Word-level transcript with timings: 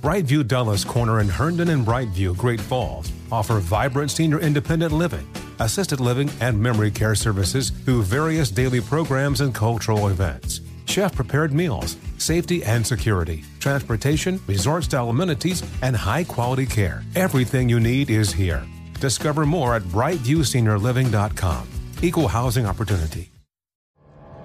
Brightview 0.00 0.48
Dulles 0.48 0.82
Corner 0.82 1.20
in 1.20 1.28
Herndon 1.28 1.68
and 1.68 1.84
Brightview, 1.86 2.34
Great 2.34 2.58
Falls, 2.58 3.12
offer 3.30 3.58
vibrant 3.58 4.10
senior 4.10 4.40
independent 4.40 4.92
living, 4.92 5.28
assisted 5.58 6.00
living, 6.00 6.30
and 6.40 6.58
memory 6.58 6.90
care 6.90 7.14
services 7.14 7.68
through 7.68 8.04
various 8.04 8.50
daily 8.50 8.80
programs 8.80 9.42
and 9.42 9.54
cultural 9.54 10.08
events. 10.08 10.62
Chef 10.86 11.14
prepared 11.14 11.52
meals, 11.52 11.98
safety 12.16 12.64
and 12.64 12.86
security, 12.86 13.44
transportation, 13.58 14.40
resort 14.46 14.84
style 14.84 15.10
amenities, 15.10 15.62
and 15.82 15.94
high 15.94 16.24
quality 16.24 16.64
care. 16.64 17.02
Everything 17.14 17.68
you 17.68 17.78
need 17.78 18.08
is 18.08 18.32
here. 18.32 18.64
Discover 19.00 19.44
more 19.44 19.74
at 19.74 19.82
brightviewseniorliving.com. 19.82 21.68
Equal 22.00 22.28
housing 22.28 22.64
opportunity. 22.64 23.30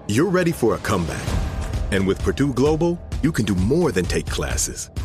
You're 0.10 0.30
ready 0.30 0.52
for 0.52 0.76
a 0.76 0.80
comeback. 0.80 1.26
And 1.92 2.06
with 2.06 2.22
Purdue 2.24 2.52
Global, 2.52 3.00
you 3.24 3.32
can 3.32 3.46
do 3.46 3.56
more 3.56 3.94
than 3.94 4.04
take 4.04 4.26
classes. 4.26 4.90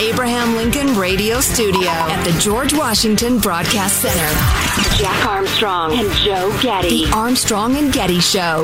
Abraham 0.00 0.56
Lincoln 0.56 0.96
Radio 0.96 1.42
Studio 1.42 1.90
at 1.90 2.24
the 2.24 2.32
George 2.40 2.72
Washington 2.72 3.38
Broadcast 3.38 4.00
Center, 4.00 4.96
Jack 4.96 5.26
Armstrong 5.26 5.92
and 5.92 6.10
Joe 6.14 6.58
Getty. 6.62 7.04
The 7.04 7.12
Armstrong 7.12 7.76
and 7.76 7.92
Getty 7.92 8.18
Show. 8.18 8.62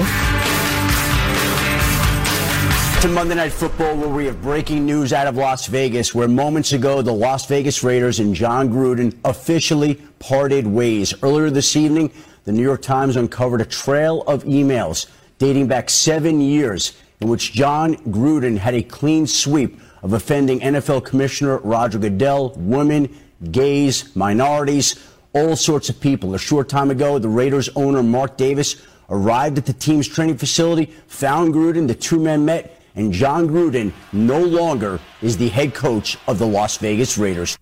To 3.03 3.09
Monday 3.09 3.35
Night 3.35 3.53
Football, 3.53 3.99
where 3.99 4.09
we 4.09 4.25
have 4.25 4.41
breaking 4.41 4.87
news 4.87 5.13
out 5.13 5.27
of 5.27 5.37
Las 5.37 5.67
Vegas, 5.67 6.15
where 6.15 6.27
moments 6.27 6.73
ago 6.73 7.03
the 7.03 7.13
Las 7.13 7.45
Vegas 7.45 7.85
Raiders 7.85 8.19
and 8.19 8.35
Jon 8.35 8.71
Gruden 8.71 9.15
officially 9.23 9.97
parted 10.19 10.67
ways. 10.67 11.13
Earlier 11.23 11.51
this 11.51 11.77
evening, 11.77 12.11
the 12.45 12.53
New 12.53 12.63
York 12.63 12.81
Times 12.81 13.15
uncovered 13.15 13.61
a 13.61 13.67
trail 13.67 14.23
of 14.23 14.45
emails 14.45 15.07
dating 15.37 15.67
back 15.67 15.91
seven 15.91 16.41
years 16.41 16.97
in 17.21 17.29
which 17.29 17.53
Jon 17.53 17.97
Gruden 17.97 18.57
had 18.57 18.75
a 18.75 18.83
clean 18.83 19.27
sweep 19.27 19.79
of 20.07 20.13
offending 20.13 20.61
NFL 20.61 21.05
Commissioner 21.05 21.59
Roger 21.59 21.99
Goodell, 21.99 22.53
women, 22.55 23.13
gays, 23.51 24.15
minorities, 24.15 25.05
all 25.33 25.57
sorts 25.57 25.89
of 25.89 26.01
people. 26.01 26.33
A 26.37 26.39
short 26.39 26.69
time 26.69 26.93
ago, 26.93 27.19
the 27.19 27.29
Raiders 27.29 27.69
owner 27.75 28.05
Mark 28.05 28.37
Davis 28.37 28.87
arrived 29.11 29.59
at 29.59 29.67
the 29.67 29.73
team's 29.73 30.07
training 30.07 30.37
facility, 30.37 30.93
found 31.09 31.53
Gruden, 31.53 31.89
the 31.89 31.95
two 31.95 32.21
men 32.21 32.45
met, 32.45 32.81
and 32.95 33.13
Jon 33.13 33.49
Gruden 33.49 33.93
no 34.13 34.39
longer 34.39 35.01
is 35.23 35.39
the 35.39 35.49
head 35.49 35.75
coach 35.75 36.17
of 36.29 36.39
the 36.39 36.47
Las 36.47 36.77
Vegas 36.77 37.19
Raiders. 37.19 37.59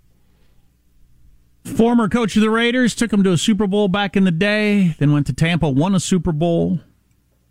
Former 1.65 2.11
coach 2.11 2.37
of 2.37 2.43
the 2.43 2.51
Raiders 2.51 2.95
took 2.95 3.11
him 3.11 3.23
to 3.25 3.33
a 3.33 3.39
Super 3.39 3.67
Bowl 3.67 3.89
back 3.89 4.19
in 4.19 4.25
the 4.25 4.31
day, 4.31 4.97
then 4.99 5.13
went 5.13 5.27
to 5.29 5.33
Tampa, 5.33 5.71
won 5.71 5.95
a 5.95 6.01
Super 6.01 6.31
Bowl. 6.31 6.81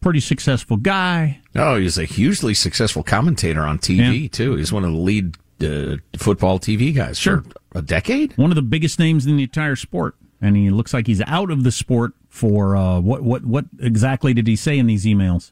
Pretty 0.02 0.20
successful 0.20 0.78
guy. 0.78 1.40
Oh, 1.56 1.76
he's 1.78 1.98
a 1.98 2.06
hugely 2.06 2.54
successful 2.54 3.04
commentator 3.04 3.62
on 3.62 3.78
TV 3.80 4.24
Yeah. 4.24 4.28
too. 4.30 4.56
He's 4.56 4.72
one 4.74 4.84
of 4.84 4.92
the 4.92 4.98
lead 4.98 5.38
uh, 5.62 5.98
football 6.18 6.60
TV 6.60 6.94
guys 6.94 7.18
Sure. 7.20 7.44
for 7.72 7.80
a 7.80 7.82
decade. 7.82 8.36
One 8.38 8.52
of 8.52 8.56
the 8.56 8.62
biggest 8.62 8.98
names 9.00 9.26
in 9.26 9.38
the 9.38 9.44
entire 9.44 9.76
sport. 9.76 10.16
And 10.42 10.58
he 10.58 10.70
looks 10.72 10.94
like 10.94 11.08
he's 11.08 11.22
out 11.26 11.52
of 11.52 11.64
the 11.64 11.72
sport 11.72 12.14
for 12.28 12.76
uh, 12.76 13.00
what 13.00 13.24
what 13.24 13.46
what 13.46 13.66
exactly 13.80 14.34
did 14.34 14.46
he 14.46 14.58
say 14.58 14.78
in 14.78 14.88
these 14.88 15.06
emails? 15.06 15.52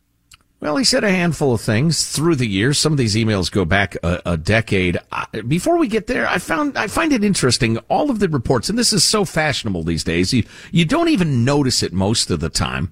Well, 0.59 0.75
he 0.75 0.83
said 0.83 1.03
a 1.05 1.09
handful 1.11 1.53
of 1.53 1.61
things 1.61 2.11
through 2.11 2.35
the 2.35 2.45
years. 2.47 2.77
Some 2.77 2.91
of 2.91 2.97
these 2.97 3.15
emails 3.15 3.49
go 3.49 3.63
back 3.63 3.95
a, 4.03 4.21
a 4.25 4.37
decade. 4.37 4.97
I, 5.11 5.25
before 5.47 5.77
we 5.77 5.87
get 5.87 6.07
there, 6.07 6.27
I 6.27 6.39
found 6.39 6.77
I 6.77 6.87
find 6.87 7.13
it 7.13 7.23
interesting. 7.23 7.77
All 7.89 8.09
of 8.11 8.19
the 8.19 8.27
reports, 8.27 8.69
and 8.69 8.77
this 8.77 8.91
is 8.91 9.03
so 9.05 9.23
fashionable 9.23 9.83
these 9.83 10.03
days, 10.03 10.33
you 10.33 10.43
you 10.71 10.83
don't 10.83 11.07
even 11.07 11.45
notice 11.45 11.81
it 11.81 11.93
most 11.93 12.29
of 12.29 12.41
the 12.41 12.49
time. 12.49 12.91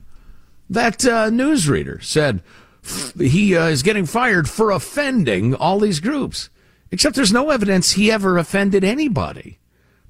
That 0.69 1.03
uh, 1.05 1.29
newsreader 1.29 2.01
said 2.01 2.41
he 3.17 3.55
uh, 3.55 3.67
is 3.67 3.83
getting 3.83 4.05
fired 4.05 4.49
for 4.49 4.71
offending 4.71 5.55
all 5.55 5.79
these 5.79 5.99
groups, 5.99 6.49
except 6.91 7.15
there's 7.15 7.33
no 7.33 7.49
evidence 7.49 7.91
he 7.91 8.11
ever 8.11 8.37
offended 8.37 8.83
anybody. 8.83 9.59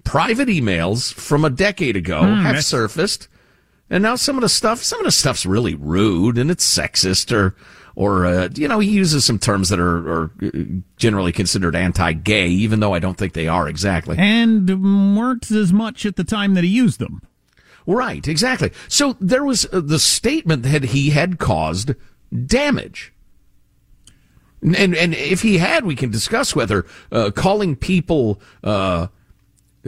Private 0.04 0.48
emails 0.48 1.14
from 1.14 1.46
a 1.46 1.50
decade 1.50 1.96
ago 1.96 2.22
have 2.22 2.44
that's- 2.44 2.68
surfaced. 2.68 3.28
And 3.92 4.04
now 4.04 4.16
some 4.16 4.38
of 4.38 4.42
the 4.42 4.50
stuff, 4.50 4.84
some 4.84 5.00
of 5.00 5.06
the 5.06 5.12
stuff's 5.12 5.48
really 5.48 5.74
rude 5.74 6.38
and 6.38 6.52
it's 6.52 6.78
sexist 6.78 7.36
or, 7.36 7.56
or, 7.96 8.26
uh, 8.28 8.50
you 8.54 8.68
know, 8.68 8.80
he 8.80 8.92
uses 8.92 9.26
some 9.26 9.40
terms 9.40 9.70
that 9.70 9.80
are, 9.80 10.12
are 10.12 10.32
generally 10.98 11.32
considered 11.32 11.76
anti-gay, 11.76 12.50
even 12.50 12.82
though 12.82 12.94
I 12.94 13.00
don't 13.00 13.18
think 13.18 13.34
they 13.34 13.48
are 13.48 13.68
exactly. 13.68 14.16
And 14.20 15.18
weren't 15.18 15.50
as 15.50 15.74
much 15.74 16.06
at 16.06 16.18
the 16.18 16.24
time 16.24 16.54
that 16.54 16.64
he 16.64 16.70
used 16.70 17.00
them. 17.00 17.24
Right, 17.88 18.28
exactly. 18.28 18.72
So 18.88 19.18
there 19.20 19.44
was 19.44 19.66
uh, 19.74 19.80
the 19.80 19.98
statement 19.98 20.62
that 20.64 20.84
he 20.84 21.10
had 21.10 21.40
caused 21.40 21.96
damage. 22.46 23.14
And, 24.62 24.96
and, 24.96 25.14
if 25.14 25.42
he 25.42 25.58
had, 25.58 25.86
we 25.86 25.96
can 25.96 26.12
discuss 26.12 26.54
whether, 26.54 26.86
uh, 27.12 27.32
calling 27.32 27.78
people, 27.78 28.42
uh, 28.62 29.08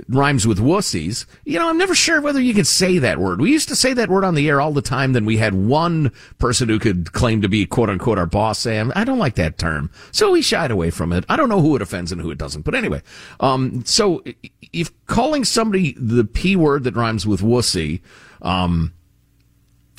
rhymes 0.07 0.47
with 0.47 0.59
wussies. 0.59 1.25
You 1.45 1.59
know, 1.59 1.67
I'm 1.67 1.77
never 1.77 1.93
sure 1.93 2.21
whether 2.21 2.39
you 2.39 2.53
can 2.53 2.65
say 2.65 2.97
that 2.99 3.19
word. 3.19 3.41
We 3.41 3.51
used 3.51 3.67
to 3.69 3.75
say 3.75 3.93
that 3.93 4.09
word 4.09 4.23
on 4.23 4.35
the 4.35 4.47
air 4.47 4.61
all 4.61 4.71
the 4.71 4.81
time. 4.81 5.13
Then 5.13 5.25
we 5.25 5.37
had 5.37 5.53
one 5.53 6.11
person 6.37 6.69
who 6.69 6.79
could 6.79 7.11
claim 7.11 7.41
to 7.41 7.49
be 7.49 7.65
quote 7.65 7.89
unquote 7.89 8.17
our 8.17 8.25
boss 8.25 8.59
Sam, 8.59 8.91
I 8.95 9.03
don't 9.03 9.19
like 9.19 9.35
that 9.35 9.57
term. 9.57 9.91
So 10.11 10.31
we 10.31 10.41
shied 10.41 10.71
away 10.71 10.89
from 10.89 11.11
it. 11.11 11.25
I 11.27 11.35
don't 11.35 11.49
know 11.49 11.61
who 11.61 11.75
it 11.75 11.81
offends 11.81 12.11
and 12.11 12.21
who 12.21 12.31
it 12.31 12.37
doesn't. 12.37 12.63
But 12.63 12.75
anyway, 12.75 13.01
um, 13.39 13.83
so 13.85 14.23
if 14.71 14.91
calling 15.07 15.43
somebody 15.43 15.93
the 15.97 16.23
P 16.23 16.55
word 16.55 16.83
that 16.85 16.95
rhymes 16.95 17.27
with 17.27 17.41
wussy, 17.41 18.01
um, 18.41 18.93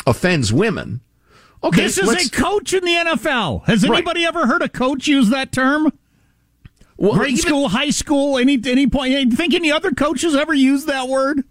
offends 0.06 0.52
women. 0.52 1.00
Okay. 1.64 1.82
this 1.82 1.98
is 1.98 2.26
a 2.26 2.30
coach 2.30 2.72
in 2.72 2.84
the 2.84 2.92
NFL. 2.94 3.64
Has 3.66 3.82
Right. 3.88 3.98
anybody 3.98 4.24
ever 4.24 4.46
heard 4.46 4.62
a 4.62 4.68
coach 4.68 5.06
use 5.06 5.28
that 5.30 5.52
term? 5.52 5.92
well, 6.96 7.14
Grade 7.14 7.32
even- 7.32 7.42
school, 7.42 7.68
high 7.68 7.90
school, 7.90 8.38
any 8.38 8.60
any 8.66 8.86
point? 8.86 9.12
You 9.12 9.30
think 9.30 9.54
any 9.54 9.70
other 9.72 9.90
coaches 9.92 10.34
ever 10.34 10.54
used 10.54 10.86
that 10.86 11.08
word? 11.08 11.44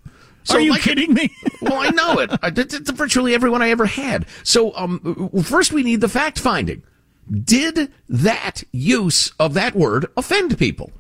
So, 0.44 0.56
Are 0.56 0.60
you 0.60 0.72
like- 0.72 0.82
kidding 0.82 1.14
me? 1.14 1.30
well, 1.62 1.76
I 1.76 1.90
know 1.90 2.20
it. 2.20 2.32
I 2.42 2.50
did 2.50 2.74
it 2.74 2.86
to 2.88 2.92
virtually 2.94 3.34
everyone 3.36 3.62
I 3.62 3.70
ever 3.70 3.86
had. 3.86 4.26
So, 4.44 4.76
um, 4.76 5.30
first 5.44 5.72
we 5.72 5.84
need 5.84 6.02
the 6.02 6.10
fact 6.10 6.40
finding. 6.40 6.82
Did 7.44 7.92
that 8.10 8.64
use 8.72 9.32
of 9.40 9.54
that 9.54 9.76
word 9.76 10.08
offend 10.18 10.58
people? 10.58 10.92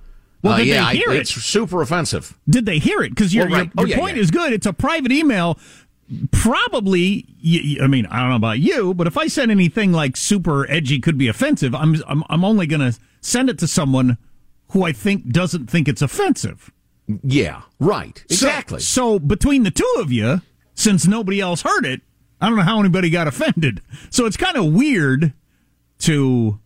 Well, 0.43 0.53
Uh, 0.53 0.57
did 0.57 0.67
they 0.67 0.73
yeah, 0.73 0.85
I- 0.87 0.93
hear 0.95 1.11
it? 1.11 1.21
it's 1.21 1.31
super 1.31 1.81
offensive. 1.81 2.37
Did 2.49 2.65
they 2.65 2.77
hear 2.79 3.01
it? 3.01 3.09
Because 3.09 3.33
your, 3.33 3.45
Well, 3.47 3.59
right. 3.59 3.65
your, 3.65 3.73
Oh, 3.77 3.81
your 3.81 3.89
yeah, 3.89 3.97
point 3.99 4.15
yeah. 4.17 4.21
is 4.23 4.31
good. 4.31 4.53
It's 4.53 4.65
a 4.65 4.73
private 4.73 5.11
email. 5.11 5.57
Probably, 6.31 7.25
I 7.81 7.87
mean, 7.87 8.05
I 8.07 8.19
don't 8.19 8.29
know 8.29 8.35
about 8.35 8.59
you, 8.59 8.93
but 8.93 9.07
if 9.07 9.17
I 9.17 9.27
send 9.27 9.51
anything 9.51 9.91
like 9.91 10.17
super 10.17 10.69
edgy 10.69 10.99
could 10.99 11.17
be 11.17 11.27
offensive, 11.27 11.73
I'm, 11.73 11.95
I'm, 12.07 12.23
I'm 12.29 12.43
only 12.43 12.67
going 12.67 12.91
to 12.91 12.99
send 13.21 13.49
it 13.49 13.59
to 13.59 13.67
someone 13.67 14.17
who 14.71 14.83
I 14.83 14.91
think 14.91 15.29
doesn't 15.29 15.69
think 15.69 15.87
it's 15.87 16.01
offensive. 16.01 16.71
Yeah, 17.23 17.61
right. 17.79 18.23
Exactly. 18.29 18.79
So, 18.79 19.13
so 19.15 19.19
between 19.19 19.63
the 19.63 19.71
two 19.71 19.95
of 19.99 20.11
you, 20.11 20.41
since 20.73 21.07
nobody 21.07 21.39
else 21.39 21.61
heard 21.61 21.85
it, 21.85 22.01
I 22.39 22.47
don't 22.47 22.57
know 22.57 22.63
how 22.63 22.79
anybody 22.79 23.09
got 23.09 23.27
offended. 23.27 23.81
So 24.09 24.25
it's 24.25 24.37
kind 24.37 24.57
of 24.57 24.73
weird 24.73 25.33
to 25.99 26.59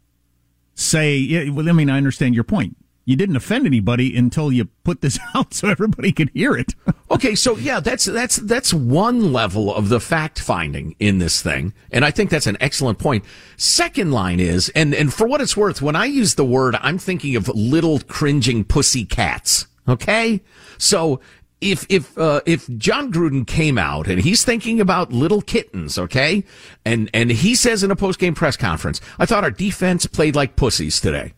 say, 0.73 1.17
yeah, 1.17 1.49
well, 1.49 1.67
I 1.67 1.71
mean, 1.71 1.89
I 1.89 1.97
understand 1.97 2.35
your 2.35 2.43
point 2.43 2.77
you 3.05 3.15
didn't 3.15 3.35
offend 3.35 3.65
anybody 3.65 4.15
until 4.17 4.51
you 4.51 4.65
put 4.83 5.01
this 5.01 5.19
out 5.35 5.53
so 5.53 5.69
everybody 5.69 6.11
could 6.11 6.29
hear 6.33 6.55
it. 6.55 6.73
okay, 7.11 7.35
so 7.35 7.55
yeah, 7.55 7.79
that's 7.79 8.05
that's 8.05 8.37
that's 8.37 8.73
one 8.73 9.31
level 9.31 9.73
of 9.73 9.89
the 9.89 9.99
fact 9.99 10.39
finding 10.39 10.95
in 10.99 11.19
this 11.19 11.41
thing, 11.41 11.73
and 11.91 12.03
I 12.03 12.11
think 12.11 12.29
that's 12.29 12.47
an 12.47 12.57
excellent 12.59 12.99
point. 12.99 13.23
Second 13.57 14.11
line 14.11 14.39
is, 14.39 14.69
and 14.69 14.93
and 14.93 15.13
for 15.13 15.27
what 15.27 15.41
it's 15.41 15.55
worth, 15.55 15.81
when 15.81 15.95
I 15.95 16.05
use 16.05 16.35
the 16.35 16.45
word, 16.45 16.75
I'm 16.81 16.97
thinking 16.97 17.35
of 17.35 17.47
little 17.49 17.99
cringing 17.99 18.63
pussy 18.63 19.05
cats. 19.05 19.67
Okay, 19.87 20.41
so 20.79 21.21
if 21.61 21.85
if 21.89 22.17
uh, 22.17 22.41
if 22.45 22.67
Jon 22.77 23.11
Gruden 23.11 23.45
came 23.45 23.77
out 23.77 24.07
and 24.07 24.19
he's 24.19 24.43
thinking 24.43 24.81
about 24.81 25.13
little 25.13 25.41
kittens, 25.41 25.97
okay, 25.97 26.43
and 26.83 27.09
and 27.13 27.31
he 27.31 27.55
says 27.55 27.83
in 27.83 27.91
a 27.91 27.95
post 27.95 28.19
game 28.19 28.33
press 28.33 28.57
conference, 28.57 28.99
I 29.19 29.25
thought 29.25 29.43
our 29.43 29.51
defense 29.51 30.05
played 30.07 30.35
like 30.35 30.55
pussies 30.55 30.99
today. 30.99 31.33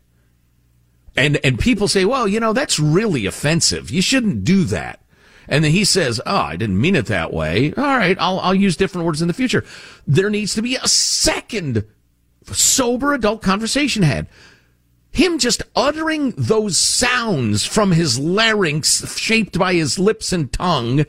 And, 1.17 1.39
and 1.43 1.59
people 1.59 1.87
say, 1.87 2.05
well, 2.05 2.27
you 2.27 2.39
know, 2.39 2.53
that's 2.53 2.79
really 2.79 3.25
offensive. 3.25 3.89
You 3.89 4.01
shouldn't 4.01 4.43
do 4.43 4.63
that. 4.65 5.01
And 5.47 5.63
then 5.63 5.71
he 5.71 5.83
says, 5.83 6.21
oh, 6.25 6.35
I 6.35 6.55
didn't 6.55 6.79
mean 6.79 6.95
it 6.95 7.07
that 7.07 7.33
way. 7.33 7.73
All 7.75 7.83
right. 7.83 8.17
I'll, 8.19 8.39
I'll 8.39 8.55
use 8.55 8.77
different 8.77 9.05
words 9.05 9.21
in 9.21 9.27
the 9.27 9.33
future. 9.33 9.65
There 10.05 10.29
needs 10.29 10.53
to 10.55 10.61
be 10.61 10.75
a 10.75 10.87
second 10.87 11.85
sober 12.45 13.13
adult 13.13 13.41
conversation 13.41 14.03
had. 14.03 14.27
Him 15.11 15.39
just 15.39 15.63
uttering 15.75 16.31
those 16.37 16.77
sounds 16.77 17.65
from 17.65 17.91
his 17.91 18.19
larynx 18.19 19.17
shaped 19.17 19.57
by 19.57 19.73
his 19.73 19.97
lips 19.97 20.31
and 20.31 20.51
tongue. 20.51 21.05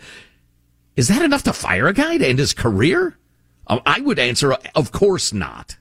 Is 0.96 1.08
that 1.08 1.22
enough 1.22 1.43
to 1.43 1.52
fire 1.52 1.88
a 1.88 1.93
guy 1.93 2.16
to 2.16 2.26
end 2.26 2.38
his 2.38 2.54
career? 2.54 3.19
Um, 3.66 3.81
I 3.84 4.00
would 4.00 4.19
answer, 4.19 4.56
of 4.75 4.93
course 4.93 5.32
not. 5.32 5.77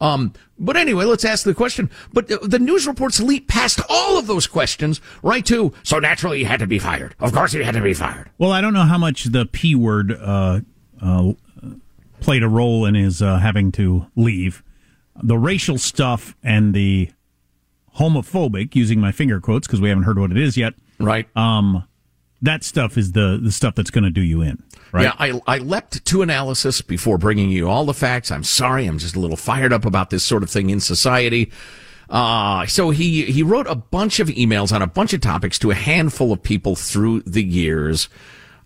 Um, 0.00 0.32
but 0.58 0.76
anyway, 0.76 1.04
let's 1.04 1.24
ask 1.24 1.44
the 1.44 1.54
question. 1.54 1.90
But 2.12 2.28
the 2.28 2.58
news 2.58 2.86
reports 2.86 3.20
leap 3.20 3.48
past 3.48 3.80
all 3.88 4.18
of 4.18 4.26
those 4.26 4.46
questions 4.46 5.00
right 5.22 5.44
to, 5.46 5.72
so 5.82 5.98
naturally 5.98 6.38
he 6.38 6.44
had 6.44 6.60
to 6.60 6.66
be 6.66 6.78
fired. 6.78 7.14
Of 7.20 7.32
course 7.32 7.52
he 7.52 7.62
had 7.62 7.74
to 7.74 7.80
be 7.80 7.94
fired. 7.94 8.30
Well, 8.38 8.52
I 8.52 8.60
don't 8.60 8.74
know 8.74 8.82
how 8.82 8.98
much 8.98 9.24
the 9.24 9.46
P 9.46 9.74
word, 9.74 10.12
uh, 10.12 10.60
uh, 11.02 11.32
played 12.20 12.42
a 12.42 12.48
role 12.48 12.86
in 12.86 12.94
his, 12.94 13.20
uh, 13.20 13.38
having 13.38 13.72
to 13.72 14.06
leave. 14.16 14.62
The 15.22 15.38
racial 15.38 15.78
stuff 15.78 16.34
and 16.42 16.74
the 16.74 17.10
homophobic, 17.98 18.74
using 18.74 19.00
my 19.00 19.12
finger 19.12 19.40
quotes 19.40 19.66
because 19.66 19.80
we 19.80 19.88
haven't 19.88 20.04
heard 20.04 20.18
what 20.18 20.30
it 20.30 20.38
is 20.38 20.56
yet. 20.56 20.74
Right. 20.98 21.28
Um, 21.36 21.86
that 22.44 22.64
stuff 22.64 22.96
is 22.96 23.12
the, 23.12 23.38
the 23.42 23.52
stuff 23.52 23.74
that's 23.74 23.90
going 23.90 24.04
to 24.04 24.10
do 24.10 24.22
you 24.22 24.42
in. 24.42 24.62
Right? 24.92 25.04
Yeah, 25.04 25.14
I, 25.18 25.40
I 25.46 25.58
leapt 25.58 26.04
to 26.04 26.22
analysis 26.22 26.80
before 26.80 27.18
bringing 27.18 27.50
you 27.50 27.68
all 27.68 27.84
the 27.84 27.94
facts. 27.94 28.30
I'm 28.30 28.44
sorry, 28.44 28.86
I'm 28.86 28.98
just 28.98 29.16
a 29.16 29.20
little 29.20 29.36
fired 29.36 29.72
up 29.72 29.84
about 29.84 30.10
this 30.10 30.22
sort 30.22 30.42
of 30.42 30.50
thing 30.50 30.70
in 30.70 30.80
society. 30.80 31.50
Uh, 32.08 32.66
so 32.66 32.90
he, 32.90 33.24
he 33.24 33.42
wrote 33.42 33.66
a 33.66 33.74
bunch 33.74 34.20
of 34.20 34.28
emails 34.28 34.72
on 34.72 34.82
a 34.82 34.86
bunch 34.86 35.12
of 35.12 35.20
topics 35.20 35.58
to 35.58 35.70
a 35.70 35.74
handful 35.74 36.32
of 36.32 36.42
people 36.42 36.76
through 36.76 37.20
the 37.22 37.42
years. 37.42 38.08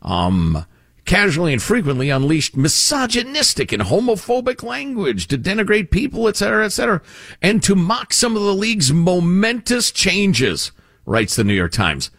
Um, 0.02 0.66
casually 1.06 1.54
and 1.54 1.62
frequently 1.62 2.10
unleashed 2.10 2.54
misogynistic 2.54 3.72
and 3.72 3.82
homophobic 3.82 4.62
language 4.62 5.26
to 5.28 5.38
denigrate 5.38 5.90
people, 5.90 6.28
etc., 6.28 6.66
etc., 6.66 7.00
and 7.40 7.62
to 7.62 7.74
mock 7.74 8.12
some 8.12 8.36
of 8.36 8.42
the 8.42 8.54
league's 8.54 8.92
momentous 8.92 9.90
changes, 9.90 10.70
writes 11.06 11.34
the 11.34 11.44
New 11.44 11.54
York 11.54 11.72
Times 11.72 12.10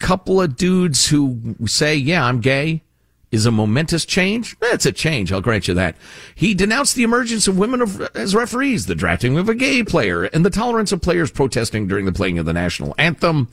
couple 0.00 0.40
of 0.40 0.56
dudes 0.56 1.08
who 1.08 1.54
say, 1.66 1.94
yeah, 1.94 2.24
I'm 2.24 2.40
gay 2.40 2.82
is 3.30 3.46
a 3.46 3.50
momentous 3.50 4.04
change. 4.04 4.58
That's 4.58 4.86
a 4.86 4.92
change. 4.92 5.32
I'll 5.32 5.40
grant 5.40 5.68
you 5.68 5.74
that. 5.74 5.96
He 6.34 6.52
denounced 6.52 6.96
the 6.96 7.04
emergence 7.04 7.46
of 7.46 7.56
women 7.56 8.08
as 8.14 8.34
referees, 8.34 8.86
the 8.86 8.96
drafting 8.96 9.38
of 9.38 9.48
a 9.48 9.54
gay 9.54 9.84
player, 9.84 10.24
and 10.24 10.44
the 10.44 10.50
tolerance 10.50 10.90
of 10.90 11.00
players 11.00 11.30
protesting 11.30 11.86
during 11.86 12.06
the 12.06 12.12
playing 12.12 12.38
of 12.38 12.46
the 12.46 12.52
national 12.52 12.94
anthem. 12.98 13.48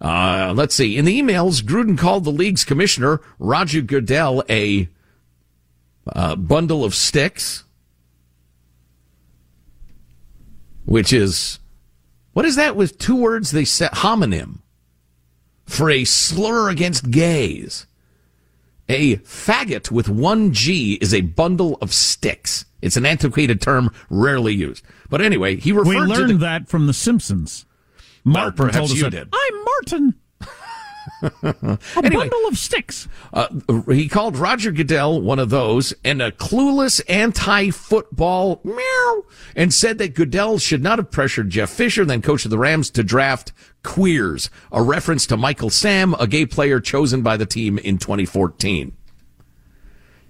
Uh, 0.00 0.52
let's 0.54 0.74
see. 0.74 0.98
In 0.98 1.06
the 1.06 1.18
emails, 1.20 1.62
Gruden 1.62 1.96
called 1.96 2.24
the 2.24 2.30
league's 2.30 2.64
commissioner, 2.64 3.22
Roger 3.38 3.80
Goodell, 3.80 4.44
a 4.50 4.88
uh, 6.06 6.36
bundle 6.36 6.84
of 6.84 6.94
sticks, 6.94 7.64
which 10.84 11.14
is, 11.14 11.60
what 12.34 12.44
is 12.44 12.56
that 12.56 12.76
with 12.76 12.98
two 12.98 13.16
words 13.16 13.52
they 13.52 13.64
said? 13.64 13.90
Homonym 13.92 14.58
for 15.66 15.90
a 15.90 16.04
slur 16.04 16.70
against 16.70 17.10
gays. 17.10 17.86
A 18.88 19.16
faggot 19.16 19.90
with 19.90 20.08
one 20.08 20.52
G 20.52 20.94
is 20.94 21.14
a 21.14 21.22
bundle 21.22 21.78
of 21.80 21.92
sticks. 21.92 22.66
It's 22.82 22.98
an 22.98 23.06
antiquated 23.06 23.62
term, 23.62 23.90
rarely 24.10 24.52
used. 24.52 24.84
But 25.08 25.22
anyway, 25.22 25.56
he 25.56 25.72
referred 25.72 25.88
we 25.88 25.98
learned 26.00 26.30
the, 26.30 26.38
that 26.38 26.68
from 26.68 26.86
The 26.86 26.92
Simpsons. 26.92 27.64
Martin 28.24 28.56
perhaps 28.56 28.76
told 28.76 28.90
us 28.90 28.96
you 28.96 29.04
that, 29.04 29.10
did. 29.10 29.28
I'm 29.32 29.64
Martin. 29.64 30.14
a 31.42 31.78
anyway, 31.96 32.28
bundle 32.28 32.48
of 32.48 32.58
sticks. 32.58 33.08
Uh, 33.32 33.48
he 33.88 34.08
called 34.08 34.36
Roger 34.36 34.72
Goodell 34.72 35.20
one 35.20 35.38
of 35.38 35.50
those 35.50 35.94
and 36.04 36.20
a 36.20 36.30
clueless 36.30 37.00
anti-football 37.08 38.60
meow, 38.64 39.24
and 39.56 39.72
said 39.72 39.98
that 39.98 40.14
Goodell 40.14 40.58
should 40.58 40.82
not 40.82 40.98
have 40.98 41.10
pressured 41.10 41.50
Jeff 41.50 41.70
Fisher, 41.70 42.04
then 42.04 42.22
coach 42.22 42.44
of 42.44 42.50
the 42.50 42.58
Rams, 42.58 42.90
to 42.90 43.02
draft 43.02 43.52
queers, 43.82 44.50
a 44.72 44.82
reference 44.82 45.26
to 45.26 45.36
Michael 45.36 45.70
Sam, 45.70 46.14
a 46.14 46.26
gay 46.26 46.46
player 46.46 46.80
chosen 46.80 47.22
by 47.22 47.36
the 47.36 47.46
team 47.46 47.78
in 47.78 47.98
2014. 47.98 48.96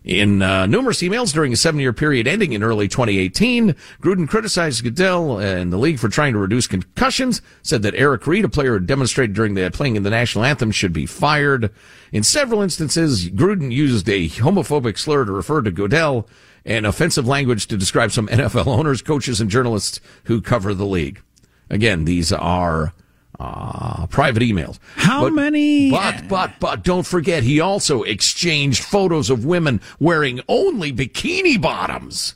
In 0.04 0.42
uh, 0.42 0.66
numerous 0.66 1.00
emails 1.00 1.32
during 1.32 1.54
a 1.54 1.56
seven-year 1.56 1.94
period 1.94 2.26
ending 2.26 2.52
in 2.52 2.62
early 2.62 2.88
2018, 2.88 3.74
Gruden 4.02 4.28
criticized 4.28 4.84
Goodell 4.84 5.38
and 5.38 5.72
the 5.72 5.78
league 5.78 5.98
for 5.98 6.10
trying 6.10 6.34
to 6.34 6.38
reduce 6.38 6.66
concussions, 6.66 7.40
said 7.62 7.80
that 7.82 7.94
Eric 7.94 8.26
Reid, 8.26 8.44
a 8.44 8.50
player 8.50 8.78
who 8.78 8.84
demonstrated 8.84 9.34
during 9.34 9.54
the 9.54 9.70
playing 9.70 9.96
in 9.96 10.02
the 10.02 10.10
national 10.10 10.44
anthem, 10.44 10.70
should 10.72 10.92
be 10.92 11.06
fired. 11.06 11.72
In 12.12 12.22
several 12.22 12.60
instances, 12.60 13.30
Gruden 13.30 13.72
used 13.72 14.06
a 14.10 14.28
homophobic 14.28 14.98
slur 14.98 15.24
to 15.24 15.32
refer 15.32 15.62
to 15.62 15.70
Goodell 15.70 16.28
and 16.66 16.84
offensive 16.84 17.26
language 17.26 17.66
to 17.68 17.78
describe 17.78 18.12
some 18.12 18.28
NFL 18.28 18.66
owners, 18.66 19.00
coaches, 19.00 19.40
and 19.40 19.50
journalists 19.50 20.00
who 20.24 20.42
cover 20.42 20.74
the 20.74 20.84
league. 20.84 21.22
Again, 21.70 22.04
these 22.04 22.30
are 22.30 22.92
uh, 23.40 24.06
private 24.06 24.42
emails. 24.42 24.78
How 24.96 25.24
but, 25.24 25.32
many? 25.32 25.90
But, 25.90 26.28
but, 26.28 26.52
but 26.60 26.84
don't 26.84 27.06
forget, 27.06 27.42
he 27.42 27.60
also 27.60 28.02
exchanged 28.02 28.82
photos 28.84 29.30
of 29.30 29.44
women 29.44 29.80
wearing 29.98 30.40
only 30.48 30.92
bikini 30.92 31.60
bottoms. 31.60 32.34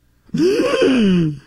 and 0.32 1.40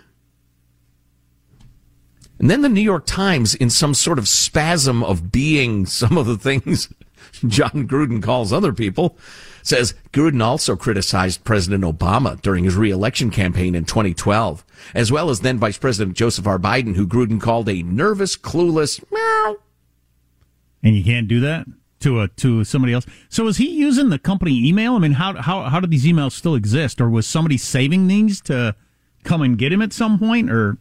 then 2.39 2.62
the 2.62 2.69
New 2.69 2.81
York 2.81 3.05
Times, 3.05 3.53
in 3.55 3.69
some 3.69 3.93
sort 3.93 4.17
of 4.17 4.27
spasm 4.27 5.03
of 5.03 5.31
being 5.31 5.86
some 5.86 6.17
of 6.17 6.25
the 6.25 6.38
things 6.38 6.89
Jon 7.48 7.88
Gruden 7.88 8.21
calls 8.21 8.51
other 8.51 8.74
people, 8.74 9.17
says 9.63 9.93
Gruden 10.12 10.43
also 10.43 10.75
criticized 10.75 11.43
President 11.43 11.83
Obama 11.83 12.41
during 12.41 12.63
his 12.63 12.75
reelection 12.75 13.29
campaign 13.29 13.75
in 13.75 13.86
2012, 13.86 14.65
as 14.93 15.12
well 15.12 15.29
as 15.29 15.41
then 15.41 15.57
Vice 15.57 15.77
President 15.77 16.15
Joseph 16.15 16.48
R. 16.48 16.59
Biden, 16.59 16.95
who 16.95 17.07
Gruden 17.07 17.41
called 17.41 17.69
a 17.69 17.83
nervous, 17.83 18.36
clueless 18.36 19.03
meow. 19.12 19.57
And 20.81 20.95
you 20.95 21.03
can't 21.03 21.27
do 21.27 21.39
that 21.41 21.67
to 22.00 22.21
a 22.21 22.27
to 22.29 22.63
somebody 22.63 22.93
else. 22.93 23.05
So 23.27 23.48
is 23.48 23.57
he 23.57 23.69
using 23.69 24.09
the 24.09 24.19
company 24.19 24.67
email? 24.67 24.95
I 24.95 25.00
mean, 25.00 25.13
how 25.13 25.41
how 25.41 25.63
how 25.63 25.79
do 25.79 25.88
these 25.88 26.05
emails 26.05 26.31
still 26.31 26.55
exist, 26.55 27.01
or 27.01 27.09
was 27.09 27.27
somebody 27.27 27.57
saving 27.57 28.07
these 28.07 28.41
to 28.41 28.75
come 29.24 29.41
and 29.41 29.57
get 29.57 29.74
him 29.74 29.81
at 29.81 29.93
some 29.93 30.17
point, 30.19 30.50
or? 30.50 30.77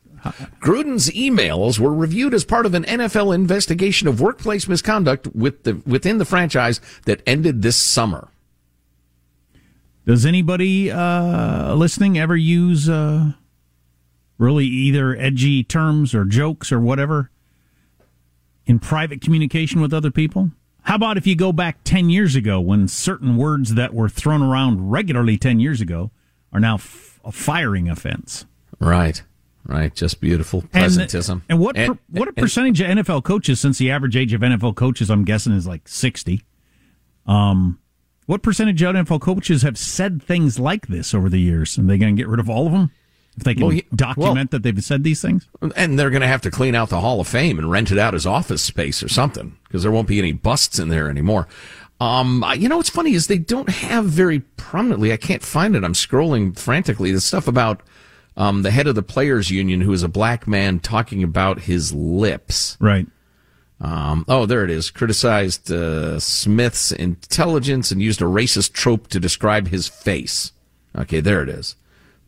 Gruden's 0.60 1.10
emails 1.10 1.78
were 1.78 1.94
reviewed 1.94 2.34
as 2.34 2.44
part 2.44 2.66
of 2.66 2.74
an 2.74 2.84
NFL 2.84 3.34
investigation 3.34 4.08
of 4.08 4.20
workplace 4.20 4.68
misconduct 4.68 5.26
with 5.28 5.64
the, 5.64 5.74
within 5.86 6.18
the 6.18 6.24
franchise 6.24 6.80
that 7.04 7.22
ended 7.26 7.62
this 7.62 7.76
summer. 7.76 8.28
Does 10.06 10.24
anybody 10.24 10.90
uh, 10.90 11.74
listening 11.74 12.18
ever 12.18 12.36
use 12.36 12.88
uh, 12.88 13.32
really 14.38 14.66
either 14.66 15.14
edgy 15.16 15.62
terms 15.62 16.14
or 16.14 16.24
jokes 16.24 16.72
or 16.72 16.80
whatever 16.80 17.30
in 18.64 18.78
private 18.78 19.20
communication 19.20 19.80
with 19.80 19.92
other 19.92 20.10
people? 20.10 20.50
How 20.82 20.94
about 20.94 21.18
if 21.18 21.26
you 21.26 21.36
go 21.36 21.52
back 21.52 21.84
10 21.84 22.08
years 22.08 22.34
ago 22.34 22.58
when 22.60 22.88
certain 22.88 23.36
words 23.36 23.74
that 23.74 23.92
were 23.92 24.08
thrown 24.08 24.42
around 24.42 24.90
regularly 24.90 25.36
10 25.36 25.60
years 25.60 25.82
ago 25.82 26.10
are 26.50 26.60
now 26.60 26.76
f- 26.76 27.20
a 27.24 27.30
firing 27.32 27.90
offense? 27.90 28.46
Right. 28.80 29.22
Right, 29.66 29.94
just 29.94 30.20
beautiful 30.20 30.62
presentism. 30.62 31.30
And, 31.30 31.42
and 31.50 31.58
what 31.60 31.76
and, 31.76 31.94
per, 31.94 31.98
what 32.10 32.28
a 32.28 32.32
percentage 32.32 32.80
and, 32.80 32.98
of 32.98 33.06
NFL 33.06 33.24
coaches, 33.24 33.60
since 33.60 33.78
the 33.78 33.90
average 33.90 34.16
age 34.16 34.32
of 34.32 34.40
NFL 34.40 34.76
coaches, 34.76 35.10
I'm 35.10 35.24
guessing, 35.24 35.52
is 35.52 35.66
like 35.66 35.86
sixty. 35.88 36.42
Um, 37.26 37.78
What 38.26 38.42
percentage 38.42 38.80
of 38.82 38.94
NFL 38.94 39.20
coaches 39.20 39.62
have 39.62 39.76
said 39.76 40.22
things 40.22 40.58
like 40.58 40.86
this 40.88 41.12
over 41.14 41.28
the 41.28 41.40
years? 41.40 41.78
Are 41.78 41.82
they 41.82 41.98
going 41.98 42.16
to 42.16 42.20
get 42.20 42.28
rid 42.28 42.40
of 42.40 42.48
all 42.48 42.66
of 42.66 42.72
them? 42.72 42.90
If 43.36 43.44
they 43.44 43.54
can 43.54 43.66
Well, 43.66 43.78
document 43.94 44.36
well- 44.36 44.46
that 44.50 44.62
they've 44.62 44.82
said 44.82 45.04
these 45.04 45.20
things? 45.22 45.46
And 45.76 45.98
they're 45.98 46.10
going 46.10 46.22
to 46.22 46.28
have 46.28 46.42
to 46.42 46.50
clean 46.50 46.74
out 46.74 46.88
the 46.88 47.00
Hall 47.00 47.20
of 47.20 47.28
Fame 47.28 47.58
and 47.58 47.70
rent 47.70 47.92
it 47.92 47.98
out 47.98 48.14
as 48.14 48.26
office 48.26 48.62
space 48.62 49.02
or 49.02 49.08
something 49.08 49.56
because 49.64 49.82
there 49.82 49.92
won't 49.92 50.08
be 50.08 50.18
any 50.18 50.32
busts 50.32 50.78
in 50.78 50.88
there 50.88 51.08
anymore. 51.10 51.46
Um, 52.00 52.44
you 52.56 52.68
know 52.68 52.76
what's 52.76 52.90
funny 52.90 53.14
is 53.14 53.26
they 53.26 53.38
don't 53.38 53.68
have 53.68 54.06
very 54.06 54.40
prominently. 54.40 55.12
I 55.12 55.16
can't 55.16 55.42
find 55.42 55.74
it. 55.76 55.84
I'm 55.84 55.94
scrolling 55.94 56.56
frantically. 56.58 57.12
The 57.12 57.20
stuff 57.20 57.48
about 57.48 57.82
um, 58.38 58.62
the 58.62 58.70
head 58.70 58.86
of 58.86 58.94
the 58.94 59.02
players 59.02 59.50
union, 59.50 59.82
who 59.82 59.92
is 59.92 60.02
a 60.02 60.08
black 60.08 60.46
man, 60.46 60.78
talking 60.80 61.22
about 61.22 61.60
his 61.62 61.92
lips. 61.92 62.78
Right. 62.80 63.06
Um, 63.80 64.24
oh, 64.28 64.46
there 64.46 64.64
it 64.64 64.70
is. 64.70 64.90
Criticized 64.90 65.70
uh, 65.70 66.18
Smith's 66.18 66.90
intelligence 66.90 67.90
and 67.90 68.00
used 68.00 68.22
a 68.22 68.24
racist 68.24 68.72
trope 68.72 69.08
to 69.08 69.20
describe 69.20 69.68
his 69.68 69.86
face. 69.88 70.52
Okay, 70.96 71.20
there 71.20 71.42
it 71.42 71.48
is. 71.48 71.76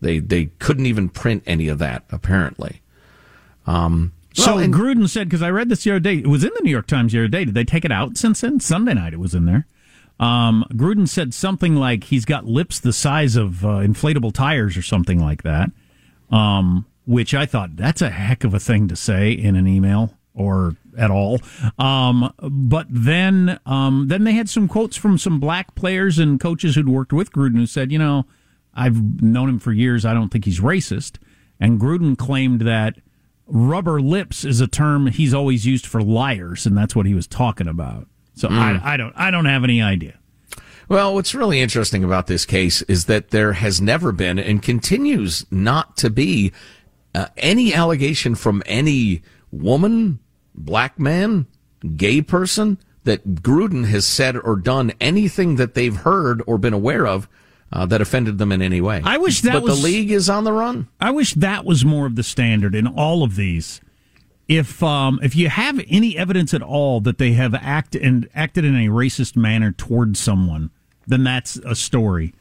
They 0.01 0.19
they 0.21 0.47
couldn't 0.59 0.87
even 0.87 1.09
print 1.09 1.43
any 1.47 1.69
of 1.69 1.79
that 1.79 2.05
apparently. 2.11 2.83
Um, 3.67 4.13
So 4.35 4.55
well, 4.57 4.65
and- 4.65 4.73
Gruden 4.75 5.09
said, 5.09 5.29
because 5.29 5.43
I 5.43 5.51
read 5.51 5.69
this 5.69 5.85
the 5.85 5.91
other 5.93 6.01
day, 6.01 6.19
it 6.19 6.27
was 6.27 6.45
in 6.45 6.51
the 6.55 6.63
New 6.63 6.71
York 6.71 6.87
Times 6.87 7.13
the 7.13 7.19
other 7.19 7.29
day. 7.29 7.45
Did 7.45 7.55
they 7.55 7.65
take 7.65 7.85
it 7.85 7.93
out 7.93 8.17
since 8.17 8.41
then? 8.43 8.61
Sunday 8.61 8.95
night 8.95 9.13
it 9.13 9.19
was 9.21 9.35
in 9.35 9.45
there. 9.47 9.67
Um, 10.21 10.65
Gruden 10.73 11.09
said 11.09 11.35
something 11.35 11.75
like 11.77 12.05
he's 12.05 12.25
got 12.25 12.45
lips 12.47 12.79
the 12.79 12.93
size 12.93 13.37
of 13.37 13.65
uh, 13.65 13.69
inflatable 13.81 14.33
tires 14.35 14.77
or 14.77 14.83
something 14.83 15.19
like 15.19 15.43
that, 15.43 15.71
um, 16.31 16.87
which 17.07 17.35
I 17.35 17.47
thought 17.47 17.77
that's 17.77 18.03
a 18.03 18.11
heck 18.11 18.45
of 18.45 18.55
a 18.55 18.61
thing 18.61 18.89
to 18.89 18.97
say 18.97 19.33
in 19.33 19.57
an 19.57 19.67
email 19.67 20.15
or 20.35 20.77
at 20.97 21.11
all. 21.11 21.41
Um, 21.79 22.33
but 22.39 22.87
then, 22.89 23.59
um, 23.67 24.09
then 24.09 24.25
they 24.25 24.33
had 24.33 24.49
some 24.49 24.69
quotes 24.69 24.97
from 24.97 25.19
some 25.19 25.41
black 25.41 25.75
players 25.75 26.19
and 26.19 26.39
coaches 26.39 26.75
who'd 26.75 26.89
worked 26.89 27.13
with 27.13 27.33
Gruden 27.33 27.57
who 27.57 27.67
said, 27.67 27.93
you 27.93 27.99
know, 27.99 28.27
I've 28.75 29.23
known 29.23 29.49
him 29.49 29.59
for 29.59 29.73
years. 29.73 30.05
I 30.05 30.15
don't 30.15 30.29
think 30.29 30.45
he's 30.45 30.61
racist. 30.61 31.19
And 31.59 31.81
Gruden 31.81 32.17
claimed 32.17 32.63
that 32.63 32.97
rubber 33.47 34.01
lips 34.01 34.45
is 34.45 34.61
a 34.61 34.69
term 34.69 35.09
he's 35.09 35.35
always 35.35 35.67
used 35.67 35.87
for 35.87 36.01
liars, 36.01 36.67
and 36.67 36.79
that's 36.79 36.95
what 36.95 37.07
he 37.07 37.15
was 37.15 37.27
talking 37.27 37.67
about. 37.67 38.07
So 38.35 38.49
I, 38.49 38.95
I 38.95 38.97
don't, 38.97 39.13
I 39.17 39.31
don't 39.31 39.47
have 39.47 39.65
any 39.65 39.83
idea. 39.83 40.20
Well, 40.91 41.15
what's 41.15 41.37
really 41.37 41.61
interesting 41.61 42.03
about 42.03 42.27
this 42.27 42.45
case 42.45 42.83
is 42.83 43.05
that 43.05 43.31
there 43.31 43.53
has 43.53 43.81
never 43.81 44.11
been 44.11 44.41
and 44.41 44.61
continues 44.61 45.47
not 45.49 45.97
to 45.99 46.11
be 46.11 46.51
uh, 47.15 47.27
any 47.37 47.73
allegation 47.73 48.35
from 48.35 48.61
any 48.67 49.23
woman, 49.53 50.19
black 50.53 50.99
man, 50.99 51.47
gay 51.95 52.23
person 52.23 52.77
that 53.05 53.37
Gruden 53.37 53.87
has 53.87 54.05
said 54.05 54.37
or 54.37 54.57
done 54.57 54.91
anything 55.01 55.55
that 55.57 55.75
they've 55.75 55.95
heard 55.95 56.43
or 56.49 56.59
been 56.59 56.73
aware 56.75 57.07
of 57.07 57.29
uh, 57.73 57.87
that 57.87 58.01
offended 58.01 58.39
them 58.39 58.51
in 58.51 58.61
any 58.61 58.81
way. 58.81 59.01
I 59.05 59.17
wish 59.19 59.43
that 59.43 59.53
but 59.53 59.63
was- 59.63 59.81
the 59.81 59.87
league 59.87 60.11
is 60.11 60.29
on 60.29 60.43
the 60.43 60.53
run. 60.53 60.89
I 61.01 61.13
wish 61.13 61.35
that 61.35 61.65
was 61.65 61.85
more 61.85 62.07
of 62.07 62.17
the 62.17 62.25
standard 62.25 62.75
in 62.75 62.89
all 62.89 63.23
of 63.23 63.37
these. 63.37 63.81
If 64.49 64.83
um, 64.83 65.21
if 65.23 65.37
you 65.37 65.51
have 65.51 65.81
any 65.89 66.19
evidence 66.19 66.53
at 66.53 66.63
all 66.63 67.01
that 67.03 67.19
they 67.19 67.35
have 67.35 67.55
acted 67.55 68.03
and 68.03 68.29
acted 68.35 68.65
in 68.65 68.75
a 68.75 68.89
racist 68.89 69.37
manner 69.37 69.71
towards 69.71 70.19
someone, 70.19 70.71
then 71.11 71.25
that's 71.25 71.57
a 71.59 71.75
story. 71.75 72.33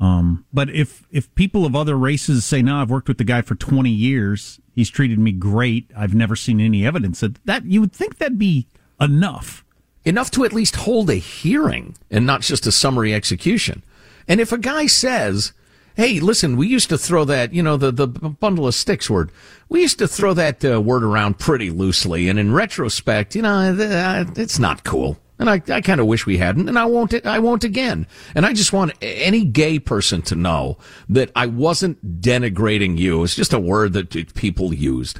Um, 0.00 0.44
but 0.52 0.68
if 0.70 1.04
if 1.12 1.32
people 1.36 1.64
of 1.64 1.76
other 1.76 1.96
races 1.96 2.44
say, 2.44 2.60
"No, 2.60 2.76
I've 2.82 2.90
worked 2.90 3.06
with 3.06 3.18
the 3.18 3.24
guy 3.24 3.42
for 3.42 3.54
twenty 3.54 3.90
years. 3.90 4.58
He's 4.74 4.90
treated 4.90 5.18
me 5.18 5.30
great. 5.30 5.90
I've 5.96 6.14
never 6.14 6.34
seen 6.34 6.60
any 6.60 6.84
evidence 6.84 7.20
that 7.20 7.44
that," 7.44 7.64
you 7.66 7.80
would 7.80 7.92
think 7.92 8.18
that'd 8.18 8.38
be 8.38 8.66
enough. 9.00 9.64
enough 10.04 10.32
to 10.32 10.44
at 10.44 10.52
least 10.52 10.74
hold 10.74 11.08
a 11.10 11.14
hearing 11.14 11.94
and 12.10 12.26
not 12.26 12.40
just 12.40 12.66
a 12.66 12.72
summary 12.72 13.14
execution. 13.14 13.84
And 14.26 14.40
if 14.40 14.50
a 14.50 14.58
guy 14.58 14.86
says, 14.88 15.52
"Hey, 15.94 16.18
listen, 16.18 16.56
we 16.56 16.66
used 16.66 16.88
to 16.88 16.98
throw 16.98 17.24
that, 17.26 17.54
you 17.54 17.62
know, 17.62 17.76
the 17.76 17.92
the 17.92 18.08
bundle 18.08 18.66
of 18.66 18.74
sticks 18.74 19.08
word. 19.08 19.30
We 19.68 19.82
used 19.82 19.98
to 20.00 20.08
throw 20.08 20.34
that 20.34 20.64
uh, 20.64 20.80
word 20.80 21.04
around 21.04 21.38
pretty 21.38 21.70
loosely, 21.70 22.28
and 22.28 22.38
in 22.38 22.52
retrospect, 22.52 23.36
you 23.36 23.42
know, 23.42 23.76
uh, 23.78 24.24
it's 24.34 24.58
not 24.58 24.82
cool." 24.82 25.18
And 25.42 25.50
I, 25.50 25.60
I 25.74 25.80
kind 25.80 26.00
of 26.00 26.06
wish 26.06 26.24
we 26.24 26.38
hadn't, 26.38 26.68
and 26.68 26.78
I 26.78 26.84
won't. 26.84 27.26
I 27.26 27.40
won't 27.40 27.64
again. 27.64 28.06
And 28.36 28.46
I 28.46 28.52
just 28.52 28.72
want 28.72 28.92
any 29.02 29.44
gay 29.44 29.80
person 29.80 30.22
to 30.22 30.36
know 30.36 30.78
that 31.08 31.32
I 31.34 31.46
wasn't 31.46 32.20
denigrating 32.20 32.96
you. 32.96 33.24
It's 33.24 33.34
just 33.34 33.52
a 33.52 33.58
word 33.58 33.92
that 33.94 34.34
people 34.34 34.72
used. 34.72 35.18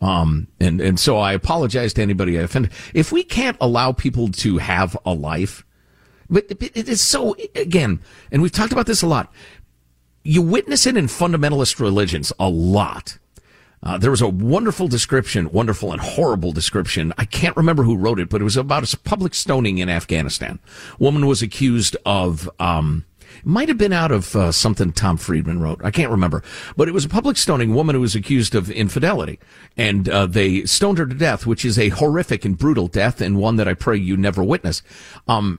Um, 0.00 0.48
and, 0.58 0.80
and 0.80 0.98
so 0.98 1.18
I 1.18 1.34
apologize 1.34 1.92
to 1.94 2.02
anybody 2.02 2.36
I 2.36 2.42
offended. 2.42 2.72
If 2.94 3.12
we 3.12 3.22
can't 3.22 3.56
allow 3.60 3.92
people 3.92 4.26
to 4.28 4.58
have 4.58 4.96
a 5.06 5.14
life, 5.14 5.64
but 6.28 6.48
but 6.48 6.72
it 6.74 6.88
is 6.88 7.00
so, 7.00 7.36
again, 7.54 8.00
and 8.32 8.42
we've 8.42 8.50
talked 8.50 8.72
about 8.72 8.86
this 8.86 9.02
a 9.02 9.06
lot. 9.06 9.32
You 10.24 10.42
witness 10.42 10.84
it 10.84 10.96
in 10.96 11.06
fundamentalist 11.06 11.78
religions 11.78 12.32
a 12.40 12.48
lot. 12.48 13.18
Uh, 13.82 13.96
there 13.96 14.10
was 14.10 14.20
a 14.20 14.28
wonderful 14.28 14.88
description, 14.88 15.50
wonderful 15.52 15.90
and 15.92 16.00
horrible 16.00 16.52
description. 16.52 17.14
I 17.16 17.24
can't 17.24 17.56
remember 17.56 17.82
who 17.82 17.96
wrote 17.96 18.20
it, 18.20 18.28
but 18.28 18.40
it 18.40 18.44
was 18.44 18.56
about 18.56 18.92
a 18.92 18.98
public 18.98 19.34
stoning 19.34 19.78
in 19.78 19.88
Afghanistan. 19.88 20.58
Woman 20.98 21.26
was 21.26 21.40
accused 21.40 21.96
of, 22.04 22.50
um, 22.58 23.06
might 23.42 23.68
have 23.68 23.78
been 23.78 23.92
out 23.92 24.12
of 24.12 24.36
uh, 24.36 24.52
something 24.52 24.92
Tom 24.92 25.16
Friedman 25.16 25.62
wrote. 25.62 25.80
I 25.82 25.90
can't 25.90 26.10
remember, 26.10 26.42
but 26.76 26.88
it 26.88 26.94
was 26.94 27.06
a 27.06 27.08
public 27.08 27.38
stoning. 27.38 27.74
Woman 27.74 27.94
who 27.94 28.02
was 28.02 28.14
accused 28.14 28.54
of 28.54 28.70
infidelity, 28.70 29.38
and 29.78 30.08
uh, 30.10 30.26
they 30.26 30.64
stoned 30.64 30.98
her 30.98 31.06
to 31.06 31.14
death, 31.14 31.46
which 31.46 31.64
is 31.64 31.78
a 31.78 31.88
horrific 31.88 32.44
and 32.44 32.58
brutal 32.58 32.86
death, 32.86 33.22
and 33.22 33.38
one 33.38 33.56
that 33.56 33.68
I 33.68 33.72
pray 33.72 33.96
you 33.96 34.16
never 34.16 34.44
witness. 34.44 34.82
Um, 35.26 35.58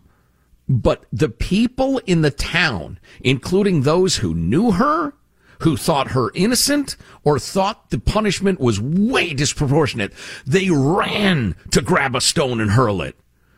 but 0.69 1.05
the 1.11 1.29
people 1.29 1.99
in 2.05 2.21
the 2.21 2.31
town, 2.31 2.99
including 3.21 3.81
those 3.81 4.17
who 4.17 4.35
knew 4.35 4.71
her, 4.71 5.13
who 5.61 5.77
thought 5.77 6.11
her 6.11 6.29
innocent, 6.33 6.95
or 7.23 7.39
thought 7.39 7.89
the 7.89 7.99
punishment 7.99 8.59
was 8.59 8.79
way 8.79 9.33
disproportionate, 9.33 10.11
they 10.45 10.69
ran 10.69 11.55
to 11.71 11.81
grab 11.81 12.15
a 12.15 12.21
stone 12.21 12.59
and 12.59 12.71
hurl 12.71 13.01
it. 13.01 13.15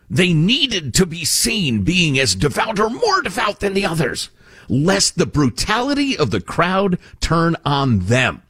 They 0.09 0.33
needed 0.33 0.93
to 0.95 1.05
be 1.05 1.25
seen 1.25 1.83
being 1.83 2.19
as 2.19 2.35
devout 2.35 2.79
or 2.79 2.89
more 2.89 3.21
devout 3.21 3.61
than 3.61 3.73
the 3.73 3.85
others, 3.85 4.29
lest 4.69 5.17
the 5.17 5.25
brutality 5.25 6.17
of 6.17 6.31
the 6.31 6.41
crowd 6.41 6.99
turn 7.19 7.55
on 7.65 7.99
them. 7.99 8.43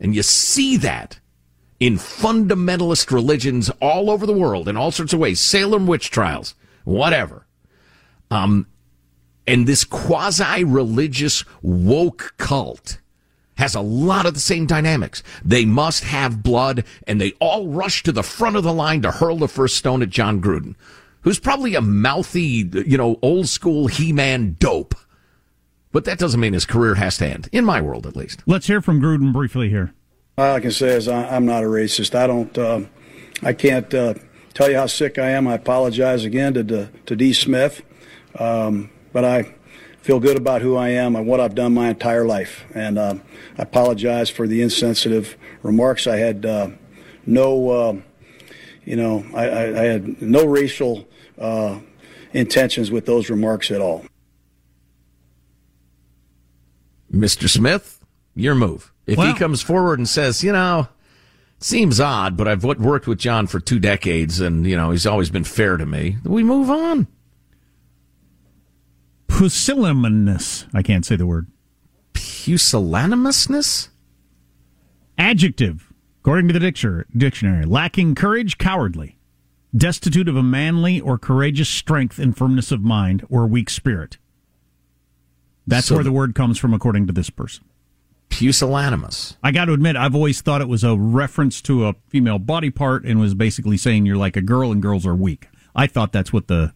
And 0.00 0.14
you 0.14 0.22
see 0.22 0.76
that 0.78 1.20
in 1.78 1.94
fundamentalist 1.94 3.10
religions 3.10 3.70
all 3.80 4.10
over 4.10 4.26
the 4.26 4.32
world 4.32 4.68
in 4.68 4.76
all 4.76 4.90
sorts 4.90 5.12
of 5.12 5.18
ways, 5.18 5.40
Salem 5.40 5.86
witch 5.86 6.10
trials, 6.10 6.54
whatever. 6.84 7.46
Um, 8.30 8.66
and 9.50 9.66
this 9.66 9.82
quasi 9.84 10.62
religious 10.62 11.44
woke 11.60 12.34
cult 12.38 12.98
has 13.56 13.74
a 13.74 13.80
lot 13.80 14.24
of 14.24 14.34
the 14.34 14.40
same 14.40 14.64
dynamics. 14.64 15.22
They 15.44 15.64
must 15.64 16.04
have 16.04 16.42
blood, 16.42 16.84
and 17.06 17.20
they 17.20 17.32
all 17.40 17.68
rush 17.68 18.04
to 18.04 18.12
the 18.12 18.22
front 18.22 18.56
of 18.56 18.62
the 18.62 18.72
line 18.72 19.02
to 19.02 19.10
hurl 19.10 19.38
the 19.38 19.48
first 19.48 19.76
stone 19.76 20.02
at 20.02 20.08
Jon 20.08 20.40
Gruden, 20.40 20.76
who's 21.22 21.40
probably 21.40 21.74
a 21.74 21.80
mouthy, 21.80 22.70
you 22.86 22.96
know, 22.96 23.18
old 23.22 23.48
school 23.48 23.88
He 23.88 24.12
Man 24.12 24.56
dope. 24.58 24.94
But 25.92 26.04
that 26.04 26.20
doesn't 26.20 26.38
mean 26.38 26.52
his 26.52 26.64
career 26.64 26.94
has 26.94 27.18
to 27.18 27.26
end, 27.26 27.48
in 27.50 27.64
my 27.64 27.80
world 27.80 28.06
at 28.06 28.14
least. 28.14 28.44
Let's 28.46 28.68
hear 28.68 28.80
from 28.80 29.00
Gruden 29.00 29.32
briefly 29.32 29.68
here. 29.68 29.92
All 30.38 30.54
I 30.54 30.60
can 30.60 30.70
say 30.70 30.90
is 30.90 31.08
I, 31.08 31.28
I'm 31.28 31.44
not 31.44 31.64
a 31.64 31.66
racist. 31.66 32.14
I 32.14 32.28
don't. 32.28 32.56
Uh, 32.56 32.82
I 33.42 33.52
can't 33.52 33.92
uh, 33.92 34.14
tell 34.54 34.70
you 34.70 34.76
how 34.76 34.86
sick 34.86 35.18
I 35.18 35.30
am. 35.30 35.48
I 35.48 35.54
apologize 35.54 36.24
again 36.24 36.54
to 36.54 36.62
to, 36.62 36.90
to 37.06 37.16
D. 37.16 37.32
Smith, 37.32 37.82
um, 38.38 38.90
but 39.12 39.24
I 39.24 39.54
feel 40.02 40.20
good 40.20 40.36
about 40.36 40.62
who 40.62 40.76
I 40.76 40.90
am 40.90 41.14
and 41.16 41.26
what 41.26 41.40
I've 41.40 41.54
done 41.54 41.74
my 41.74 41.88
entire 41.90 42.24
life. 42.24 42.64
And 42.74 42.98
um, 42.98 43.22
I 43.58 43.62
apologize 43.62 44.30
for 44.30 44.46
the 44.46 44.62
insensitive 44.62 45.36
remarks. 45.62 46.06
I 46.06 46.16
had 46.16 46.46
uh, 46.46 46.70
no, 47.26 47.70
uh, 47.70 47.96
you 48.84 48.96
know, 48.96 49.24
I, 49.34 49.48
I, 49.48 49.80
I 49.80 49.84
had 49.84 50.22
no 50.22 50.46
racial 50.46 51.06
uh, 51.38 51.78
intentions 52.32 52.90
with 52.90 53.06
those 53.06 53.30
remarks 53.30 53.70
at 53.70 53.80
all. 53.80 54.04
Mr. 57.12 57.48
Smith, 57.48 58.04
your 58.34 58.54
move. 58.54 58.92
If 59.06 59.18
Well- 59.18 59.32
he 59.32 59.38
comes 59.38 59.62
forward 59.62 59.98
and 59.98 60.08
says, 60.08 60.44
you 60.44 60.52
know, 60.52 60.88
seems 61.58 62.00
odd, 62.00 62.36
but 62.36 62.48
I've 62.48 62.64
worked 62.64 63.06
with 63.06 63.18
John 63.18 63.46
for 63.46 63.60
two 63.60 63.78
decades 63.78 64.40
and, 64.40 64.66
you 64.66 64.76
know, 64.76 64.92
he's 64.92 65.06
always 65.06 65.28
been 65.30 65.44
fair 65.44 65.76
to 65.76 65.84
me, 65.84 66.16
we 66.24 66.42
move 66.42 66.70
on. 66.70 67.06
Pusillanimous. 69.40 70.66
I 70.74 70.82
can't 70.82 71.06
say 71.06 71.16
the 71.16 71.24
word. 71.24 71.46
Pusillanimousness? 72.12 73.88
Adjective, 75.16 75.90
according 76.20 76.48
to 76.48 76.52
the 76.52 76.60
dictionary, 76.60 77.06
dictionary, 77.16 77.64
lacking 77.64 78.14
courage, 78.14 78.58
cowardly, 78.58 79.16
destitute 79.74 80.28
of 80.28 80.36
a 80.36 80.42
manly 80.42 81.00
or 81.00 81.16
courageous 81.16 81.70
strength 81.70 82.18
and 82.18 82.36
firmness 82.36 82.70
of 82.70 82.82
mind, 82.82 83.26
or 83.30 83.46
weak 83.46 83.70
spirit. 83.70 84.18
That's 85.66 85.86
So- 85.86 85.94
where 85.94 86.04
the 86.04 86.12
word 86.12 86.34
comes 86.34 86.58
from, 86.58 86.74
according 86.74 87.06
to 87.06 87.12
this 87.14 87.30
person. 87.30 87.64
Pusillanimous. 88.28 89.36
I 89.42 89.52
got 89.52 89.64
to 89.64 89.72
admit, 89.72 89.96
I've 89.96 90.14
always 90.14 90.42
thought 90.42 90.60
it 90.60 90.68
was 90.68 90.84
a 90.84 90.98
reference 90.98 91.62
to 91.62 91.86
a 91.86 91.94
female 92.08 92.38
body 92.38 92.68
part 92.68 93.06
and 93.06 93.18
was 93.18 93.32
basically 93.32 93.78
saying 93.78 94.04
you're 94.04 94.18
like 94.18 94.36
a 94.36 94.42
girl 94.42 94.70
and 94.70 94.82
girls 94.82 95.06
are 95.06 95.16
weak. 95.16 95.48
I 95.74 95.86
thought 95.86 96.12
that's 96.12 96.30
what 96.30 96.46
the 96.48 96.74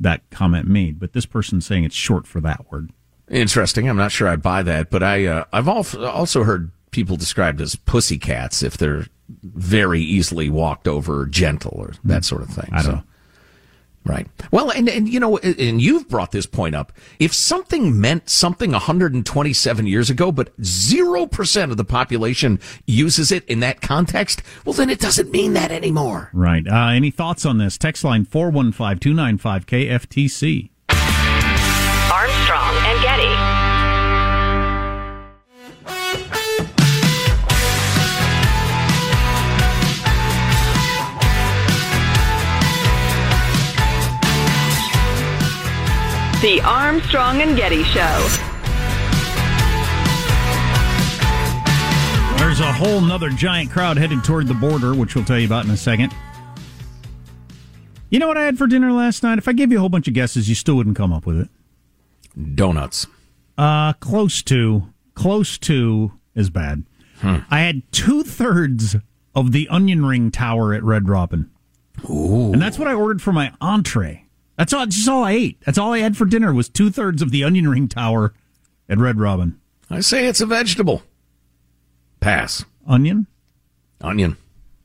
that 0.00 0.28
comment 0.30 0.66
made. 0.68 0.98
But 0.98 1.12
this 1.12 1.26
person's 1.26 1.66
saying 1.66 1.84
it's 1.84 1.94
short 1.94 2.26
for 2.26 2.40
that 2.40 2.70
word. 2.70 2.90
Interesting. 3.30 3.88
I'm 3.88 3.96
not 3.96 4.12
sure 4.12 4.28
I 4.28 4.36
buy 4.36 4.62
that, 4.62 4.90
but 4.90 5.02
I 5.02 5.26
uh, 5.26 5.44
I've 5.52 5.68
also 5.68 6.44
heard 6.44 6.70
people 6.90 7.16
described 7.16 7.60
as 7.60 7.74
pussycats 7.76 8.62
if 8.62 8.76
they're 8.76 9.06
very 9.42 10.00
easily 10.00 10.48
walked 10.48 10.86
over, 10.86 11.26
gentle, 11.26 11.74
or 11.76 11.94
that 12.04 12.24
sort 12.24 12.42
of 12.42 12.48
thing. 12.48 12.68
I 12.72 12.82
don't 12.82 12.98
so. 12.98 13.02
Right. 14.06 14.28
Well, 14.52 14.70
and, 14.70 14.88
and 14.88 15.08
you 15.08 15.18
know, 15.18 15.38
and 15.38 15.82
you've 15.82 16.08
brought 16.08 16.30
this 16.30 16.46
point 16.46 16.74
up. 16.74 16.92
If 17.18 17.34
something 17.34 18.00
meant 18.00 18.30
something 18.30 18.70
127 18.70 19.86
years 19.86 20.10
ago, 20.10 20.30
but 20.30 20.56
0% 20.60 21.70
of 21.70 21.76
the 21.76 21.84
population 21.84 22.60
uses 22.86 23.32
it 23.32 23.44
in 23.46 23.60
that 23.60 23.80
context, 23.80 24.42
well, 24.64 24.74
then 24.74 24.90
it 24.90 25.00
doesn't 25.00 25.30
mean 25.32 25.54
that 25.54 25.72
anymore. 25.72 26.30
Right. 26.32 26.66
Uh, 26.66 26.90
any 26.90 27.10
thoughts 27.10 27.44
on 27.44 27.58
this? 27.58 27.76
Text 27.76 28.04
line 28.04 28.24
415 28.24 28.98
295 29.00 29.66
KFTC. 29.66 30.70
The 46.42 46.60
Armstrong 46.62 47.40
and 47.40 47.56
Getty 47.56 47.82
Show. 47.84 48.28
There's 52.36 52.60
a 52.60 52.70
whole 52.70 53.00
nother 53.00 53.30
giant 53.30 53.70
crowd 53.70 53.96
headed 53.96 54.22
toward 54.22 54.46
the 54.46 54.54
border, 54.54 54.94
which 54.94 55.14
we'll 55.14 55.24
tell 55.24 55.38
you 55.38 55.46
about 55.46 55.64
in 55.64 55.70
a 55.70 55.76
second. 55.78 56.14
You 58.10 58.18
know 58.18 58.28
what 58.28 58.36
I 58.36 58.44
had 58.44 58.58
for 58.58 58.66
dinner 58.66 58.92
last 58.92 59.22
night? 59.22 59.38
If 59.38 59.48
I 59.48 59.54
gave 59.54 59.72
you 59.72 59.78
a 59.78 59.80
whole 59.80 59.88
bunch 59.88 60.08
of 60.08 60.14
guesses, 60.14 60.46
you 60.46 60.54
still 60.54 60.74
wouldn't 60.76 60.94
come 60.94 61.10
up 61.10 61.24
with 61.24 61.40
it. 61.40 61.48
Donuts. 62.54 63.06
Uh, 63.56 63.94
close 63.94 64.42
to. 64.42 64.92
Close 65.14 65.56
to 65.58 66.12
is 66.34 66.50
bad. 66.50 66.84
Hmm. 67.20 67.38
I 67.50 67.60
had 67.60 67.90
two 67.92 68.22
thirds 68.22 68.94
of 69.34 69.52
the 69.52 69.66
onion 69.70 70.04
ring 70.04 70.30
tower 70.30 70.74
at 70.74 70.84
Red 70.84 71.08
Robin. 71.08 71.50
Ooh. 72.10 72.52
And 72.52 72.60
that's 72.60 72.78
what 72.78 72.88
I 72.88 72.92
ordered 72.92 73.22
for 73.22 73.32
my 73.32 73.54
entree. 73.58 74.25
That's 74.56 74.72
all. 74.72 74.86
Just 74.86 75.08
all 75.08 75.24
I 75.24 75.32
ate. 75.32 75.60
That's 75.62 75.78
all 75.78 75.92
I 75.92 75.98
had 75.98 76.16
for 76.16 76.24
dinner 76.24 76.52
was 76.52 76.68
two 76.68 76.90
thirds 76.90 77.22
of 77.22 77.30
the 77.30 77.44
onion 77.44 77.68
ring 77.68 77.88
tower 77.88 78.32
at 78.88 78.98
Red 78.98 79.18
Robin. 79.18 79.60
I 79.90 80.00
say 80.00 80.26
it's 80.26 80.40
a 80.40 80.46
vegetable. 80.46 81.02
Pass. 82.20 82.64
Onion. 82.86 83.26
Onion. 84.00 84.36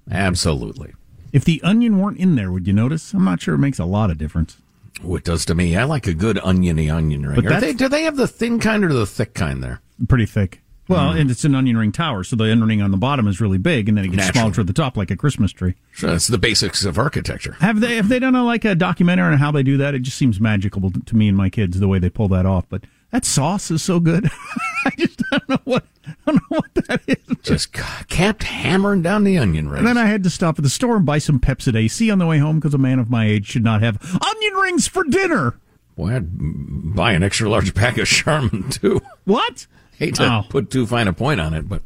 Absolutely. 0.10 0.94
If 1.32 1.46
the 1.46 1.62
onion 1.64 2.00
weren't 2.00 2.18
in 2.18 2.36
there, 2.36 2.52
would 2.52 2.68
you 2.68 2.74
notice? 2.74 3.14
I'm 3.14 3.24
not 3.24 3.42
sure 3.42 3.56
it 3.56 3.60
makes 3.60 3.80
a 3.80 3.86
lot 3.86 4.12
of 4.12 4.18
difference. 4.18 4.58
Oh, 5.04 5.16
it 5.16 5.24
does 5.24 5.46
to 5.46 5.56
me. 5.56 5.76
I 5.78 5.86
like 5.86 6.06
a 6.08 6.14
good 6.14 6.38
oniony 6.40 6.90
onion 6.90 7.26
ring. 7.26 7.42
They, 7.42 7.74
do 7.74 7.88
they 7.88 8.04
have 8.04 8.18
the 8.18 8.28
thin 8.28 8.60
kind 8.60 8.84
or 8.84 8.94
the 8.94 9.06
thick 9.06 9.34
kind 9.34 9.64
there? 9.64 9.82
Pretty 10.08 10.26
thick. 10.26 10.62
Well, 10.92 11.10
mm-hmm. 11.10 11.20
and 11.20 11.32
it's 11.32 11.44
an 11.46 11.56
onion 11.56 11.78
ring 11.78 11.92
tower, 11.92 12.24
so 12.24 12.36
the 12.36 12.44
onion 12.44 12.68
ring 12.68 12.82
on 12.82 12.92
the 12.92 12.98
bottom 12.98 13.28
is 13.28 13.40
really 13.40 13.58
big, 13.58 13.88
and 13.88 13.98
then 13.98 14.06
it 14.06 14.10
gets 14.10 14.18
Naturally. 14.26 14.34
smaller 14.34 14.54
to 14.56 14.64
the 14.66 14.74
top, 14.74 14.98
like 14.98 15.10
a 15.10 15.16
Christmas 15.16 15.52
tree. 15.52 15.76
Sure, 15.92 16.12
that's 16.12 16.28
the 16.28 16.38
basics 16.38 16.84
of 16.84 16.98
architecture. 16.98 17.54
Have 17.60 17.80
they 17.80 17.96
have 17.96 18.10
they 18.10 18.20
done 18.20 18.36
a, 18.36 18.44
like 18.44 18.66
a 18.66 18.76
documentary 18.76 19.32
on 19.32 19.38
how 19.38 19.52
they 19.52 19.64
do 19.64 19.78
that? 19.78 19.96
It 19.96 20.00
just 20.00 20.18
seems 20.18 20.40
magical 20.40 20.92
to, 20.92 21.16
me 21.16 21.28
and 21.28 21.38
my 21.38 21.50
kids 21.50 21.80
the 21.80 21.88
way 21.88 22.00
they 22.00 22.10
pull 22.10 22.28
that 22.30 22.46
off. 22.46 22.66
But 22.70 22.84
that 23.12 23.26
sauce 23.26 23.72
is 23.72 23.82
so 23.82 24.00
good. 24.00 24.30
I 24.86 24.92
just 24.98 25.22
don't 25.30 25.50
know 25.50 25.60
what 25.64 25.86
I 26.06 26.14
don't 26.26 26.36
know 26.36 26.58
what 26.58 26.74
that 26.88 27.02
is. 27.08 27.38
Just 27.42 27.74
kept 28.08 28.44
hammering 28.44 29.02
down 29.02 29.24
the 29.24 29.38
onion 29.38 29.70
rings. 29.70 29.80
And 29.80 29.88
then 29.88 29.98
I 29.98 30.08
had 30.08 30.24
to 30.24 30.30
stop 30.30 30.60
at 30.60 30.64
the 30.64 30.70
store 30.70 30.98
and 30.98 31.06
buy 31.06 31.20
some 31.20 31.40
Pepcid 31.40 31.76
AC 31.76 32.10
on 32.12 32.18
the 32.18 32.26
way 32.26 32.40
home 32.40 32.60
because 32.60 32.74
a 32.74 32.80
man 32.80 33.00
of 33.00 33.10
my 33.10 33.26
age 33.26 33.48
should 33.48 33.64
not 33.64 33.82
have 33.82 33.98
onion 34.14 34.54
rings 34.56 34.88
for 34.88 35.04
dinner. 35.04 35.56
Boy, 35.96 36.16
I'd 36.16 36.96
buy 36.96 37.12
an 37.14 37.24
extra 37.24 37.50
large 37.50 37.74
pack 37.76 37.98
of 37.98 38.08
Charmin 38.08 38.70
too. 38.70 39.02
What? 39.26 39.68
Hate 40.02 40.16
to 40.16 40.24
Oh. 40.26 40.44
put 40.50 40.70
too 40.72 40.88
fine 40.88 41.08
a 41.08 41.14
point 41.14 41.40
on 41.40 41.54
it, 41.54 41.70
but 41.70 41.84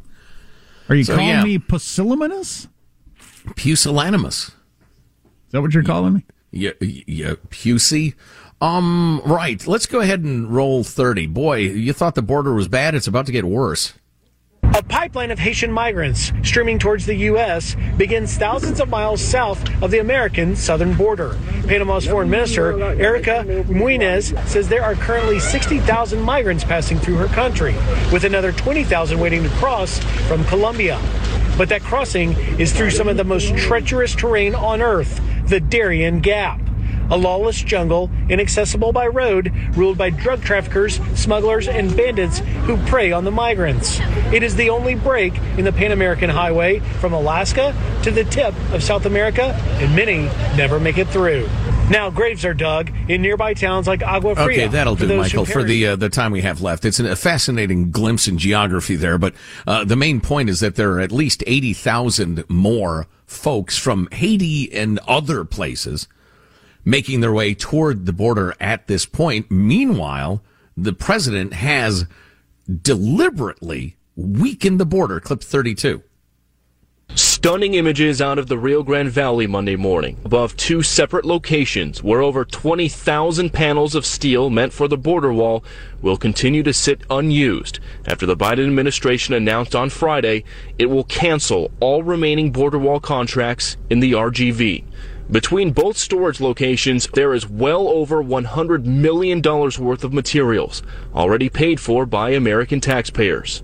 Are 0.87 0.95
you 0.95 1.03
So, 1.03 1.15
calling 1.15 1.29
yeah. 1.29 1.43
me 1.43 1.57
pusillanimous? 1.59 2.67
pusillanimous. 3.55 4.49
Is 4.49 5.51
that 5.51 5.61
what 5.61 5.73
you're 5.73 5.83
calling 5.83 6.13
me? 6.13 6.25
Yeah, 6.51 6.71
yeah, 6.79 7.33
Pusey. 7.49 8.13
Um, 8.61 9.21
right. 9.25 9.65
Let's 9.67 9.85
go 9.85 9.99
ahead 9.99 10.21
and 10.23 10.49
roll 10.49 10.83
30. 10.83 11.25
Boy, 11.27 11.57
you 11.57 11.91
thought 11.91 12.15
the 12.15 12.21
border 12.21 12.53
was 12.53 12.67
bad. 12.69 12.95
It's 12.95 13.07
about 13.07 13.25
to 13.25 13.31
get 13.33 13.43
worse. 13.45 13.93
A 14.75 14.83
pipeline 14.83 15.31
of 15.31 15.39
Haitian 15.39 15.71
migrants 15.71 16.33
streaming 16.43 16.79
towards 16.79 17.05
the 17.05 17.15
U.S. 17.15 17.77
begins 17.95 18.35
thousands 18.35 18.81
of 18.81 18.89
miles 18.89 19.21
south 19.21 19.63
of 19.81 19.89
the 19.89 19.99
American 19.99 20.53
southern 20.53 20.97
border. 20.97 21.37
Panama's 21.65 22.05
foreign 22.05 22.29
minister, 22.29 22.77
Erika 22.99 23.45
Mouynes, 23.69 24.37
says 24.49 24.67
there 24.67 24.83
are 24.83 24.95
currently 24.95 25.39
60,000 25.39 26.21
migrants 26.21 26.65
passing 26.65 26.99
through 26.99 27.15
her 27.15 27.27
country, 27.27 27.73
with 28.11 28.25
another 28.25 28.51
20,000 28.51 29.17
waiting 29.17 29.43
to 29.43 29.49
cross 29.51 29.99
from 30.27 30.43
Colombia. 30.43 30.99
But 31.57 31.69
that 31.69 31.81
crossing 31.81 32.33
is 32.59 32.73
through 32.73 32.91
some 32.91 33.07
of 33.07 33.15
the 33.15 33.23
most 33.23 33.55
treacherous 33.55 34.13
terrain 34.13 34.53
on 34.55 34.81
Earth, 34.81 35.21
the 35.47 35.61
Darien 35.61 36.19
Gap. 36.19 36.64
A 37.11 37.17
lawless 37.17 37.61
jungle, 37.61 38.09
inaccessible 38.29 38.91
by 38.91 39.07
road, 39.07 39.53
ruled 39.75 39.97
by 39.97 40.09
drug 40.09 40.41
traffickers, 40.41 40.99
smugglers, 41.15 41.67
and 41.67 41.95
bandits 41.95 42.39
who 42.65 42.77
prey 42.87 43.11
on 43.11 43.23
the 43.23 43.31
migrants. 43.31 43.99
It 44.33 44.43
is 44.43 44.55
the 44.55 44.69
only 44.69 44.95
break 44.95 45.37
in 45.57 45.65
the 45.65 45.71
Pan 45.71 45.91
American 45.91 46.29
Highway 46.29 46.79
from 46.99 47.13
Alaska 47.13 47.75
to 48.03 48.11
the 48.11 48.23
tip 48.23 48.53
of 48.71 48.83
South 48.83 49.05
America, 49.05 49.53
and 49.79 49.95
many 49.95 50.25
never 50.57 50.79
make 50.79 50.97
it 50.97 51.07
through. 51.07 51.47
Now, 51.89 52.09
graves 52.09 52.43
are 52.45 52.55
dug 52.55 52.91
in 53.07 53.21
nearby 53.21 53.53
towns 53.53 53.85
like 53.85 54.01
Agua 54.01 54.33
Fria. 54.33 54.63
Okay, 54.63 54.67
that'll 54.67 54.95
do, 54.95 55.15
Michael, 55.15 55.45
for 55.45 55.63
the 55.63 55.87
uh, 55.87 55.95
the 55.95 56.09
time 56.09 56.31
we 56.31 56.41
have 56.41 56.59
left. 56.59 56.83
It's 56.83 56.99
a 56.99 57.15
fascinating 57.15 57.91
glimpse 57.91 58.27
in 58.27 58.39
geography 58.39 58.95
there, 58.95 59.19
but 59.19 59.35
uh, 59.67 59.83
the 59.83 59.95
main 59.95 60.19
point 60.19 60.49
is 60.49 60.61
that 60.61 60.75
there 60.75 60.93
are 60.93 60.99
at 60.99 61.11
least 61.11 61.43
80,000 61.45 62.43
more 62.49 63.05
folks 63.27 63.77
from 63.77 64.07
Haiti 64.11 64.73
and 64.73 64.97
other 65.07 65.45
places 65.45 66.07
making 66.85 67.19
their 67.19 67.33
way 67.33 67.53
toward 67.53 68.05
the 68.05 68.13
border 68.13 68.55
at 68.59 68.87
this 68.87 69.05
point. 69.05 69.49
Meanwhile, 69.49 70.41
the 70.77 70.93
president 70.93 71.53
has 71.53 72.05
deliberately 72.81 73.97
weakened 74.15 74.79
the 74.79 74.85
border. 74.85 75.19
Clip 75.19 75.41
32. 75.41 76.03
Stunning 77.13 77.75
images 77.75 78.21
out 78.21 78.39
of 78.39 78.47
the 78.47 78.57
Rio 78.57 78.81
Grande 78.81 79.11
Valley 79.11 79.45
Monday 79.45 79.75
morning, 79.75 80.17
above 80.25 80.57
two 80.57 80.81
separate 80.81 81.23
locations 81.23 82.03
where 82.03 82.21
over 82.21 82.43
20,000 82.43 83.53
panels 83.53 83.93
of 83.93 84.05
steel 84.05 84.49
meant 84.49 84.73
for 84.73 84.87
the 84.87 84.97
border 84.97 85.31
wall 85.31 85.63
will 86.01 86.17
continue 86.17 86.63
to 86.63 86.73
sit 86.73 87.03
unused 87.09 87.79
after 88.05 88.25
the 88.25 88.35
Biden 88.35 88.65
administration 88.65 89.33
announced 89.35 89.75
on 89.75 89.91
Friday 89.91 90.43
it 90.79 90.87
will 90.87 91.03
cancel 91.03 91.71
all 91.79 92.03
remaining 92.03 92.51
border 92.51 92.79
wall 92.79 92.99
contracts 92.99 93.77
in 93.89 93.99
the 93.99 94.13
RGV. 94.13 94.83
Between 95.29 95.71
both 95.71 95.97
storage 95.97 96.39
locations, 96.39 97.07
there 97.07 97.33
is 97.33 97.49
well 97.49 97.87
over 97.87 98.23
$100 98.23 98.85
million 98.85 99.41
worth 99.41 100.03
of 100.03 100.13
materials 100.13 100.83
already 101.15 101.49
paid 101.49 101.79
for 101.79 102.05
by 102.05 102.29
American 102.29 102.79
taxpayers. 102.79 103.63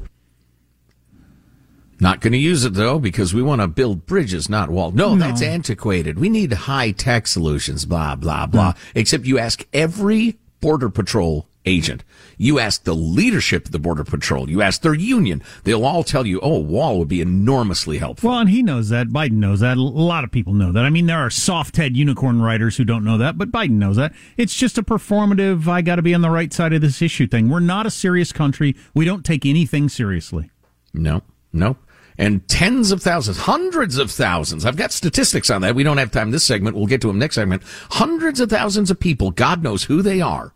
Not 2.00 2.20
going 2.20 2.34
to 2.34 2.40
use 2.40 2.66
it 2.66 2.74
though 2.74 2.98
because 2.98 3.32
we 3.32 3.44
want 3.44 3.62
to 3.62 3.68
build 3.68 4.08
bridges, 4.08 4.50
not 4.50 4.72
walls. 4.72 4.96
No, 4.96 5.16
that's 5.16 5.44
antiquated. 5.44 6.18
We 6.18 6.30
need 6.30 6.52
high 6.52 6.90
tech 6.90 7.28
solutions. 7.28 7.86
Blah 7.86 8.16
blah 8.16 8.48
blah. 8.48 8.74
Hmm. 8.74 8.80
Except 8.96 9.26
you 9.28 9.38
ask 9.38 9.68
every 9.72 10.40
border 10.62 10.90
patrol 10.90 11.48
agent, 11.66 12.04
you 12.38 12.60
ask 12.60 12.84
the 12.84 12.96
leadership 12.96 13.66
of 13.66 13.72
the 13.72 13.80
border 13.80 14.04
patrol, 14.04 14.50
you 14.50 14.62
ask 14.62 14.82
their 14.82 14.94
union, 14.94 15.44
they'll 15.64 15.86
all 15.86 16.04
tell 16.04 16.26
you, 16.26 16.40
"Oh, 16.42 16.56
a 16.56 16.60
wall 16.60 17.00
would 17.00 17.08
be 17.08 17.22
enormously 17.22 18.00
helpful." 18.00 18.30
Well, 18.30 18.40
and 18.40 18.50
he 18.50 18.64
knows 18.64 18.90
that. 18.90 19.10
Biden 19.10 19.34
knows 19.34 19.60
that. 19.60 19.78
A 19.78 19.82
lot 19.82 20.24
of 20.24 20.32
people 20.32 20.54
know 20.54 20.72
that. 20.72 20.86
I 20.86 20.90
mean, 20.90 21.06
there 21.06 21.20
are 21.20 21.30
soft 21.30 21.78
head 21.78 21.96
unicorn 21.96 22.42
writers 22.42 22.78
who 22.78 22.84
don't 22.84 23.04
know 23.04 23.18
that, 23.18 23.38
but 23.38 23.52
Biden 23.52 23.72
knows 23.72 23.98
that. 23.98 24.14
It's 24.38 24.56
just 24.56 24.78
a 24.78 24.84
performative, 24.84 25.68
I 25.68 25.82
got 25.82 25.98
to 25.98 26.02
be 26.02 26.14
on 26.14 26.22
the 26.22 26.30
right 26.30 26.52
side 26.52 26.74
of 26.74 26.82
this 26.82 27.02
issue 27.02 27.28
thing. 27.28 27.50
We're 27.50 27.60
not 27.60 27.86
a 27.86 27.92
serious 27.92 28.32
country. 28.32 28.76
We 28.94 29.06
don't 29.06 29.26
take 29.26 29.46
anything 29.46 29.90
seriously. 29.90 30.50
No, 30.94 31.22
no. 31.54 31.78
And 32.18 32.48
tens 32.48 32.92
of 32.92 33.02
thousands, 33.02 33.38
hundreds 33.38 33.98
of 33.98 34.12
thousands. 34.12 34.66
I've 34.66 34.76
got 34.76 34.92
statistics 34.92 35.50
on 35.50 35.62
that. 35.62 35.76
We 35.76 35.84
don't 35.84 35.98
have 35.98 36.12
time 36.12 36.32
this 36.32 36.44
segment. 36.44 36.76
We'll 36.76 36.86
get 36.86 37.02
to 37.02 37.08
them 37.08 37.18
next 37.18 37.36
segment. 37.36 37.64
Hundreds 37.92 38.40
of 38.40 38.50
thousands 38.50 38.92
of 38.92 39.00
people, 39.00 39.32
God 39.32 39.64
knows 39.64 39.84
who 39.86 40.02
they 40.02 40.22
are, 40.22 40.54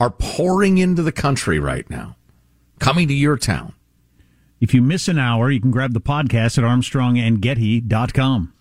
are 0.00 0.10
pouring 0.10 0.78
into 0.78 1.02
the 1.02 1.12
country 1.12 1.60
right 1.60 1.88
now, 1.90 2.16
coming 2.78 3.06
to 3.06 3.14
your 3.14 3.36
town. 3.36 3.74
If 4.60 4.74
you 4.74 4.82
miss 4.82 5.06
an 5.08 5.18
hour, 5.18 5.50
you 5.50 5.60
can 5.60 5.70
grab 5.70 5.92
the 5.92 6.00
podcast 6.00 6.58
at 6.58 6.64
armstrongandgetty.com. 6.64 8.52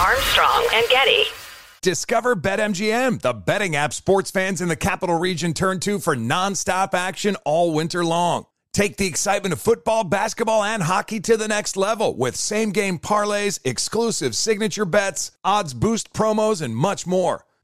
Armstrong 0.00 0.68
and 0.74 0.86
Getty. 0.88 1.24
Discover 1.80 2.36
BetMGM, 2.36 3.20
the 3.22 3.32
betting 3.32 3.76
app 3.76 3.92
sports 3.92 4.30
fans 4.30 4.60
in 4.60 4.68
the 4.68 4.76
capital 4.76 5.18
region 5.18 5.54
turn 5.54 5.80
to 5.80 5.98
for 5.98 6.16
nonstop 6.16 6.94
action 6.94 7.36
all 7.44 7.72
winter 7.72 8.04
long. 8.04 8.46
Take 8.72 8.96
the 8.98 9.06
excitement 9.06 9.52
of 9.52 9.60
football, 9.60 10.04
basketball, 10.04 10.62
and 10.62 10.82
hockey 10.82 11.20
to 11.20 11.36
the 11.36 11.48
next 11.48 11.76
level 11.76 12.14
with 12.14 12.36
same 12.36 12.72
game 12.72 12.98
parlays, 12.98 13.58
exclusive 13.64 14.36
signature 14.36 14.84
bets, 14.84 15.30
odds 15.44 15.72
boost 15.72 16.12
promos, 16.12 16.60
and 16.60 16.76
much 16.76 17.06
more. 17.06 17.46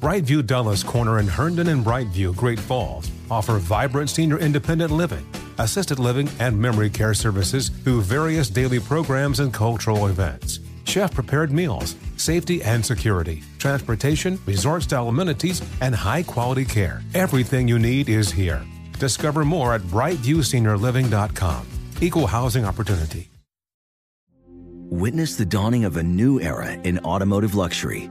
Brightview 0.00 0.44
Dulles 0.44 0.82
Corner 0.82 1.18
in 1.18 1.26
Herndon 1.26 1.68
and 1.68 1.84
Brightview, 1.84 2.36
Great 2.36 2.60
Falls, 2.60 3.10
offer 3.30 3.56
vibrant 3.56 4.10
senior 4.10 4.38
independent 4.38 4.90
living, 4.90 5.26
assisted 5.58 5.98
living, 5.98 6.28
and 6.38 6.58
memory 6.58 6.90
care 6.90 7.14
services 7.14 7.70
through 7.70 8.02
various 8.02 8.50
daily 8.50 8.78
programs 8.78 9.40
and 9.40 9.54
cultural 9.54 10.08
events. 10.08 10.60
Chef 10.84 11.14
prepared 11.14 11.50
meals, 11.50 11.96
safety 12.18 12.62
and 12.62 12.84
security, 12.84 13.42
transportation, 13.58 14.38
resort 14.44 14.82
style 14.82 15.08
amenities, 15.08 15.62
and 15.80 15.94
high 15.94 16.22
quality 16.22 16.66
care. 16.66 17.02
Everything 17.14 17.66
you 17.66 17.78
need 17.78 18.10
is 18.10 18.30
here. 18.30 18.62
Discover 18.98 19.46
more 19.46 19.74
at 19.74 19.80
brightviewseniorliving.com. 19.82 21.66
Equal 22.02 22.26
housing 22.26 22.66
opportunity. 22.66 23.30
Witness 24.90 25.36
the 25.36 25.46
dawning 25.46 25.84
of 25.84 25.96
a 25.96 26.02
new 26.02 26.38
era 26.38 26.72
in 26.84 26.98
automotive 27.00 27.54
luxury 27.54 28.10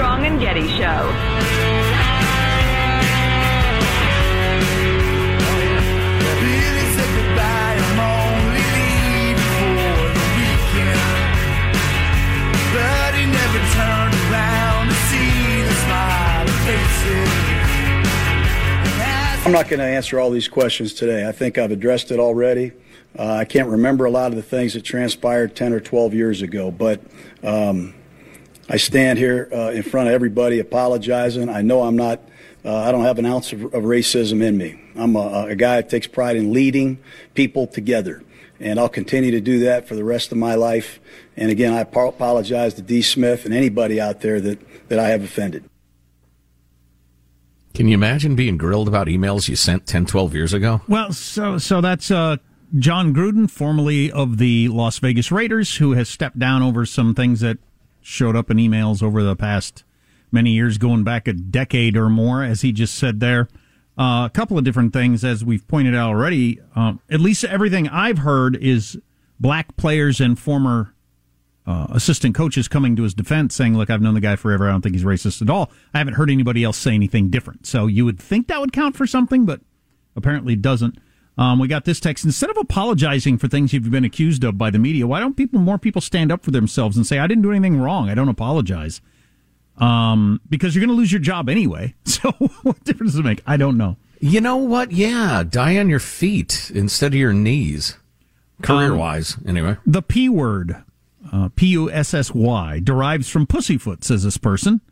Armstrong 0.00 0.24
and 0.24 0.40
Getty 0.40 0.66
Show. 0.78 1.10
I'm 19.42 19.52
not 19.52 19.68
going 19.68 19.80
to 19.80 19.84
answer 19.84 20.20
all 20.20 20.30
these 20.30 20.46
questions 20.46 20.94
today. 20.94 21.26
I 21.26 21.32
think 21.32 21.58
I've 21.58 21.72
addressed 21.72 22.12
it 22.12 22.20
already. 22.20 22.72
Uh, 23.18 23.32
I 23.32 23.44
can't 23.44 23.68
remember 23.68 24.04
a 24.04 24.10
lot 24.10 24.30
of 24.30 24.36
the 24.36 24.42
things 24.42 24.74
that 24.74 24.82
transpired 24.82 25.56
10 25.56 25.72
or 25.72 25.80
12 25.80 26.14
years 26.14 26.40
ago, 26.40 26.70
but 26.70 27.02
um, 27.42 27.94
I 28.70 28.76
stand 28.76 29.18
here 29.18 29.48
uh, 29.52 29.72
in 29.72 29.82
front 29.82 30.06
of 30.06 30.14
everybody 30.14 30.60
apologizing. 30.60 31.48
I 31.48 31.60
know 31.60 31.82
I'm 31.82 31.96
not, 31.96 32.20
uh, 32.64 32.72
I 32.72 32.92
don't 32.92 33.02
have 33.02 33.18
an 33.18 33.26
ounce 33.26 33.52
of, 33.52 33.64
of 33.64 33.82
racism 33.82 34.40
in 34.40 34.56
me. 34.56 34.80
I'm 34.94 35.16
a, 35.16 35.46
a, 35.48 35.56
guy 35.56 35.80
that 35.80 35.90
takes 35.90 36.06
pride 36.06 36.36
in 36.36 36.52
leading 36.52 36.98
people 37.34 37.66
together, 37.66 38.22
and 38.60 38.78
I'll 38.78 38.88
continue 38.88 39.32
to 39.32 39.40
do 39.40 39.58
that 39.60 39.88
for 39.88 39.96
the 39.96 40.04
rest 40.04 40.30
of 40.30 40.38
my 40.38 40.54
life. 40.54 41.00
And 41.36 41.50
again, 41.50 41.72
I 41.72 41.80
apologize 41.80 42.74
to 42.74 42.82
D. 42.82 43.02
Smith 43.02 43.44
and 43.44 43.52
anybody 43.52 44.00
out 44.00 44.20
there 44.20 44.40
that, 44.40 44.88
that 44.88 45.00
I 45.00 45.08
have 45.08 45.24
offended. 45.24 45.64
Can 47.74 47.88
you 47.88 47.94
imagine 47.94 48.36
being 48.36 48.56
grilled 48.56 48.86
about 48.86 49.08
emails 49.08 49.48
you 49.48 49.56
sent 49.56 49.86
10, 49.88 50.06
12 50.06 50.32
years 50.32 50.52
ago? 50.52 50.80
Well, 50.86 51.12
so 51.12 51.58
so 51.58 51.80
that's 51.80 52.10
uh, 52.10 52.36
Jon 52.78 53.14
Gruden, 53.14 53.50
formerly 53.50 54.12
of 54.12 54.38
the 54.38 54.68
Las 54.68 54.98
Vegas 55.00 55.32
Raiders, 55.32 55.76
who 55.76 55.92
has 55.92 56.08
stepped 56.08 56.38
down 56.38 56.62
over 56.62 56.86
some 56.86 57.14
things 57.14 57.40
that 57.40 57.58
showed 58.00 58.36
up 58.36 58.50
in 58.50 58.56
emails 58.56 59.02
over 59.02 59.22
the 59.22 59.36
past 59.36 59.84
many 60.32 60.50
years, 60.50 60.78
going 60.78 61.04
back 61.04 61.28
a 61.28 61.32
decade 61.32 61.96
or 61.96 62.08
more, 62.08 62.42
as 62.42 62.62
he 62.62 62.72
just 62.72 62.94
said 62.94 63.20
there. 63.20 63.48
Uh, 63.98 64.24
a 64.24 64.30
couple 64.32 64.56
of 64.56 64.64
different 64.64 64.92
things, 64.92 65.24
as 65.24 65.44
we've 65.44 65.66
pointed 65.68 65.94
out 65.94 66.10
already. 66.10 66.60
Um, 66.74 67.00
at 67.10 67.20
least 67.20 67.44
everything 67.44 67.88
I've 67.88 68.18
heard 68.18 68.56
is 68.56 68.98
black 69.38 69.76
players 69.76 70.20
and 70.20 70.38
former 70.38 70.94
uh, 71.66 71.86
assistant 71.90 72.34
coaches 72.34 72.68
coming 72.68 72.96
to 72.96 73.02
his 73.02 73.14
defense 73.14 73.54
saying, 73.54 73.76
Look, 73.76 73.90
I've 73.90 74.00
known 74.00 74.14
the 74.14 74.20
guy 74.20 74.36
forever. 74.36 74.68
I 74.68 74.72
don't 74.72 74.80
think 74.80 74.94
he's 74.94 75.04
racist 75.04 75.42
at 75.42 75.50
all. 75.50 75.70
I 75.92 75.98
haven't 75.98 76.14
heard 76.14 76.30
anybody 76.30 76.64
else 76.64 76.78
say 76.78 76.94
anything 76.94 77.30
different. 77.30 77.66
So 77.66 77.86
you 77.86 78.04
would 78.04 78.18
think 78.18 78.48
that 78.48 78.60
would 78.60 78.72
count 78.72 78.96
for 78.96 79.06
something, 79.06 79.44
but 79.44 79.60
apparently 80.16 80.56
doesn't. 80.56 80.98
Um, 81.38 81.58
we 81.58 81.68
got 81.68 81.84
this 81.84 82.00
text. 82.00 82.24
Instead 82.24 82.50
of 82.50 82.56
apologizing 82.58 83.38
for 83.38 83.48
things 83.48 83.72
you've 83.72 83.90
been 83.90 84.04
accused 84.04 84.44
of 84.44 84.58
by 84.58 84.70
the 84.70 84.78
media, 84.78 85.06
why 85.06 85.20
don't 85.20 85.36
people, 85.36 85.58
more 85.58 85.78
people 85.78 86.02
stand 86.02 86.30
up 86.30 86.44
for 86.44 86.50
themselves 86.50 86.96
and 86.96 87.06
say, 87.06 87.18
I 87.18 87.26
didn't 87.26 87.42
do 87.42 87.50
anything 87.50 87.80
wrong. 87.80 88.10
I 88.10 88.14
don't 88.14 88.28
apologize. 88.28 89.00
Um, 89.78 90.40
because 90.50 90.74
you're 90.74 90.84
going 90.84 90.94
to 90.94 91.00
lose 91.00 91.12
your 91.12 91.20
job 91.20 91.48
anyway. 91.48 91.94
So 92.04 92.32
what 92.62 92.84
difference 92.84 93.12
does 93.12 93.20
it 93.20 93.24
make? 93.24 93.42
I 93.46 93.56
don't 93.56 93.78
know. 93.78 93.96
You 94.20 94.42
know 94.42 94.56
what? 94.56 94.92
Yeah, 94.92 95.42
die 95.42 95.78
on 95.78 95.88
your 95.88 96.00
feet 96.00 96.70
instead 96.74 97.14
of 97.14 97.18
your 97.18 97.32
knees. 97.32 97.96
Career 98.60 98.94
wise, 98.94 99.38
um, 99.38 99.44
anyway. 99.46 99.76
The 99.86 100.02
P 100.02 100.28
word, 100.28 100.84
uh, 101.32 101.48
P 101.56 101.68
U 101.68 101.90
S 101.90 102.12
S 102.12 102.34
Y, 102.34 102.80
derives 102.84 103.30
from 103.30 103.46
pussyfoot, 103.46 104.04
says 104.04 104.24
this 104.24 104.36
person. 104.36 104.82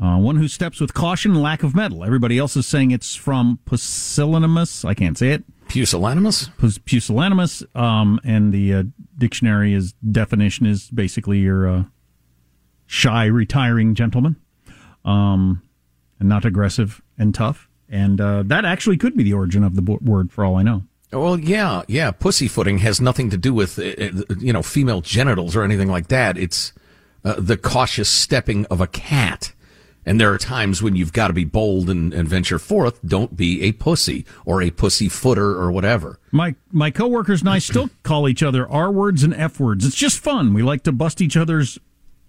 Uh, 0.00 0.16
one 0.16 0.36
who 0.36 0.48
steps 0.48 0.80
with 0.80 0.94
caution 0.94 1.32
and 1.32 1.42
lack 1.42 1.62
of 1.62 1.74
metal. 1.74 2.04
Everybody 2.04 2.38
else 2.38 2.56
is 2.56 2.66
saying 2.66 2.90
it's 2.90 3.14
from 3.14 3.58
pusillanimous. 3.66 4.84
I 4.84 4.94
can't 4.94 5.18
say 5.18 5.32
it. 5.32 5.44
Pusillanimous? 5.68 6.48
Pus- 6.58 6.78
pusillanimous. 6.78 7.64
Um, 7.74 8.20
and 8.24 8.52
the 8.52 8.74
uh, 8.74 8.82
dictionary 9.18 9.74
is 9.74 9.92
definition 10.10 10.66
is 10.66 10.90
basically 10.90 11.38
your 11.38 11.68
uh, 11.68 11.84
shy, 12.86 13.24
retiring 13.26 13.94
gentleman, 13.94 14.36
um, 15.04 15.62
and 16.18 16.28
not 16.28 16.44
aggressive 16.44 17.02
and 17.18 17.34
tough. 17.34 17.68
And 17.88 18.20
uh, 18.20 18.42
that 18.46 18.64
actually 18.64 18.96
could 18.96 19.16
be 19.16 19.22
the 19.22 19.32
origin 19.32 19.62
of 19.62 19.76
the 19.76 19.82
bo- 19.82 19.98
word, 20.02 20.32
for 20.32 20.44
all 20.44 20.56
I 20.56 20.62
know. 20.62 20.82
Well, 21.12 21.38
yeah, 21.38 21.82
yeah. 21.86 22.10
Pussyfooting 22.10 22.78
has 22.78 23.00
nothing 23.00 23.30
to 23.30 23.36
do 23.36 23.54
with 23.54 23.78
uh, 23.78 24.34
you 24.40 24.52
know 24.52 24.62
female 24.62 25.00
genitals 25.00 25.54
or 25.54 25.62
anything 25.62 25.88
like 25.88 26.08
that. 26.08 26.36
It's 26.36 26.72
uh, 27.24 27.36
the 27.38 27.56
cautious 27.56 28.08
stepping 28.08 28.66
of 28.66 28.80
a 28.80 28.86
cat. 28.86 29.52
And 30.08 30.20
there 30.20 30.32
are 30.32 30.38
times 30.38 30.80
when 30.82 30.94
you've 30.94 31.12
got 31.12 31.26
to 31.28 31.32
be 31.34 31.44
bold 31.44 31.90
and, 31.90 32.14
and 32.14 32.28
venture 32.28 32.60
forth. 32.60 33.00
Don't 33.04 33.36
be 33.36 33.62
a 33.62 33.72
pussy 33.72 34.24
or 34.44 34.62
a 34.62 34.70
pussy 34.70 35.08
footer 35.08 35.50
or 35.60 35.72
whatever. 35.72 36.20
My 36.30 36.54
my 36.70 36.92
coworkers 36.92 37.40
and 37.40 37.50
I 37.50 37.58
still 37.58 37.90
call 38.04 38.28
each 38.28 38.42
other 38.42 38.68
R 38.70 38.90
words 38.92 39.24
and 39.24 39.34
F 39.34 39.58
words. 39.58 39.84
It's 39.84 39.96
just 39.96 40.20
fun. 40.20 40.54
We 40.54 40.62
like 40.62 40.84
to 40.84 40.92
bust 40.92 41.20
each 41.20 41.36
other's 41.36 41.78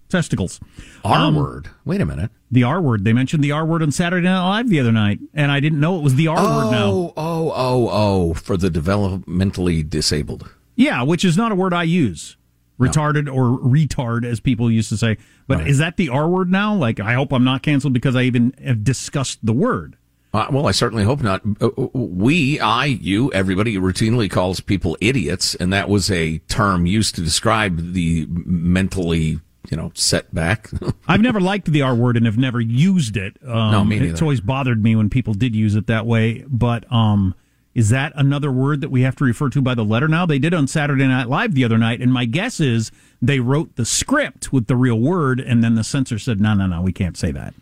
testicles. 0.08 0.58
R 1.04 1.26
Um, 1.26 1.36
word. 1.36 1.68
Wait 1.84 2.00
a 2.00 2.06
minute. 2.06 2.30
The 2.50 2.64
R 2.64 2.80
word. 2.80 3.04
They 3.04 3.12
mentioned 3.12 3.44
the 3.44 3.52
R 3.52 3.64
word 3.64 3.82
on 3.82 3.92
Saturday 3.92 4.24
Night 4.26 4.40
Live 4.40 4.68
the 4.70 4.80
other 4.80 4.90
night, 4.92 5.20
and 5.34 5.52
I 5.52 5.60
didn't 5.60 5.78
know 5.80 5.98
it 5.98 6.02
was 6.02 6.16
the 6.16 6.26
R 6.28 6.36
word 6.36 6.72
now. 6.72 6.86
Oh, 6.86 7.12
oh, 7.16 7.52
oh, 7.54 7.88
oh, 7.92 8.34
for 8.34 8.56
the 8.56 8.70
developmentally 8.70 9.88
disabled. 9.88 10.50
Yeah, 10.74 11.02
which 11.02 11.24
is 11.24 11.36
not 11.36 11.52
a 11.52 11.54
word 11.54 11.74
I 11.74 11.82
use. 11.82 12.36
Retarded 12.78 13.26
or 13.26 13.58
retard, 13.58 14.24
as 14.24 14.38
people 14.40 14.70
used 14.70 14.88
to 14.90 14.96
say. 14.96 15.16
But 15.46 15.66
is 15.66 15.78
that 15.78 15.96
the 15.96 16.10
R 16.10 16.28
word 16.28 16.50
now? 16.50 16.74
Like, 16.74 17.00
I 17.00 17.14
hope 17.14 17.32
I'm 17.32 17.42
not 17.44 17.62
canceled 17.62 17.92
because 17.92 18.14
I 18.14 18.22
even 18.22 18.54
have 18.64 18.84
discussed 18.84 19.44
the 19.44 19.52
word. 19.52 19.96
Uh, 20.32 20.46
well, 20.50 20.66
I 20.66 20.72
certainly 20.72 21.04
hope 21.04 21.22
not. 21.22 21.40
Uh, 21.60 21.70
We, 21.94 22.60
I, 22.60 22.84
you, 22.84 23.32
everybody 23.32 23.76
routinely 23.78 24.30
calls 24.30 24.60
people 24.60 24.96
idiots, 25.00 25.54
and 25.54 25.72
that 25.72 25.88
was 25.88 26.10
a 26.10 26.38
term 26.48 26.84
used 26.86 27.14
to 27.14 27.22
describe 27.22 27.94
the 27.94 28.26
mentally, 28.30 29.40
you 29.70 29.76
know, 29.76 29.90
setback. 29.94 30.70
I've 31.08 31.22
never 31.22 31.40
liked 31.40 31.72
the 31.72 31.82
R 31.82 31.94
word 31.94 32.16
and 32.18 32.26
have 32.26 32.38
never 32.38 32.60
used 32.60 33.16
it. 33.16 33.38
Um, 33.44 33.72
No, 33.72 33.84
me 33.84 33.98
neither. 33.98 34.12
It's 34.12 34.22
always 34.22 34.40
bothered 34.42 34.82
me 34.82 34.94
when 34.94 35.08
people 35.10 35.32
did 35.34 35.56
use 35.56 35.74
it 35.74 35.86
that 35.86 36.06
way. 36.06 36.44
But 36.46 36.90
um, 36.92 37.34
is 37.78 37.90
that 37.90 38.12
another 38.16 38.50
word 38.50 38.80
that 38.80 38.90
we 38.90 39.02
have 39.02 39.14
to 39.14 39.24
refer 39.24 39.48
to 39.50 39.62
by 39.62 39.72
the 39.72 39.84
letter 39.84 40.08
now? 40.08 40.26
They 40.26 40.40
did 40.40 40.52
on 40.52 40.66
Saturday 40.66 41.06
Night 41.06 41.28
Live 41.28 41.54
the 41.54 41.62
other 41.62 41.78
night, 41.78 42.00
and 42.00 42.12
my 42.12 42.24
guess 42.24 42.58
is 42.58 42.90
they 43.22 43.38
wrote 43.38 43.76
the 43.76 43.84
script 43.84 44.52
with 44.52 44.66
the 44.66 44.74
real 44.74 44.98
word, 44.98 45.38
and 45.38 45.62
then 45.62 45.76
the 45.76 45.84
censor 45.84 46.18
said, 46.18 46.40
"No, 46.40 46.54
no, 46.54 46.66
no, 46.66 46.82
we 46.82 46.92
can't 46.92 47.16
say 47.16 47.30
that." 47.30 47.54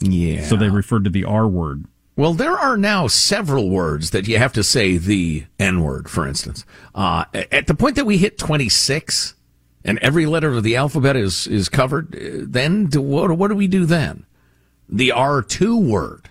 yeah. 0.00 0.42
So 0.42 0.56
they 0.56 0.68
referred 0.68 1.04
to 1.04 1.10
the 1.10 1.24
R 1.24 1.46
word. 1.46 1.84
Well, 2.16 2.34
there 2.34 2.58
are 2.58 2.76
now 2.76 3.06
several 3.06 3.70
words 3.70 4.10
that 4.10 4.26
you 4.26 4.36
have 4.36 4.52
to 4.54 4.64
say 4.64 4.96
the 4.96 5.44
N 5.60 5.80
word, 5.80 6.10
for 6.10 6.26
instance. 6.26 6.64
Uh, 6.92 7.26
at 7.32 7.68
the 7.68 7.76
point 7.76 7.94
that 7.94 8.04
we 8.04 8.18
hit 8.18 8.38
26 8.38 9.36
and 9.84 9.96
every 10.00 10.26
letter 10.26 10.54
of 10.54 10.64
the 10.64 10.74
alphabet 10.74 11.14
is, 11.14 11.46
is 11.46 11.68
covered, 11.68 12.16
uh, 12.16 12.44
then 12.48 12.86
do, 12.86 13.00
what, 13.00 13.30
what 13.38 13.46
do 13.46 13.54
we 13.54 13.68
do 13.68 13.86
then? 13.86 14.26
The 14.88 15.10
R2 15.10 15.80
word. 15.80 16.30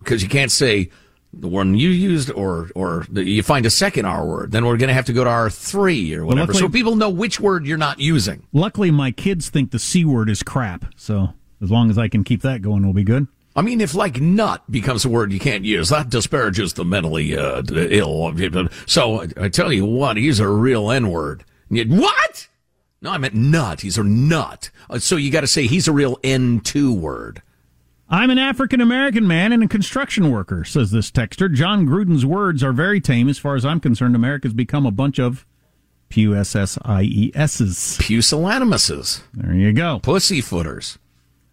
Because 0.00 0.20
you 0.20 0.28
can't 0.28 0.50
say 0.50 0.90
the 1.32 1.48
one 1.48 1.76
you 1.76 1.88
used 1.90 2.30
or, 2.32 2.70
or 2.74 3.06
the, 3.10 3.24
you 3.24 3.42
find 3.42 3.64
a 3.66 3.70
second 3.70 4.04
R 4.04 4.26
word. 4.26 4.50
Then 4.52 4.64
we're 4.66 4.76
going 4.76 4.88
to 4.88 4.94
have 4.94 5.06
to 5.06 5.12
go 5.12 5.22
to 5.24 5.30
R3 5.30 6.16
or 6.16 6.24
whatever. 6.26 6.52
luckily- 6.52 6.58
so 6.60 6.68
people 6.68 6.96
know 6.96 7.10
which 7.10 7.38
word 7.40 7.66
you're 7.66 7.78
not 7.78 8.00
using. 8.00 8.46
Luckily, 8.52 8.90
my 8.90 9.10
kids 9.12 9.48
think 9.48 9.70
the 9.70 9.78
C 9.78 10.04
word 10.04 10.28
is 10.28 10.42
crap. 10.42 10.86
So 10.96 11.28
as 11.62 11.70
long 11.70 11.90
as 11.90 11.98
I 11.98 12.08
can 12.08 12.24
keep 12.24 12.42
that 12.42 12.62
going, 12.62 12.82
we'll 12.82 12.92
be 12.94 13.04
good. 13.04 13.28
I 13.56 13.62
mean, 13.62 13.80
if 13.80 13.94
like 13.94 14.20
nut 14.20 14.62
becomes 14.70 15.04
a 15.04 15.08
word 15.08 15.32
you 15.32 15.40
can't 15.40 15.64
use, 15.64 15.88
that 15.88 16.08
disparages 16.08 16.74
the 16.74 16.84
mentally 16.84 17.36
uh, 17.36 17.62
ill. 17.72 18.32
So 18.86 19.26
I, 19.36 19.48
tell 19.48 19.72
you 19.72 19.84
what, 19.84 20.16
he's 20.16 20.38
a 20.40 20.48
real 20.48 20.90
N 20.90 21.10
word. 21.10 21.44
What? 21.68 22.48
No, 23.02 23.10
I 23.10 23.18
meant 23.18 23.34
nut. 23.34 23.80
He's 23.80 23.98
a 23.98 24.04
nut. 24.04 24.70
Uh, 24.88 24.98
So 24.98 25.16
you 25.16 25.30
got 25.30 25.40
to 25.40 25.46
say 25.46 25.66
he's 25.66 25.88
a 25.88 25.92
real 25.92 26.18
N 26.22 26.60
two 26.60 26.92
word. 26.92 27.42
I'm 28.12 28.28
an 28.30 28.38
African 28.38 28.80
American 28.80 29.24
man 29.26 29.52
and 29.52 29.62
a 29.62 29.68
construction 29.68 30.32
worker, 30.32 30.64
says 30.64 30.90
this 30.90 31.12
texter. 31.12 31.52
Jon 31.52 31.86
Gruden's 31.86 32.26
words 32.26 32.64
are 32.64 32.72
very 32.72 33.00
tame. 33.00 33.28
As 33.28 33.38
far 33.38 33.54
as 33.54 33.64
I'm 33.64 33.78
concerned, 33.78 34.16
America's 34.16 34.52
become 34.52 34.84
a 34.84 34.90
bunch 34.90 35.20
of 35.20 35.46
P-U-S-S-I-E-S's. 36.08 37.98
Pusillanimouses. 38.00 39.22
There 39.32 39.54
you 39.54 39.72
go. 39.72 40.00
Pussyfooters. 40.02 40.98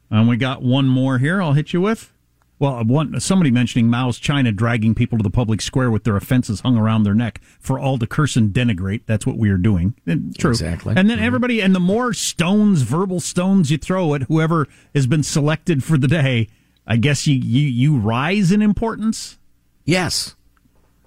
And 0.09 0.27
we 0.27 0.35
got 0.35 0.63
one 0.63 0.87
more 0.87 1.19
here 1.19 1.43
I'll 1.43 1.53
hit 1.53 1.73
you 1.73 1.81
with. 1.81 2.11
Well, 2.59 2.75
uh, 2.75 2.83
one 2.83 3.19
somebody 3.19 3.51
mentioning 3.51 3.87
Mao's 3.87 4.17
China 4.17 4.51
dragging 4.51 4.95
people 4.95 5.17
to 5.17 5.23
the 5.23 5.29
public 5.29 5.61
square 5.61 5.91
with 5.91 6.03
their 6.03 6.15
offenses 6.15 6.61
hung 6.61 6.77
around 6.77 7.03
their 7.03 7.13
neck 7.13 7.39
for 7.59 7.79
all 7.79 7.97
to 7.99 8.07
curse 8.07 8.35
and 8.35 8.51
denigrate. 8.51 9.01
That's 9.05 9.27
what 9.27 9.37
we 9.37 9.49
are 9.49 9.57
doing. 9.57 9.95
And, 10.05 10.37
true. 10.37 10.51
Exactly. 10.51 10.95
And 10.97 11.09
then 11.09 11.17
mm-hmm. 11.17 11.25
everybody, 11.25 11.61
and 11.61 11.75
the 11.75 11.79
more 11.79 12.13
stones, 12.13 12.81
verbal 12.81 13.19
stones 13.19 13.69
you 13.69 13.77
throw 13.77 14.15
at 14.15 14.23
whoever 14.23 14.67
has 14.95 15.05
been 15.05 15.23
selected 15.23 15.83
for 15.83 15.97
the 15.97 16.07
day, 16.07 16.49
I 16.87 16.97
guess 16.97 17.27
you 17.27 17.35
you, 17.35 17.67
you 17.67 17.97
rise 17.97 18.51
in 18.51 18.61
importance. 18.61 19.37
Yes. 19.85 20.35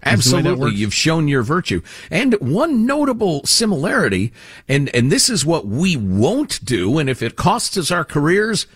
That's 0.03 0.31
the 0.31 0.37
way 0.37 0.43
that 0.43 0.51
Absolutely. 0.53 0.79
You've 0.79 0.95
shown 0.95 1.29
your 1.29 1.43
virtue. 1.43 1.83
And 2.11 2.35
one 2.35 2.87
notable 2.87 3.45
similarity, 3.45 4.33
and, 4.67 4.89
and 4.95 5.13
this 5.13 5.29
is 5.29 5.45
what 5.45 5.67
we 5.67 5.97
won't 5.97 6.65
do, 6.65 6.99
and 6.99 7.11
if 7.11 7.23
it 7.23 7.37
costs 7.37 7.77
us 7.77 7.91
our 7.91 8.05
careers, 8.05 8.67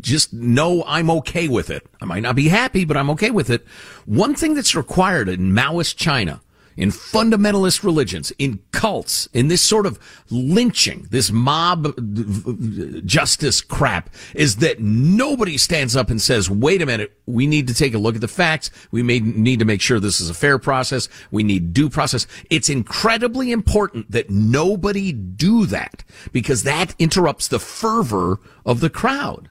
just 0.00 0.32
know 0.32 0.84
I'm 0.86 1.10
okay 1.10 1.48
with 1.48 1.70
it. 1.70 1.86
I 2.00 2.04
might 2.04 2.22
not 2.22 2.36
be 2.36 2.48
happy, 2.48 2.84
but 2.84 2.96
I'm 2.96 3.10
okay 3.10 3.30
with 3.30 3.50
it. 3.50 3.66
One 4.04 4.34
thing 4.34 4.54
that's 4.54 4.74
required 4.74 5.28
in 5.28 5.52
Maoist 5.52 5.96
China, 5.96 6.40
in 6.76 6.90
fundamentalist 6.90 7.82
religions, 7.82 8.32
in 8.38 8.60
cults, 8.70 9.28
in 9.32 9.48
this 9.48 9.62
sort 9.62 9.86
of 9.86 9.98
lynching, 10.30 11.06
this 11.10 11.30
mob 11.30 11.86
uh, 11.86 13.00
justice 13.04 13.60
crap, 13.60 14.10
is 14.34 14.56
that 14.56 14.80
nobody 14.80 15.56
stands 15.56 15.96
up 15.96 16.10
and 16.10 16.20
says, 16.20 16.50
wait 16.50 16.82
a 16.82 16.86
minute, 16.86 17.18
we 17.26 17.46
need 17.46 17.66
to 17.68 17.74
take 17.74 17.94
a 17.94 17.98
look 17.98 18.14
at 18.14 18.20
the 18.20 18.28
facts. 18.28 18.70
We 18.90 19.02
may 19.02 19.20
need 19.20 19.58
to 19.60 19.64
make 19.64 19.80
sure 19.80 20.00
this 20.00 20.20
is 20.20 20.28
a 20.28 20.34
fair 20.34 20.58
process. 20.58 21.08
We 21.30 21.42
need 21.42 21.72
due 21.72 21.88
process. 21.88 22.26
It's 22.50 22.68
incredibly 22.68 23.52
important 23.52 24.10
that 24.10 24.28
nobody 24.28 25.12
do 25.12 25.66
that 25.66 26.04
because 26.32 26.62
that 26.64 26.94
interrupts 26.98 27.48
the 27.48 27.58
fervor 27.58 28.38
of 28.66 28.80
the 28.80 28.90
crowd. 28.90 29.48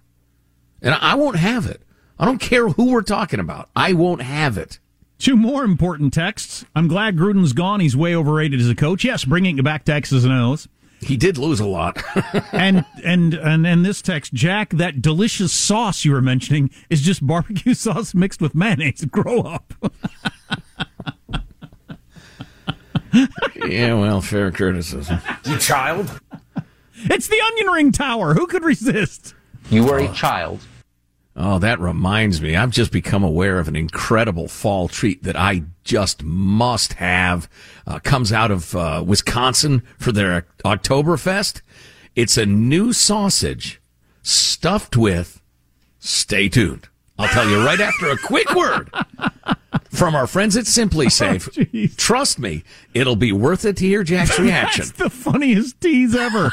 And 0.85 0.93
I 0.93 1.15
won't 1.15 1.37
have 1.37 1.65
it. 1.65 1.81
I 2.19 2.25
don't 2.25 2.39
care 2.39 2.69
who 2.69 2.91
we're 2.91 3.01
talking 3.01 3.39
about. 3.39 3.69
I 3.75 3.93
won't 3.93 4.21
have 4.21 4.57
it. 4.57 4.79
Two 5.17 5.35
more 5.35 5.63
important 5.63 6.13
texts. 6.13 6.63
I'm 6.75 6.87
glad 6.87 7.17
Gruden's 7.17 7.53
gone. 7.53 7.79
He's 7.79 7.97
way 7.97 8.15
overrated 8.15 8.59
as 8.59 8.69
a 8.69 8.75
coach. 8.75 9.03
Yes, 9.03 9.25
bringing 9.25 9.57
it 9.57 9.63
back 9.63 9.83
to 9.85 9.93
X's 9.93 10.23
and 10.23 10.33
O's. 10.33 10.67
He 11.01 11.17
did 11.17 11.39
lose 11.39 11.59
a 11.59 11.65
lot. 11.65 12.01
and 12.51 12.85
and 13.03 13.33
and 13.33 13.65
and 13.65 13.83
this 13.83 14.01
text, 14.01 14.33
Jack, 14.33 14.71
that 14.71 15.01
delicious 15.01 15.51
sauce 15.51 16.05
you 16.05 16.11
were 16.11 16.21
mentioning 16.21 16.69
is 16.89 17.01
just 17.01 17.25
barbecue 17.25 17.73
sauce 17.75 18.13
mixed 18.13 18.41
with 18.41 18.53
mayonnaise. 18.53 19.05
Grow 19.05 19.41
up. 19.41 19.73
yeah, 23.55 23.93
well, 23.93 24.21
fair 24.21 24.51
criticism. 24.51 25.19
You 25.45 25.57
child. 25.57 26.19
It's 26.95 27.27
the 27.27 27.41
onion 27.41 27.67
ring 27.67 27.91
tower. 27.91 28.35
Who 28.35 28.45
could 28.47 28.63
resist? 28.63 29.33
You 29.69 29.83
were 29.83 29.97
a 29.97 30.11
child. 30.13 30.59
Oh, 31.37 31.59
that 31.59 31.81
reminds 31.81 32.41
me. 32.41 32.55
I've 32.55 32.71
just 32.71 32.93
become 32.93 33.23
aware 33.23 33.59
of 33.59 33.67
an 33.67 33.75
incredible 33.75 34.47
fall 34.47 34.87
treat 34.87 35.23
that 35.23 35.35
I 35.35 35.63
just 35.83 36.23
must 36.23 36.93
have. 36.93 37.49
Uh, 37.85 37.99
comes 37.99 38.31
out 38.31 38.51
of 38.51 38.73
uh, 38.73 39.03
Wisconsin 39.05 39.83
for 39.97 40.13
their 40.13 40.47
Oktoberfest. 40.63 41.61
It's 42.15 42.37
a 42.37 42.45
new 42.45 42.93
sausage 42.93 43.81
stuffed 44.21 44.95
with. 44.95 45.41
Stay 45.99 46.47
tuned. 46.47 46.87
I'll 47.17 47.29
tell 47.29 47.49
you 47.49 47.65
right 47.65 47.79
after 47.79 48.09
a 48.09 48.17
quick 48.17 48.53
word 48.53 48.89
from 49.89 50.15
our 50.15 50.27
friends 50.27 50.57
at 50.57 50.67
Simply 50.67 51.05
oh, 51.05 51.09
Safe. 51.09 51.49
Trust 51.97 52.39
me, 52.39 52.63
it'll 52.93 53.15
be 53.15 53.31
worth 53.31 53.65
it 53.65 53.77
to 53.77 53.85
hear 53.85 54.03
Jack's 54.03 54.37
reaction. 54.39 54.85
That's 54.85 54.97
the 54.97 55.09
funniest 55.09 55.79
tease 55.79 56.15
ever. 56.15 56.51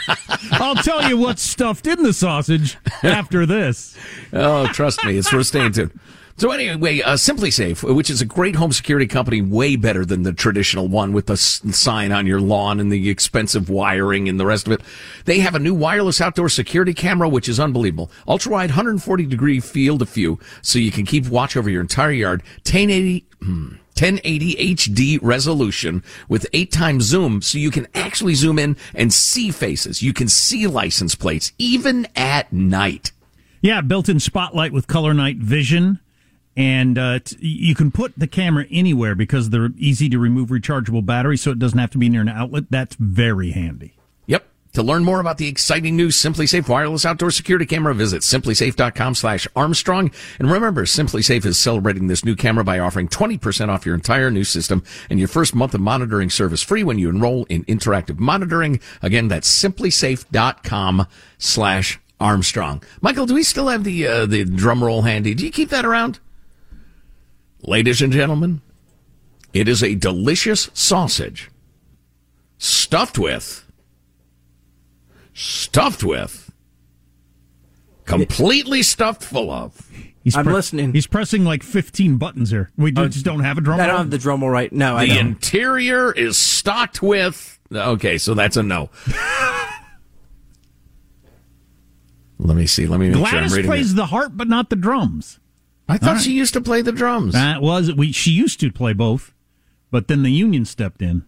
I'll 0.52 0.76
tell 0.76 1.08
you 1.08 1.16
what's 1.16 1.42
stuffed 1.42 1.86
in 1.86 2.02
the 2.02 2.12
sausage 2.12 2.78
after 3.02 3.44
this. 3.44 3.96
Oh, 4.32 4.66
trust 4.68 5.04
me, 5.04 5.16
it's 5.16 5.32
worth 5.32 5.46
staying 5.46 5.72
tuned. 5.72 5.98
So 6.36 6.50
anyway, 6.50 7.00
uh, 7.02 7.14
SimpliSafe, 7.14 7.94
which 7.94 8.10
is 8.10 8.20
a 8.20 8.24
great 8.26 8.56
home 8.56 8.72
security 8.72 9.06
company, 9.06 9.42
way 9.42 9.76
better 9.76 10.04
than 10.04 10.22
the 10.22 10.32
traditional 10.32 10.88
one 10.88 11.12
with 11.12 11.26
the 11.26 11.36
sign 11.36 12.10
on 12.10 12.26
your 12.26 12.40
lawn 12.40 12.80
and 12.80 12.90
the 12.90 13.10
expensive 13.10 13.68
wiring 13.68 14.28
and 14.28 14.40
the 14.40 14.46
rest 14.46 14.66
of 14.66 14.72
it. 14.72 14.80
They 15.24 15.40
have 15.40 15.54
a 15.54 15.60
new 15.60 15.74
wireless 15.74 16.20
outdoor 16.20 16.48
security 16.48 16.94
camera, 16.94 17.28
which 17.28 17.48
is 17.48 17.60
unbelievable. 17.60 18.10
Ultra 18.26 18.52
wide, 18.52 18.70
140 18.70 19.26
degree 19.26 19.60
field 19.60 20.02
of 20.02 20.08
view, 20.08 20.38
so 20.62 20.78
you 20.78 20.90
can 20.90 21.04
keep 21.04 21.26
watch 21.28 21.56
over 21.56 21.70
your 21.70 21.80
entire 21.80 22.10
yard. 22.10 22.42
1080. 22.64 23.26
hmm, 23.40 23.74
1080 23.94 24.74
HD 24.74 25.18
resolution 25.20 26.02
with 26.26 26.46
eight 26.54 26.72
times 26.72 27.04
zoom, 27.04 27.42
so 27.42 27.58
you 27.58 27.70
can 27.70 27.86
actually 27.94 28.34
zoom 28.34 28.58
in 28.58 28.74
and 28.94 29.12
see 29.12 29.50
faces. 29.50 30.02
You 30.02 30.14
can 30.14 30.28
see 30.28 30.66
license 30.66 31.14
plates, 31.14 31.52
even 31.58 32.08
at 32.16 32.50
night. 32.52 33.12
Yeah, 33.60 33.82
built-in 33.82 34.18
spotlight 34.18 34.72
with 34.72 34.86
color 34.86 35.12
night 35.12 35.36
vision. 35.36 36.00
And 36.56 36.98
uh, 36.98 37.20
t- 37.20 37.36
you 37.40 37.74
can 37.74 37.90
put 37.90 38.12
the 38.16 38.26
camera 38.26 38.66
anywhere 38.70 39.14
because 39.14 39.50
they're 39.50 39.70
easy 39.78 40.08
to 40.10 40.18
remove 40.18 40.50
rechargeable 40.50 41.04
batteries, 41.04 41.42
so 41.42 41.50
it 41.50 41.58
doesn't 41.58 41.78
have 41.78 41.90
to 41.92 41.98
be 41.98 42.08
near 42.08 42.20
an 42.20 42.28
outlet. 42.28 42.64
That's 42.70 42.94
very 42.96 43.52
handy. 43.52 43.94
Yep. 44.26 44.46
To 44.74 44.82
learn 44.82 45.04
more 45.04 45.20
about 45.20 45.38
the 45.38 45.48
exciting 45.48 45.96
new 45.96 46.08
SimpliSafe 46.08 46.68
wireless 46.68 47.06
outdoor 47.06 47.30
security 47.30 47.64
camera, 47.64 47.94
visit 47.94 48.22
simplisafe.com 48.22 49.14
slash 49.14 49.46
Armstrong. 49.56 50.10
And 50.38 50.50
remember, 50.50 50.84
SimpliSafe 50.84 51.46
is 51.46 51.58
celebrating 51.58 52.08
this 52.08 52.24
new 52.24 52.36
camera 52.36 52.64
by 52.64 52.78
offering 52.78 53.08
20% 53.08 53.68
off 53.68 53.86
your 53.86 53.94
entire 53.94 54.30
new 54.30 54.44
system 54.44 54.82
and 55.08 55.18
your 55.18 55.28
first 55.28 55.54
month 55.54 55.74
of 55.74 55.80
monitoring 55.80 56.28
service 56.30 56.62
free 56.62 56.84
when 56.84 56.98
you 56.98 57.08
enroll 57.08 57.44
in 57.46 57.64
interactive 57.64 58.18
monitoring. 58.18 58.78
Again, 59.00 59.28
that's 59.28 59.50
simplisafe.com 59.50 61.06
slash 61.38 61.98
Armstrong. 62.20 62.82
Michael, 63.00 63.26
do 63.26 63.34
we 63.34 63.42
still 63.42 63.68
have 63.68 63.84
the 63.84 64.06
uh, 64.06 64.26
the 64.26 64.44
drum 64.44 64.84
roll 64.84 65.02
handy? 65.02 65.34
Do 65.34 65.44
you 65.44 65.50
keep 65.50 65.70
that 65.70 65.84
around? 65.84 66.20
Ladies 67.62 68.02
and 68.02 68.12
gentlemen, 68.12 68.60
it 69.52 69.68
is 69.68 69.82
a 69.82 69.94
delicious 69.94 70.68
sausage 70.74 71.50
stuffed 72.58 73.18
with 73.18 73.64
stuffed 75.34 76.04
with 76.04 76.52
completely 78.04 78.82
stuffed 78.82 79.22
full 79.22 79.50
of 79.50 79.88
He's 80.22 80.36
I'm 80.36 80.44
pre- 80.44 80.54
listening. 80.54 80.92
He's 80.92 81.06
pressing 81.08 81.42
like 81.44 81.64
15 81.64 82.16
buttons 82.16 82.50
here. 82.50 82.70
We 82.76 82.92
do, 82.92 83.02
Oh, 83.02 83.08
just 83.08 83.24
don't 83.24 83.40
have 83.40 83.58
a 83.58 83.60
drum 83.60 83.80
I 83.80 83.86
don't 83.86 83.88
roll? 83.94 83.98
have 83.98 84.10
the 84.10 84.18
drum 84.18 84.40
roll 84.42 84.50
right. 84.50 84.72
No, 84.72 84.96
I 84.96 85.06
the 85.06 85.14
don't. 85.14 85.26
interior 85.26 86.12
is 86.12 86.36
stocked 86.38 87.02
with 87.02 87.58
okay 87.74 88.18
so 88.18 88.34
that's 88.34 88.56
a 88.58 88.62
no 88.62 88.90
let 92.38 92.56
me 92.56 92.66
see 92.66 92.86
let 92.86 93.00
me 93.00 93.08
make 93.08 93.16
sure 93.26 93.38
i'm 93.38 93.48
Gladys 93.48 93.66
plays 93.66 93.92
it. 93.92 93.96
the 93.96 94.06
harp, 94.06 94.32
but 94.34 94.46
not 94.48 94.68
the 94.70 94.76
drums. 94.76 95.38
I 95.88 95.98
thought 95.98 96.08
All 96.08 96.14
right. 96.14 96.22
she 96.22 96.32
used 96.32 96.54
to 96.54 96.60
play 96.60 96.80
the 96.82 96.92
drums 96.92 97.32
That 97.34 97.60
was 97.62 97.92
we. 97.92 98.12
She 98.12 98.30
used 98.30 98.60
to 98.60 98.70
play 98.72 98.92
both, 98.92 99.32
but 99.90 100.08
then 100.08 100.22
the 100.22 100.30
union 100.32 100.64
stepped 100.64 101.02
in. 101.02 101.24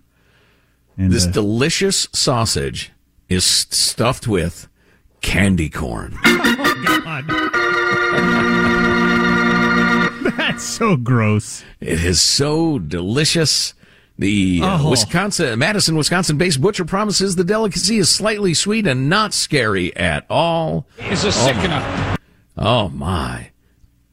And 0.97 1.13
this 1.13 1.27
uh, 1.27 1.31
delicious 1.33 2.09
sausage 2.13 2.93
is 3.29 3.45
stuffed 3.45 4.27
with 4.29 4.69
candy 5.21 5.69
corn 5.71 6.17
oh 6.25 7.03
God. 7.05 7.25
That's 10.37 10.63
so 10.65 10.97
gross. 10.97 11.65
It 11.81 12.05
is 12.05 12.21
so 12.21 12.79
delicious. 12.79 13.75
The 14.19 14.61
uh, 14.63 14.79
Oh. 14.83 14.91
Wisconsin, 14.91 15.59
Madison, 15.59 15.97
Wisconsin-based 15.97 16.61
butcher 16.61 16.85
promises 16.85 17.35
the 17.35 17.43
delicacy 17.45 17.99
is 17.99 18.09
slightly 18.09 18.55
sweet 18.55 18.87
and 18.87 19.09
not 19.09 19.35
scary 19.35 19.95
at 19.97 20.25
all. 20.31 20.87
It's 20.99 21.25
a 21.25 21.29
Oh, 21.29 21.31
sickener. 21.31 22.17
Oh 22.57 22.89
my! 22.91 23.51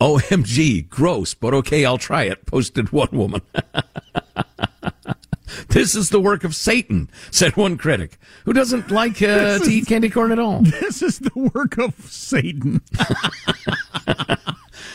OMG, 0.02 0.90
gross, 0.90 1.36
but 1.36 1.54
okay, 1.54 1.86
I'll 1.86 2.00
try 2.00 2.24
it. 2.24 2.48
Posted 2.48 2.92
one 2.92 3.10
woman. 3.12 3.42
this 5.70 5.94
is 5.96 6.10
the 6.10 6.20
work 6.20 6.44
of 6.44 6.56
Satan, 6.56 7.08
said 7.30 7.56
one 7.56 7.78
critic, 7.78 8.18
who 8.46 8.52
doesn't 8.52 8.90
like 8.90 9.22
uh, 9.22 9.60
to 9.60 9.62
is- 9.62 9.70
eat 9.70 9.86
candy 9.86 10.10
corn 10.10 10.32
at 10.32 10.40
all. 10.40 10.62
This 10.82 11.04
is 11.04 11.20
the 11.20 11.52
work 11.54 11.78
of 11.78 11.94
Satan. 12.12 12.82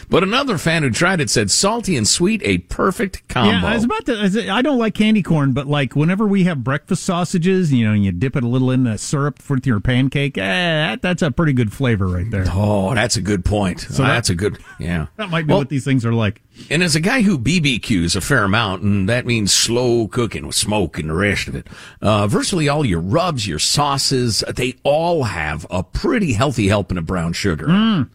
But 0.08 0.22
another 0.22 0.56
fan 0.58 0.82
who 0.82 0.90
tried 0.90 1.20
it 1.20 1.28
said 1.30 1.50
salty 1.50 1.96
and 1.96 2.06
sweet, 2.06 2.40
a 2.44 2.58
perfect 2.58 3.26
combo. 3.28 3.50
Yeah, 3.52 3.66
I 3.66 3.74
was 3.74 3.84
about 3.84 4.06
to. 4.06 4.50
I 4.50 4.62
don't 4.62 4.78
like 4.78 4.94
candy 4.94 5.22
corn, 5.22 5.52
but 5.52 5.66
like 5.66 5.96
whenever 5.96 6.26
we 6.26 6.44
have 6.44 6.62
breakfast 6.62 7.02
sausages, 7.02 7.72
you 7.72 7.84
know, 7.84 7.92
and 7.92 8.04
you 8.04 8.12
dip 8.12 8.36
it 8.36 8.44
a 8.44 8.48
little 8.48 8.70
in 8.70 8.84
the 8.84 8.98
syrup 8.98 9.40
for 9.42 9.58
your 9.64 9.80
pancake, 9.80 10.38
eh, 10.38 10.42
that, 10.42 11.02
that's 11.02 11.22
a 11.22 11.30
pretty 11.30 11.52
good 11.52 11.72
flavor 11.72 12.06
right 12.06 12.30
there. 12.30 12.44
Oh, 12.48 12.94
that's 12.94 13.16
a 13.16 13.20
good 13.22 13.44
point. 13.44 13.80
So 13.80 14.02
that- 14.02 14.16
that's 14.16 14.30
a 14.30 14.34
good, 14.34 14.58
yeah. 14.78 15.06
That 15.16 15.28
might 15.30 15.46
be 15.46 15.52
Well, 15.52 15.58
what 15.58 15.68
these 15.68 15.84
things 15.84 16.06
are 16.06 16.12
like. 16.12 16.40
And 16.70 16.82
as 16.82 16.94
a 16.96 17.00
guy 17.00 17.20
who 17.22 17.38
BBQs 17.38 18.16
a 18.16 18.20
fair 18.20 18.44
amount, 18.44 18.82
and 18.82 19.08
that 19.08 19.26
means 19.26 19.52
slow 19.52 20.08
cooking 20.08 20.46
with 20.46 20.54
smoke 20.56 20.98
and 20.98 21.10
the 21.10 21.14
rest 21.14 21.48
of 21.48 21.54
it, 21.54 21.66
uh, 22.00 22.26
virtually 22.28 22.68
all 22.68 22.84
your 22.84 23.00
rubs, 23.00 23.46
your 23.46 23.58
sauces, 23.58 24.42
they 24.54 24.74
all 24.82 25.24
have 25.24 25.66
a 25.70 25.82
pretty 25.82 26.32
healthy 26.32 26.68
helping 26.68 26.96
of 26.96 27.04
brown 27.06 27.32
sugar. 27.34 27.66
Mm. 27.66 28.08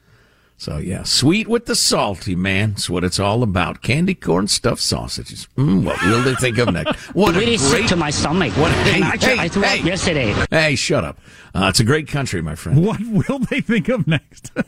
So 0.62 0.78
yeah, 0.78 1.02
sweet 1.02 1.47
with 1.47 1.65
the 1.65 1.76
salty, 1.76 2.36
man. 2.36 2.74
That's 2.74 2.88
what 2.88 3.04
it's 3.04 3.19
all 3.19 3.41
about. 3.41 3.82
Candy 3.82 4.13
corn 4.13 4.47
stuffed 4.47 4.84
sausages. 4.84 5.47
Mm, 5.58 5.84
what 5.84 6.00
will 6.04 6.21
they 6.21 6.36
think 6.36 6.60
of 6.60 6.71
next? 6.71 6.95
What 7.15 7.34
Really 7.34 7.56
a 7.56 7.58
sick 7.58 7.80
great 7.80 7.89
to 7.89 7.95
my 7.95 8.12
stomach. 8.12 8.56
What? 8.58 8.71
Hey, 8.71 9.02
Actually, 9.02 9.38
hey, 9.38 9.41
I 9.41 9.47
threw 9.47 9.63
up 9.65 9.84
yesterday. 9.84 10.36
Hey, 10.52 10.76
shut 10.76 11.04
up. 11.04 11.17
Uh, 11.56 11.65
it's 11.69 11.80
a 11.80 11.84
great 11.84 12.08
country, 12.08 12.43
my 12.43 12.54
friend. 12.54 12.86
What 12.86 13.00
will 13.02 13.39
they 13.39 13.62
think 13.62 13.89
of 13.89 14.06
next? 14.06 14.52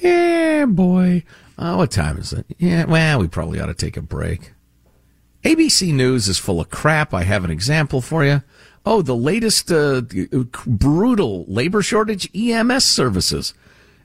Yeah, 0.00 0.66
boy. 0.66 1.24
Uh, 1.56 1.74
what 1.74 1.92
time 1.92 2.18
is 2.18 2.32
it? 2.32 2.44
Yeah, 2.58 2.84
well, 2.86 3.20
we 3.20 3.28
probably 3.28 3.60
ought 3.60 3.66
to 3.66 3.74
take 3.74 3.96
a 3.96 4.02
break. 4.02 4.52
ABC 5.44 5.92
News 5.94 6.28
is 6.28 6.38
full 6.38 6.60
of 6.60 6.70
crap. 6.70 7.14
I 7.14 7.22
have 7.22 7.44
an 7.44 7.50
example 7.52 8.00
for 8.00 8.24
you. 8.24 8.42
Oh, 8.84 9.02
the 9.02 9.16
latest 9.16 9.70
uh, 9.70 10.02
brutal 10.66 11.44
labor 11.46 11.82
shortage 11.82 12.28
EMS 12.34 12.84
services, 12.84 13.54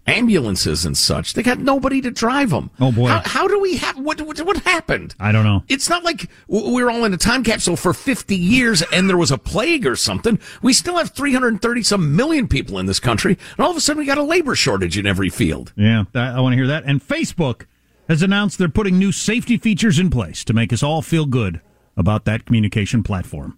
ambulances 0.06 0.86
and 0.86 0.96
such. 0.96 1.34
They 1.34 1.42
got 1.42 1.58
nobody 1.60 2.00
to 2.02 2.12
drive 2.12 2.52
them. 2.52 2.70
Oh, 2.80 2.92
boy. 2.92 3.08
How, 3.08 3.22
how 3.26 3.48
do 3.48 3.60
we 3.60 3.78
have 3.78 3.98
what, 3.98 4.22
what? 4.22 4.40
What 4.42 4.58
happened? 4.58 5.16
I 5.20 5.32
don't 5.32 5.44
know. 5.44 5.64
It's 5.68 5.90
not 5.90 6.04
like 6.04 6.30
we're 6.48 6.92
all 6.92 7.06
in 7.06 7.14
a 7.14 7.18
time 7.18 7.44
capsule 7.44 7.76
for 7.76 7.92
50 7.92 8.36
years 8.36 8.84
and 8.94 9.10
there 9.10 9.18
was 9.18 9.32
a 9.32 9.38
plague 9.38 9.88
or 9.88 9.96
something. 9.96 10.40
We 10.62 10.74
still 10.74 10.98
have 10.98 11.10
330 11.10 11.82
some 11.84 12.16
million 12.16 12.48
people 12.48 12.78
in 12.78 12.86
this 12.86 13.00
country, 13.00 13.38
and 13.58 13.66
all 13.66 13.72
of 13.72 13.78
a 13.78 13.82
sudden 13.82 14.00
we 14.00 14.06
got 14.06 14.20
a 14.20 14.24
labor 14.24 14.56
shortage 14.56 14.98
in 14.98 15.08
every 15.08 15.30
field. 15.30 15.74
Yeah, 15.76 16.06
I 16.14 16.40
want 16.40 16.54
to 16.54 16.58
hear 16.58 16.68
that. 16.68 16.84
And 16.86 17.06
Facebook 17.06 17.66
has 18.08 18.22
announced 18.22 18.58
they're 18.60 18.70
putting 18.70 18.98
new 19.00 19.12
safety 19.12 19.58
features 19.58 19.98
in 20.00 20.10
place 20.10 20.44
to 20.46 20.54
make 20.54 20.72
us 20.72 20.84
all 20.84 21.02
feel 21.02 21.26
good 21.26 21.62
about 21.98 22.26
that 22.26 22.46
communication 22.46 23.02
platform. 23.04 23.58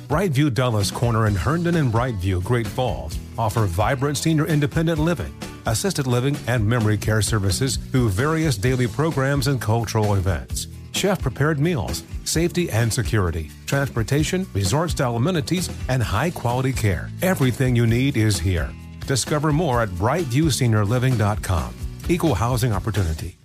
Brightview 0.11 0.53
Dulles 0.53 0.91
Corner 0.91 1.27
in 1.27 1.35
Herndon 1.35 1.75
and 1.75 1.89
Brightview, 1.89 2.43
Great 2.43 2.67
Falls, 2.67 3.17
offer 3.37 3.65
vibrant 3.65 4.17
senior 4.17 4.45
independent 4.45 4.99
living, 4.99 5.33
assisted 5.67 6.05
living, 6.05 6.35
and 6.47 6.67
memory 6.67 6.97
care 6.97 7.21
services 7.21 7.77
through 7.77 8.09
various 8.09 8.57
daily 8.57 8.87
programs 8.87 9.47
and 9.47 9.61
cultural 9.61 10.15
events. 10.15 10.67
Chef 10.91 11.21
prepared 11.21 11.61
meals, 11.61 12.03
safety 12.25 12.69
and 12.71 12.91
security, 12.91 13.51
transportation, 13.65 14.45
resort 14.53 14.89
style 14.89 15.15
amenities, 15.15 15.69
and 15.87 16.03
high 16.03 16.29
quality 16.29 16.73
care. 16.73 17.09
Everything 17.21 17.73
you 17.73 17.87
need 17.87 18.17
is 18.17 18.37
here. 18.37 18.69
Discover 19.07 19.53
more 19.53 19.81
at 19.81 19.89
brightviewseniorliving.com. 19.91 21.73
Equal 22.09 22.35
housing 22.35 22.73
opportunity. 22.73 23.37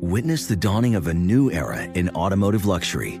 Witness 0.00 0.48
the 0.48 0.56
dawning 0.56 0.96
of 0.96 1.06
a 1.06 1.14
new 1.14 1.52
era 1.52 1.84
in 1.84 2.08
automotive 2.16 2.66
luxury 2.66 3.20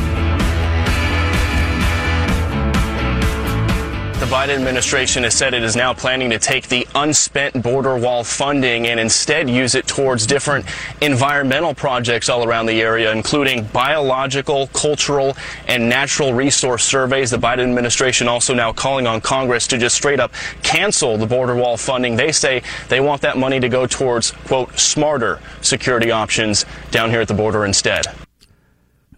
The 4.21 4.27
Biden 4.27 4.49
administration 4.49 5.23
has 5.23 5.33
said 5.33 5.55
it 5.55 5.63
is 5.63 5.75
now 5.75 5.95
planning 5.95 6.29
to 6.29 6.37
take 6.37 6.67
the 6.67 6.87
unspent 6.93 7.63
border 7.63 7.97
wall 7.97 8.23
funding 8.23 8.85
and 8.85 8.99
instead 8.99 9.49
use 9.49 9.73
it 9.73 9.87
towards 9.87 10.27
different 10.27 10.67
environmental 11.01 11.73
projects 11.73 12.29
all 12.29 12.47
around 12.47 12.67
the 12.67 12.83
area, 12.83 13.11
including 13.11 13.63
biological, 13.63 14.67
cultural, 14.67 15.35
and 15.67 15.89
natural 15.89 16.35
resource 16.35 16.83
surveys. 16.83 17.31
The 17.31 17.37
Biden 17.37 17.63
administration 17.63 18.27
also 18.27 18.53
now 18.53 18.71
calling 18.71 19.07
on 19.07 19.21
Congress 19.21 19.65
to 19.69 19.79
just 19.79 19.95
straight 19.95 20.19
up 20.19 20.31
cancel 20.61 21.17
the 21.17 21.25
border 21.25 21.55
wall 21.55 21.75
funding. 21.75 22.15
They 22.15 22.31
say 22.31 22.61
they 22.89 22.99
want 22.99 23.23
that 23.23 23.39
money 23.39 23.59
to 23.59 23.69
go 23.69 23.87
towards, 23.87 24.29
quote, 24.45 24.77
smarter 24.77 25.39
security 25.61 26.11
options 26.11 26.67
down 26.91 27.09
here 27.09 27.21
at 27.21 27.27
the 27.27 27.33
border 27.33 27.65
instead. 27.65 28.05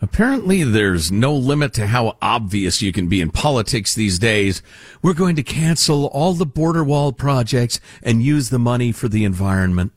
Apparently, 0.03 0.65
there's 0.65 1.13
no 1.13 1.33
limit 1.33 1.73
to 1.75 1.87
how 1.87 2.17
obvious 2.21 2.81
you 2.81 2.91
can 2.91 3.07
be 3.07 3.21
in 3.21 3.31
politics 3.31 3.95
these 3.95 4.19
days. 4.19 4.61
We're 5.01 5.13
going 5.13 5.37
to 5.37 5.43
cancel 5.43 6.07
all 6.07 6.33
the 6.33 6.45
border 6.45 6.83
wall 6.83 7.13
projects 7.13 7.79
and 8.01 8.21
use 8.21 8.49
the 8.49 8.59
money 8.59 8.91
for 8.91 9.07
the 9.07 9.23
environment. 9.23 9.93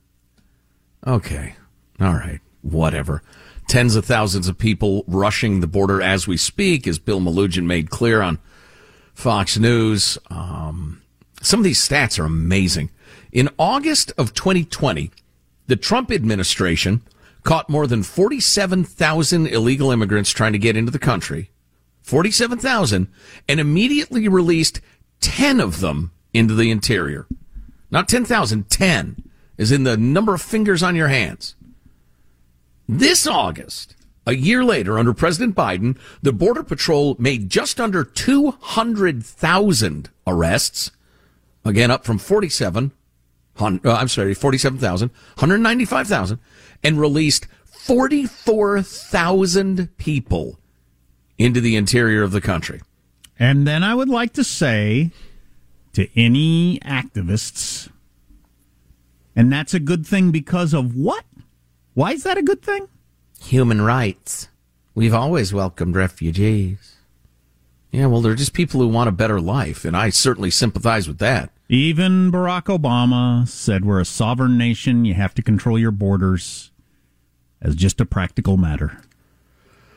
Okay. 1.04 1.57
All 1.98 2.12
right. 2.12 2.38
Whatever. 2.62 3.20
Tens 3.66 3.96
of 3.96 4.04
thousands 4.04 4.46
of 4.46 4.59
people 4.59 5.02
rushing 5.09 5.59
the 5.59 5.66
border 5.66 6.00
as 6.00 6.28
we 6.28 6.36
speak, 6.36 6.86
as 6.86 7.00
Bill 7.00 7.20
Melugin 7.20 7.64
made 7.64 7.90
clear 7.90 8.22
on 8.22 8.38
Fox 9.12 9.59
News. 9.59 10.18
Um, 10.30 11.02
some 11.42 11.59
of 11.59 11.64
these 11.64 11.80
stats 11.80 12.16
are 12.20 12.26
amazing. 12.26 12.90
In 13.32 13.48
August 13.59 14.12
of 14.16 14.34
2020, 14.34 15.11
the 15.66 15.74
Trump 15.74 16.12
administration 16.12 17.02
caught 17.47 17.70
more 17.70 17.86
than 17.86 18.03
47,000 18.03 19.47
illegal 19.47 19.92
immigrants 19.92 20.32
trying 20.32 20.53
to 20.53 20.59
get 20.59 20.76
into 20.76 20.90
the 20.90 20.99
country. 20.99 21.53
47,000 22.03 23.07
and 23.49 23.61
immediately 23.61 24.28
released 24.28 24.80
10 25.20 25.61
of 25.61 25.78
them 25.80 26.11
into 26.34 26.55
the 26.55 26.72
interior. 26.72 27.28
Not 27.90 28.09
10,000, 28.09 28.68
10 28.68 29.22
is 29.57 29.70
in 29.70 29.84
the 29.84 29.97
number 29.97 30.34
of 30.34 30.42
fingers 30.42 30.82
on 30.82 30.97
your 30.97 31.07
hands. 31.07 31.55
This 32.88 33.28
August, 33.28 33.94
a 34.26 34.34
year 34.34 34.64
later, 34.64 34.99
under 34.99 35.14
President 35.14 35.55
Biden, 35.55 35.97
the 36.20 36.32
Border 36.32 36.64
Patrol 36.64 37.14
made 37.18 37.49
just 37.49 37.80
under 37.80 38.03
200,000 38.03 40.11
arrests. 40.26 40.90
Again, 41.64 41.92
up 41.92 42.05
from 42.05 42.18
47, 42.18 42.90
uh, 43.59 43.78
I'm 43.84 44.09
sorry, 44.09 44.34
47,000, 44.34 45.11
195,000 45.11 46.38
and 46.83 47.01
released 47.01 47.47
44,000 47.64 49.97
people 49.97 50.59
into 51.39 51.61
the 51.61 51.77
interior 51.77 52.22
of 52.22 52.33
the 52.33 52.41
country. 52.41 52.81
And 53.39 53.66
then 53.66 53.85
I 53.85 53.95
would 53.95 54.09
like 54.09 54.33
to 54.35 54.45
say 54.45 55.11
to 55.93 56.09
any 56.18 56.79
activists, 56.81 57.91
and 59.35 59.53
that's 59.53 59.74
a 59.74 59.81
good 59.81 60.07
thing 60.07 60.31
because 60.31 60.74
of 60.74 60.97
what? 60.97 61.24
Why 61.95 62.12
is 62.12 62.22
that 62.24 62.39
a 62.39 62.43
good 62.43 62.62
thing? 62.62 62.89
Human 63.41 63.83
rights. 63.83 64.49
We've 64.95 65.14
always 65.14 65.53
welcomed 65.53 65.95
refugees. 65.95 66.97
Yeah, 67.93 68.07
well, 68.07 68.20
they're 68.20 68.35
just 68.35 68.53
people 68.53 68.81
who 68.81 68.89
want 68.89 69.09
a 69.09 69.12
better 69.12 69.41
life, 69.41 69.85
and 69.85 69.97
I 69.97 70.11
certainly 70.11 70.51
sympathize 70.51 71.07
with 71.07 71.18
that. 71.18 71.51
Even 71.68 72.30
Barack 72.30 72.64
Obama 72.64 73.46
said 73.48 73.84
we're 73.84 73.98
a 73.98 74.04
sovereign 74.04 74.56
nation. 74.56 75.04
You 75.04 75.14
have 75.14 75.34
to 75.34 75.42
control 75.42 75.76
your 75.76 75.90
borders 75.90 76.70
as 77.60 77.74
just 77.74 78.00
a 78.00 78.06
practical 78.06 78.56
matter. 78.56 79.00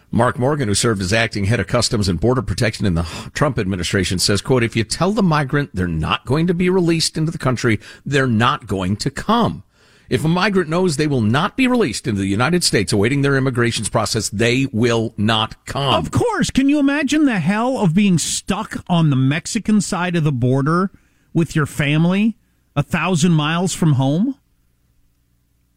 Mark 0.10 0.40
Morgan, 0.40 0.68
who 0.68 0.74
served 0.74 1.00
as 1.00 1.14
acting 1.14 1.46
head 1.46 1.60
of 1.60 1.68
customs 1.68 2.08
and 2.08 2.20
border 2.20 2.42
protection 2.42 2.88
in 2.88 2.96
the 2.96 3.04
Trump 3.36 3.60
administration, 3.60 4.18
says, 4.18 4.42
quote, 4.42 4.64
if 4.64 4.76
you 4.76 4.84
tell 4.84 5.12
the 5.12 5.22
migrant 5.22 5.70
they're 5.76 5.88
not 5.88 6.26
going 6.26 6.48
to 6.48 6.56
be 6.56 6.72
released 6.72 7.16
into 7.16 7.32
the 7.32 7.38
country, 7.38 7.80
they're 8.04 8.26
not 8.26 8.66
going 8.66 8.96
to 8.96 9.12
come. 9.12 9.62
If 10.10 10.26
a 10.26 10.28
migrant 10.28 10.72
knows 10.72 10.98
they 10.98 11.06
will 11.06 11.22
not 11.22 11.56
be 11.56 11.68
released 11.68 12.08
into 12.08 12.22
the 12.22 12.28
United 12.28 12.64
States 12.64 12.92
awaiting 12.92 13.22
their 13.22 13.38
immigrations 13.38 13.90
process, 13.90 14.28
they 14.30 14.66
will 14.74 15.14
not 15.18 15.64
come. 15.68 15.94
Of 15.94 16.10
course. 16.10 16.50
Can 16.50 16.68
you 16.68 16.80
imagine 16.80 17.26
the 17.26 17.38
hell 17.38 17.78
of 17.78 17.94
being 17.94 18.18
stuck 18.18 18.84
on 18.88 19.12
the 19.12 19.16
Mexican 19.16 19.82
side 19.82 20.16
of 20.16 20.24
the 20.24 20.32
border 20.32 20.90
with 21.34 21.56
your 21.56 21.66
family 21.66 22.38
a 22.76 22.84
thousand 22.84 23.34
miles 23.34 23.74
from 23.74 23.94
home? 23.94 24.36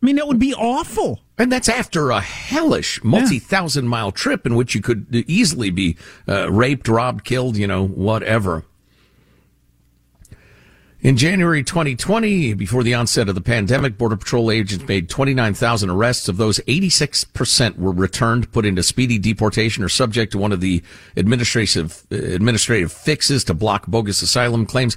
I 0.02 0.06
mean, 0.06 0.16
that 0.16 0.26
would 0.26 0.38
be 0.38 0.54
awful. 0.54 1.20
And 1.38 1.50
that's 1.50 1.68
after 1.68 2.10
a 2.10 2.20
hellish 2.20 3.02
multi 3.04 3.38
thousand 3.38 3.88
mile 3.88 4.12
trip 4.12 4.46
in 4.46 4.56
which 4.56 4.74
you 4.74 4.80
could 4.80 5.24
easily 5.28 5.70
be 5.70 5.96
uh, 6.28 6.50
raped, 6.50 6.88
robbed, 6.88 7.24
killed, 7.24 7.56
you 7.56 7.66
know, 7.66 7.86
whatever. 7.86 8.64
In 11.00 11.16
January 11.16 11.64
2020, 11.64 12.54
before 12.54 12.84
the 12.84 12.94
onset 12.94 13.28
of 13.28 13.34
the 13.34 13.40
pandemic, 13.40 13.98
Border 13.98 14.16
Patrol 14.16 14.52
agents 14.52 14.86
made 14.86 15.08
29,000 15.08 15.90
arrests. 15.90 16.28
Of 16.28 16.36
those, 16.36 16.60
86% 16.60 17.76
were 17.76 17.90
returned, 17.90 18.52
put 18.52 18.64
into 18.64 18.84
speedy 18.84 19.18
deportation, 19.18 19.82
or 19.82 19.88
subject 19.88 20.30
to 20.30 20.38
one 20.38 20.52
of 20.52 20.60
the 20.60 20.80
administrative 21.16 22.06
administrative 22.12 22.92
fixes 22.92 23.42
to 23.44 23.54
block 23.54 23.88
bogus 23.88 24.22
asylum 24.22 24.64
claims. 24.64 24.96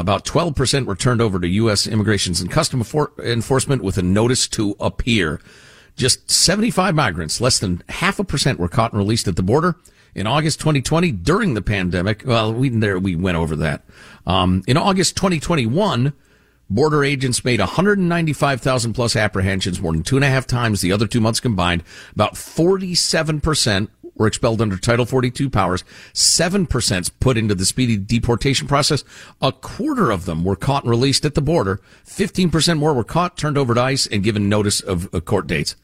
About 0.00 0.26
12% 0.26 0.84
were 0.84 0.94
turned 0.94 1.22
over 1.22 1.40
to 1.40 1.48
U.S. 1.48 1.86
Immigrations 1.86 2.42
and 2.42 2.50
Customs 2.50 2.94
Enforcement 3.18 3.82
with 3.82 3.96
a 3.96 4.02
notice 4.02 4.46
to 4.48 4.76
appear. 4.78 5.40
Just 5.96 6.30
75 6.30 6.94
migrants, 6.94 7.40
less 7.40 7.58
than 7.58 7.82
half 7.88 8.18
a 8.18 8.24
percent, 8.24 8.58
were 8.58 8.68
caught 8.68 8.92
and 8.92 8.98
released 8.98 9.26
at 9.26 9.36
the 9.36 9.42
border 9.42 9.76
in 10.14 10.26
August 10.26 10.60
2020 10.60 11.12
during 11.12 11.54
the 11.54 11.62
pandemic. 11.62 12.24
Well, 12.26 12.52
we 12.52 12.68
there 12.68 12.98
we 12.98 13.16
went 13.16 13.38
over 13.38 13.56
that. 13.56 13.84
Um, 14.26 14.62
in 14.66 14.76
August 14.76 15.16
2021, 15.16 16.12
border 16.68 17.02
agents 17.02 17.42
made 17.42 17.60
195,000 17.60 18.92
plus 18.92 19.16
apprehensions, 19.16 19.80
more 19.80 19.92
than 19.92 20.02
two 20.02 20.16
and 20.16 20.24
a 20.24 20.28
half 20.28 20.46
times 20.46 20.82
the 20.82 20.92
other 20.92 21.06
two 21.06 21.22
months 21.22 21.40
combined. 21.40 21.82
About 22.14 22.36
47 22.36 23.40
percent 23.40 23.90
were 24.16 24.26
expelled 24.26 24.60
under 24.60 24.76
Title 24.76 25.06
42 25.06 25.50
powers. 25.50 25.84
7% 26.12 27.10
put 27.20 27.36
into 27.36 27.54
the 27.54 27.66
speedy 27.66 27.96
deportation 27.96 28.66
process. 28.66 29.04
A 29.40 29.52
quarter 29.52 30.10
of 30.10 30.24
them 30.24 30.44
were 30.44 30.56
caught 30.56 30.84
and 30.84 30.90
released 30.90 31.24
at 31.24 31.34
the 31.34 31.42
border. 31.42 31.80
15% 32.06 32.78
more 32.78 32.94
were 32.94 33.04
caught, 33.04 33.36
turned 33.36 33.58
over 33.58 33.74
to 33.74 33.80
ICE, 33.80 34.06
and 34.06 34.22
given 34.22 34.48
notice 34.48 34.80
of 34.80 35.10
court 35.24 35.46
dates. 35.46 35.76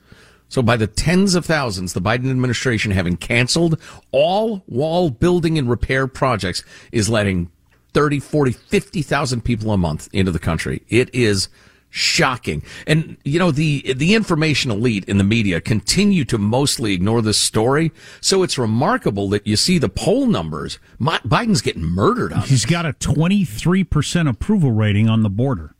So 0.48 0.60
by 0.60 0.76
the 0.76 0.86
tens 0.86 1.34
of 1.34 1.46
thousands, 1.46 1.94
the 1.94 2.00
Biden 2.02 2.30
administration 2.30 2.90
having 2.90 3.16
canceled 3.16 3.80
all 4.10 4.62
wall 4.66 5.08
building 5.08 5.56
and 5.56 5.70
repair 5.70 6.06
projects 6.06 6.62
is 6.92 7.08
letting 7.08 7.50
30, 7.94 8.20
40, 8.20 8.52
50,000 8.52 9.42
people 9.42 9.72
a 9.72 9.78
month 9.78 10.08
into 10.12 10.30
the 10.30 10.38
country. 10.38 10.82
It 10.88 11.08
is 11.14 11.48
shocking. 11.92 12.62
And 12.86 13.18
you 13.22 13.38
know 13.38 13.50
the 13.50 13.92
the 13.94 14.14
information 14.14 14.70
elite 14.70 15.04
in 15.04 15.18
the 15.18 15.24
media 15.24 15.60
continue 15.60 16.24
to 16.24 16.38
mostly 16.38 16.94
ignore 16.94 17.20
this 17.20 17.38
story. 17.38 17.92
So 18.20 18.42
it's 18.42 18.56
remarkable 18.58 19.28
that 19.28 19.46
you 19.46 19.56
see 19.56 19.78
the 19.78 19.90
poll 19.90 20.26
numbers. 20.26 20.78
Biden's 21.00 21.60
getting 21.60 21.84
murdered 21.84 22.32
on. 22.32 22.42
He's 22.42 22.64
got 22.64 22.86
a 22.86 22.94
23% 22.94 24.28
approval 24.28 24.72
rating 24.72 25.08
on 25.08 25.22
the 25.22 25.28
border. 25.28 25.74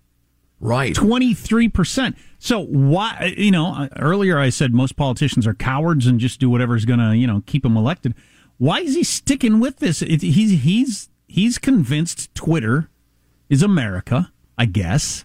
Right. 0.61 0.95
23%. 0.95 2.15
So 2.39 2.61
why, 2.61 3.35
you 3.37 3.51
know, 3.51 3.89
earlier 3.99 4.39
I 4.39 4.51
said 4.51 4.73
most 4.73 4.97
politicians 4.97 5.45
are 5.47 5.55
cowards 5.55 6.07
and 6.07 6.21
just 6.21 6.39
do 6.39 6.49
whatever's 6.49 6.85
going 6.85 7.01
to, 7.01 7.17
you 7.17 7.27
know, 7.27 7.43
keep 7.47 7.65
them 7.65 7.77
elected. 7.77 8.15
Why 8.59 8.79
is 8.79 8.95
he 8.95 9.03
sticking 9.03 9.59
with 9.59 9.79
this? 9.79 10.03
It, 10.03 10.23
he's, 10.23 10.63
he's, 10.63 11.09
he's 11.27 11.59
convinced 11.59 12.33
Twitter 12.37 12.91
is 13.49 13.63
America, 13.63 14.31
I 14.57 14.67
guess. 14.67 15.25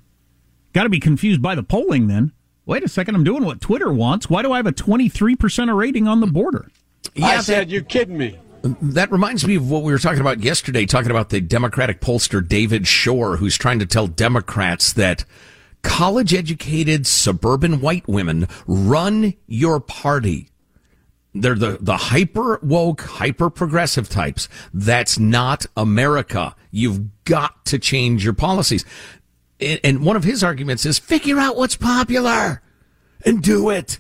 Got 0.77 0.83
to 0.83 0.89
be 0.89 0.99
confused 0.99 1.41
by 1.41 1.55
the 1.55 1.63
polling 1.63 2.05
then. 2.05 2.33
Wait 2.67 2.83
a 2.83 2.87
second, 2.87 3.15
I'm 3.15 3.23
doing 3.23 3.43
what 3.43 3.59
Twitter 3.59 3.91
wants. 3.91 4.29
Why 4.29 4.43
do 4.43 4.51
I 4.51 4.57
have 4.57 4.67
a 4.67 4.71
23% 4.71 5.75
rating 5.75 6.07
on 6.07 6.19
the 6.19 6.27
border? 6.27 6.69
Yeah, 7.15 7.25
I 7.25 7.41
said, 7.41 7.71
you're 7.71 7.81
kidding 7.81 8.15
me. 8.15 8.37
That 8.61 9.11
reminds 9.11 9.47
me 9.47 9.55
of 9.55 9.71
what 9.71 9.81
we 9.81 9.91
were 9.91 9.97
talking 9.97 10.21
about 10.21 10.41
yesterday, 10.41 10.85
talking 10.85 11.09
about 11.09 11.29
the 11.29 11.41
Democratic 11.41 11.99
pollster 11.99 12.47
David 12.47 12.85
Shor, 12.85 13.37
who's 13.37 13.57
trying 13.57 13.79
to 13.79 13.87
tell 13.87 14.05
Democrats 14.05 14.93
that 14.93 15.25
college 15.81 16.31
educated 16.31 17.07
suburban 17.07 17.81
white 17.81 18.07
women 18.07 18.47
run 18.67 19.33
your 19.47 19.79
party. 19.79 20.51
They're 21.33 21.55
the, 21.55 21.79
the 21.81 21.97
hyper 21.97 22.59
woke, 22.61 23.01
hyper 23.01 23.49
progressive 23.49 24.09
types. 24.09 24.47
That's 24.75 25.17
not 25.17 25.65
America. 25.75 26.55
You've 26.69 27.23
got 27.23 27.65
to 27.65 27.79
change 27.79 28.23
your 28.23 28.33
policies. 28.33 28.85
And, 29.59 30.05
one 30.05 30.15
of 30.15 30.23
his 30.23 30.43
arguments 30.43 30.85
is 30.85 30.99
figure 30.99 31.39
out 31.39 31.55
what's 31.55 31.75
popular 31.75 32.61
and 33.25 33.41
do 33.41 33.69
it. 33.69 33.99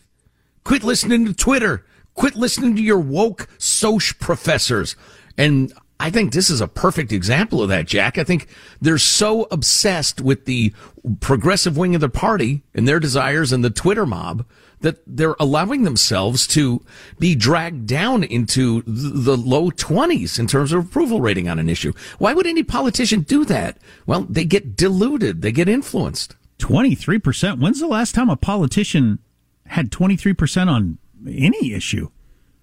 Quit 0.63 0.83
listening 0.83 1.25
to 1.25 1.33
Twitter. 1.33 1.85
Quit 2.13 2.35
listening 2.35 2.75
to 2.75 2.81
your 2.81 2.99
woke 2.99 3.47
soch 3.57 4.19
professors. 4.19 4.95
And 5.37 5.73
I 5.99 6.11
think 6.11 6.31
this 6.31 6.49
is 6.49 6.61
a 6.61 6.67
perfect 6.67 7.11
example 7.11 7.61
of 7.63 7.69
that, 7.69 7.87
Jack. 7.87 8.17
I 8.17 8.23
think 8.23 8.47
they're 8.79 8.99
so 8.99 9.47
obsessed 9.49 10.21
with 10.21 10.45
the 10.45 10.73
progressive 11.21 11.75
wing 11.75 11.95
of 11.95 12.01
the 12.01 12.09
party 12.09 12.63
and 12.75 12.87
their 12.87 12.99
desires 12.99 13.51
and 13.51 13.63
the 13.63 13.69
Twitter 13.71 14.05
mob 14.05 14.45
that 14.81 14.97
they're 15.07 15.35
allowing 15.39 15.83
themselves 15.83 16.45
to 16.47 16.83
be 17.19 17.35
dragged 17.35 17.87
down 17.87 18.23
into 18.23 18.83
the 18.85 19.35
low 19.35 19.71
20s 19.71 20.37
in 20.37 20.47
terms 20.47 20.71
of 20.71 20.85
approval 20.85 21.19
rating 21.21 21.49
on 21.49 21.59
an 21.59 21.69
issue. 21.69 21.93
Why 22.19 22.33
would 22.33 22.45
any 22.45 22.63
politician 22.63 23.21
do 23.21 23.43
that? 23.45 23.77
Well, 24.05 24.21
they 24.29 24.45
get 24.45 24.75
deluded. 24.75 25.41
They 25.41 25.51
get 25.51 25.67
influenced. 25.67 26.35
23%. 26.59 27.59
When's 27.59 27.79
the 27.79 27.87
last 27.87 28.13
time 28.15 28.29
a 28.29 28.35
politician 28.35 29.19
had 29.65 29.91
23% 29.91 30.67
on 30.67 30.97
any 31.27 31.73
issue? 31.73 32.09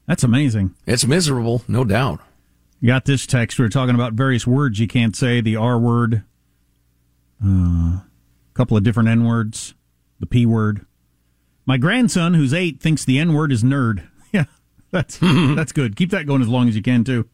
That's 0.06 0.24
amazing. 0.24 0.74
It's 0.86 1.06
miserable, 1.06 1.62
no 1.66 1.84
doubt. 1.84 2.20
You 2.80 2.88
got 2.88 3.06
this 3.06 3.26
text. 3.26 3.58
We 3.58 3.64
are 3.64 3.70
talking 3.70 3.94
about 3.94 4.12
various 4.12 4.46
words 4.46 4.78
you 4.78 4.86
can't 4.86 5.16
say. 5.16 5.40
The 5.40 5.56
R 5.56 5.78
word, 5.78 6.22
a 7.42 7.46
uh, 7.46 8.00
couple 8.52 8.76
of 8.76 8.82
different 8.82 9.08
N 9.08 9.24
words, 9.24 9.74
the 10.20 10.26
P 10.26 10.44
word. 10.44 10.84
My 11.66 11.76
grandson, 11.78 12.34
who's 12.34 12.52
eight, 12.52 12.80
thinks 12.80 13.04
the 13.04 13.18
N 13.18 13.32
word 13.34 13.52
is 13.52 13.62
nerd. 13.62 14.06
Yeah, 14.32 14.46
that's 14.90 15.18
that's 15.22 15.70
good. 15.70 15.94
Keep 15.94 16.10
that 16.10 16.26
going 16.26 16.42
as 16.42 16.48
long 16.48 16.68
as 16.68 16.74
you 16.74 16.82
can 16.82 17.04
too. 17.04 17.28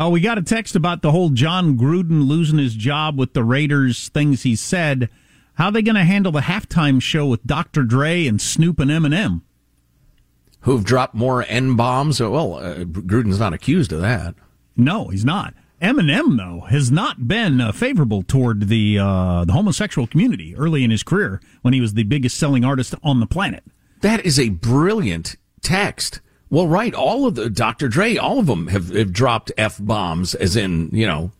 Oh, 0.00 0.08
we 0.10 0.20
got 0.20 0.36
a 0.36 0.42
text 0.42 0.74
about 0.74 1.00
the 1.00 1.12
whole 1.12 1.28
Jon 1.30 1.78
Gruden 1.78 2.26
losing 2.26 2.58
his 2.58 2.74
job 2.74 3.16
with 3.16 3.32
the 3.34 3.44
Raiders. 3.44 4.08
Things 4.08 4.42
he 4.42 4.56
said. 4.56 5.08
How 5.54 5.66
are 5.66 5.72
they 5.72 5.82
going 5.82 5.94
to 5.94 6.04
handle 6.04 6.32
the 6.32 6.40
halftime 6.40 7.00
show 7.00 7.26
with 7.26 7.44
Dr. 7.46 7.84
Dre 7.84 8.26
and 8.26 8.40
Snoop 8.40 8.80
and 8.80 8.90
Eminem? 8.90 9.42
Who've 10.62 10.84
dropped 10.84 11.14
more 11.14 11.44
N 11.46 11.76
bombs? 11.76 12.18
Well, 12.18 12.54
uh, 12.54 12.78
Gruden's 12.84 13.38
not 13.38 13.52
accused 13.52 13.92
of 13.92 14.00
that. 14.00 14.34
No, 14.76 15.08
he's 15.08 15.24
not. 15.24 15.54
Eminem, 15.80 16.36
though, 16.36 16.66
has 16.66 16.90
not 16.90 17.26
been 17.26 17.60
uh, 17.60 17.72
favorable 17.72 18.22
toward 18.22 18.68
the 18.68 18.98
uh, 18.98 19.44
the 19.44 19.52
homosexual 19.52 20.06
community 20.06 20.54
early 20.56 20.84
in 20.84 20.90
his 20.90 21.02
career 21.02 21.40
when 21.62 21.72
he 21.72 21.80
was 21.80 21.94
the 21.94 22.02
biggest 22.02 22.36
selling 22.36 22.64
artist 22.64 22.94
on 23.02 23.20
the 23.20 23.26
planet. 23.26 23.64
That 24.02 24.24
is 24.24 24.38
a 24.38 24.50
brilliant 24.50 25.36
text. 25.62 26.20
Well, 26.50 26.66
right, 26.66 26.92
all 26.94 27.26
of 27.26 27.34
the 27.34 27.48
Dr. 27.48 27.88
Dre, 27.88 28.16
all 28.16 28.38
of 28.38 28.46
them 28.46 28.66
have, 28.68 28.88
have 28.90 29.12
dropped 29.12 29.52
f 29.56 29.78
bombs, 29.80 30.34
as 30.34 30.56
in 30.56 30.90
you 30.92 31.06
know, 31.06 31.30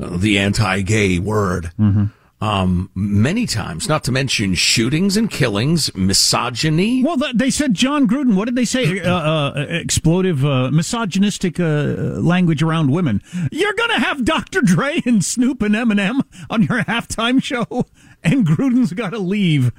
uh, 0.00 0.16
the 0.16 0.38
anti-gay 0.38 1.18
word. 1.18 1.70
Mm-hmm 1.78 2.06
um, 2.44 2.90
many 2.94 3.46
times, 3.46 3.88
not 3.88 4.04
to 4.04 4.12
mention 4.12 4.54
shootings 4.54 5.16
and 5.16 5.30
killings, 5.30 5.94
misogyny. 5.94 7.02
Well, 7.02 7.16
they 7.34 7.50
said 7.50 7.72
Jon 7.72 8.06
Gruden. 8.06 8.34
What 8.34 8.44
did 8.44 8.54
they 8.54 8.66
say? 8.66 9.00
uh, 9.04 9.14
uh, 9.14 9.66
exploitive, 9.66 10.44
uh, 10.44 10.70
misogynistic 10.70 11.58
uh, 11.58 12.20
language 12.20 12.62
around 12.62 12.90
women. 12.90 13.22
You're 13.50 13.72
gonna 13.72 13.98
have 13.98 14.26
Dr. 14.26 14.60
Dre 14.60 15.00
and 15.06 15.24
Snoop 15.24 15.62
and 15.62 15.74
Eminem 15.74 16.20
on 16.50 16.62
your 16.64 16.84
halftime 16.84 17.42
show, 17.42 17.86
and 18.22 18.46
Gruden's 18.46 18.92
got 18.92 19.10
to 19.10 19.18
leave 19.18 19.72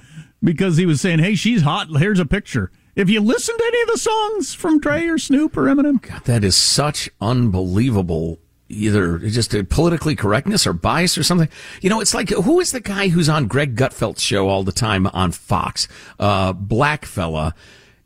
because 0.43 0.78
he 0.78 0.88
was 0.88 0.99
saying, 0.99 1.20
"Hey, 1.20 1.36
she's 1.36 1.61
hot. 1.61 1.89
Here's 1.95 2.20
a 2.20 2.26
picture." 2.26 2.72
If 2.95 3.09
you 3.09 3.20
listen 3.22 3.55
to 3.55 3.63
any 3.63 3.82
of 3.82 3.88
the 3.89 3.97
songs 3.97 4.53
from 4.55 4.80
Dre 4.80 5.05
or 5.05 5.18
Snoop 5.20 5.55
or 5.55 5.63
Eminem, 5.63 6.01
God, 6.01 6.24
that 6.24 6.43
is 6.43 6.55
such 6.55 7.09
unbelievable 7.22 8.39
either 8.70 9.20
just 9.20 9.53
a 9.53 9.63
politically 9.63 10.16
correctness 10.16 10.66
or 10.66 10.74
bias 10.74 11.18
or 11.18 11.24
something. 11.24 11.49
You 11.82 11.89
know, 11.89 12.01
it's 12.01 12.13
like 12.13 12.30
who 12.30 12.59
is 12.59 12.72
the 12.72 12.80
guy 12.80 13.09
who's 13.09 13.30
on 13.30 13.47
Greg 13.47 13.76
Gutfeld's 13.76 14.22
show 14.22 14.49
all 14.49 14.63
the 14.63 14.72
time 14.72 15.07
on 15.07 15.32
Fox? 15.32 15.88
Uh, 16.20 16.53
black 16.53 17.05
fella. 17.05 17.53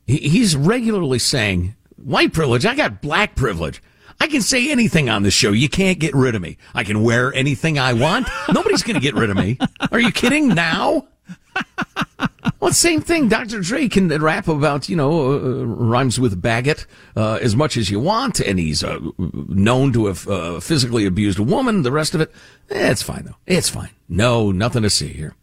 he's 0.05 0.55
regularly 0.55 1.19
saying 1.19 1.75
white 1.95 2.33
privilege. 2.33 2.65
I 2.65 2.75
got 2.75 3.01
black 3.01 3.35
privilege. 3.35 3.81
I 4.21 4.27
can 4.27 4.41
say 4.41 4.69
anything 4.69 5.09
on 5.09 5.23
this 5.23 5.33
show. 5.33 5.51
You 5.51 5.69
can't 5.69 5.97
get 5.97 6.13
rid 6.13 6.35
of 6.35 6.41
me. 6.41 6.57
I 6.73 6.83
can 6.83 7.03
wear 7.03 7.33
anything 7.33 7.79
I 7.79 7.93
want. 7.93 8.27
Nobody's 8.53 8.83
going 8.83 8.95
to 8.95 9.01
get 9.01 9.15
rid 9.15 9.29
of 9.29 9.37
me. 9.37 9.57
Are 9.91 9.99
you 9.99 10.11
kidding 10.11 10.49
now? 10.49 11.07
well, 12.59 12.71
same 12.71 13.01
thing. 13.01 13.27
Dr. 13.27 13.61
Dre 13.61 13.87
can 13.87 14.07
rap 14.07 14.47
about, 14.47 14.89
you 14.89 14.95
know, 14.95 15.33
uh, 15.33 15.65
rhymes 15.65 16.19
with 16.19 16.41
Baggett 16.41 16.85
uh, 17.15 17.39
as 17.41 17.55
much 17.55 17.77
as 17.77 17.89
you 17.89 17.99
want, 17.99 18.39
and 18.39 18.59
he's 18.59 18.83
uh, 18.83 18.99
known 19.17 19.93
to 19.93 20.07
have 20.07 20.27
uh, 20.27 20.59
physically 20.59 21.05
abused 21.05 21.39
a 21.39 21.43
woman. 21.43 21.83
The 21.83 21.91
rest 21.91 22.15
of 22.15 22.21
it, 22.21 22.31
eh, 22.69 22.91
it's 22.91 23.03
fine, 23.03 23.23
though. 23.25 23.37
It's 23.45 23.69
fine. 23.69 23.89
No, 24.07 24.51
nothing 24.51 24.83
to 24.83 24.89
see 24.89 25.09
here. 25.09 25.35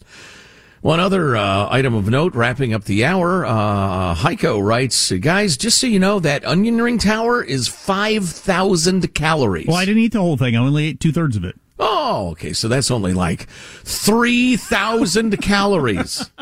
One 0.82 1.01
other 1.01 1.37
uh, 1.37 1.68
item 1.68 1.95
of 1.95 2.09
note, 2.09 2.34
wrapping 2.34 2.72
up 2.72 2.84
the 2.84 3.05
hour, 3.05 3.45
uh, 3.45 4.14
Heiko 4.14 4.62
writes, 4.62 5.11
guys, 5.11 5.57
just 5.57 5.78
so 5.78 5.87
you 5.89 5.99
know, 5.99 6.20
that 6.20 6.45
onion 6.45 6.80
ring 6.80 6.99
tower 6.99 7.43
is 7.43 7.66
5,000 7.66 9.12
calories. 9.14 9.66
Well, 9.66 9.78
I 9.78 9.84
didn't 9.84 10.03
eat 10.03 10.12
the 10.12 10.20
whole 10.20 10.37
thing. 10.37 10.55
I 10.55 10.61
only 10.61 10.87
ate 10.87 11.01
two 11.01 11.11
thirds 11.11 11.37
of 11.37 11.45
it. 11.45 11.59
Oh, 11.79 12.31
okay. 12.31 12.53
So 12.53 12.68
that's 12.68 12.91
only 12.91 13.12
like 13.12 13.49
3,000 13.85 15.41
calories. 15.41 16.31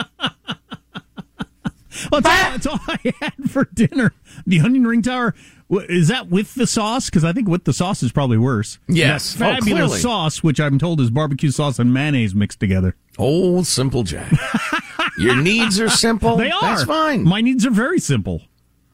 Well, 2.11 2.21
that's 2.21 2.67
all, 2.67 2.77
that's 2.77 2.89
all 2.89 2.95
I 3.05 3.15
had 3.21 3.51
for 3.51 3.69
dinner. 3.73 4.13
The 4.47 4.61
onion 4.61 4.87
ring 4.87 5.03
tower. 5.03 5.35
Is 5.71 6.09
that 6.09 6.29
with 6.29 6.55
the 6.55 6.67
sauce? 6.67 7.07
Because 7.07 7.25
I 7.25 7.33
think 7.33 7.49
with 7.49 7.65
the 7.65 7.73
sauce 7.73 8.03
is 8.03 8.13
probably 8.13 8.37
worse. 8.37 8.79
Yes, 8.89 9.35
that 9.35 9.59
oh, 9.59 9.65
fabulous 9.65 9.93
oh, 9.93 9.97
sauce, 9.97 10.43
which 10.43 10.61
I'm 10.61 10.79
told 10.79 11.01
is 11.01 11.11
barbecue 11.11 11.51
sauce 11.51 11.79
and 11.79 11.95
mayonnaise 11.95 12.35
mixed 12.35 12.61
together. 12.61 12.97
Oh, 13.19 13.63
simple 13.63 14.03
Jack. 14.03 14.33
Your 15.19 15.37
needs 15.37 15.81
are 15.81 15.89
simple. 15.89 16.37
They 16.37 16.51
are. 16.51 16.61
That's 16.61 16.85
fine. 16.85 17.25
My 17.25 17.41
needs 17.41 17.65
are 17.65 17.71
very 17.71 18.01
simple. 18.01 18.43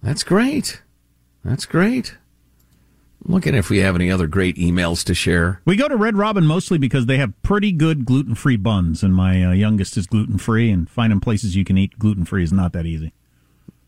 That's 0.03 0.23
great. 0.23 0.83
That's 1.45 1.67
great. 1.67 2.17
Looking 3.31 3.55
if 3.55 3.71
we 3.71 3.79
have 3.79 3.95
any 3.95 4.11
other 4.11 4.27
great 4.27 4.57
emails 4.57 5.05
to 5.05 5.15
share. 5.15 5.61
We 5.65 5.77
go 5.77 5.87
to 5.87 5.95
Red 5.97 6.17
Robin 6.17 6.45
mostly 6.45 6.79
because 6.79 7.07
they 7.07 7.17
have 7.19 7.41
pretty 7.43 7.71
good 7.71 8.05
gluten 8.05 8.35
free 8.35 8.57
buns, 8.57 9.05
and 9.05 9.15
my 9.15 9.45
uh, 9.45 9.53
youngest 9.53 9.97
is 9.97 10.09
gluten 10.09 10.37
free, 10.37 10.69
and 10.71 10.91
finding 10.91 11.21
places 11.21 11.55
you 11.55 11.65
can 11.65 11.79
eat 11.79 11.97
gluten 11.97 12.25
free 12.25 12.43
is 12.43 12.53
not 12.53 12.73
that 12.73 12.87
easy. 12.87 13.13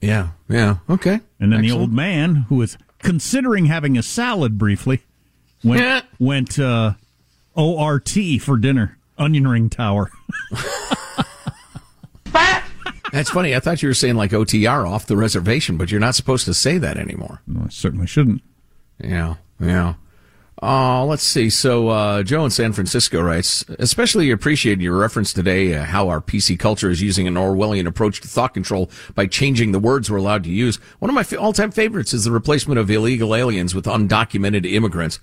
Yeah, 0.01 0.29
yeah, 0.49 0.77
okay. 0.89 1.21
And 1.41 1.53
then 1.53 1.65
Excellent. 1.65 1.67
the 1.67 1.73
old 1.73 1.93
man 1.93 2.35
who 2.49 2.55
was 2.57 2.79
considering 3.01 3.67
having 3.67 3.99
a 3.99 4.03
salad 4.03 4.59
briefly 4.59 5.03
went 5.65 6.07
went 6.21 6.59
uh, 6.61 6.93
ORT 7.55 8.17
for 8.41 8.57
dinner, 8.57 8.97
onion 9.19 9.49
ring 9.49 9.69
tower. 9.69 10.11
That's 13.13 13.29
funny. 13.31 13.55
I 13.57 13.61
thought 13.61 13.83
you 13.83 13.89
were 13.89 13.95
saying 13.95 14.15
like 14.15 14.31
OTR 14.31 14.89
off 14.89 15.07
the 15.07 15.17
reservation, 15.17 15.77
but 15.77 15.91
you're 15.91 16.01
not 16.01 16.15
supposed 16.15 16.45
to 16.47 16.55
say 16.55 16.79
that 16.79 16.97
anymore. 16.97 17.43
No, 17.47 17.65
I 17.67 17.69
certainly 17.69 18.07
shouldn't. 18.07 18.41
Yeah, 18.99 19.37
yeah. 19.61 19.95
Uh, 20.63 21.05
let's 21.05 21.25
see. 21.25 21.51
So, 21.51 21.89
uh, 21.89 22.23
Joe 22.23 22.45
in 22.45 22.51
San 22.53 22.73
Francisco 22.73 23.21
writes, 23.21 23.65
especially 23.81 24.31
appreciate 24.31 24.81
your 24.81 24.97
reference 24.97 25.33
today, 25.33 25.75
uh, 25.75 25.83
how 25.83 26.09
our 26.09 26.21
PC 26.21 26.57
culture 26.57 26.89
is 26.89 27.03
using 27.03 27.27
an 27.27 27.35
Orwellian 27.35 27.87
approach 27.87 28.21
to 28.21 28.29
thought 28.29 28.55
control 28.55 28.89
by 29.17 29.27
changing 29.27 29.73
the 29.73 29.81
words 29.81 30.09
we're 30.09 30.19
allowed 30.19 30.45
to 30.45 30.51
use. 30.51 30.77
One 31.01 31.11
of 31.11 31.17
my 31.17 31.37
all-time 31.37 31.73
favorites 31.73 32.15
is 32.15 32.25
the 32.25 32.31
replacement 32.31 32.79
of 32.79 32.89
illegal 32.89 33.35
aliens 33.35 33.75
with 33.75 33.87
undocumented 33.87 34.65
immigrants. 34.65 35.19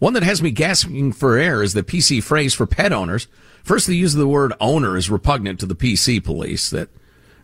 One 0.00 0.14
that 0.14 0.24
has 0.24 0.42
me 0.42 0.50
gasping 0.50 1.12
for 1.12 1.38
air 1.38 1.62
is 1.62 1.72
the 1.72 1.84
PC 1.84 2.20
phrase 2.20 2.52
for 2.52 2.66
pet 2.66 2.92
owners. 2.92 3.28
First, 3.62 3.86
the 3.86 3.96
use 3.96 4.14
of 4.14 4.18
the 4.20 4.26
word 4.26 4.54
owner 4.60 4.96
is 4.96 5.08
repugnant 5.08 5.60
to 5.60 5.66
the 5.66 5.76
PC 5.76 6.24
police 6.24 6.68
that, 6.70 6.88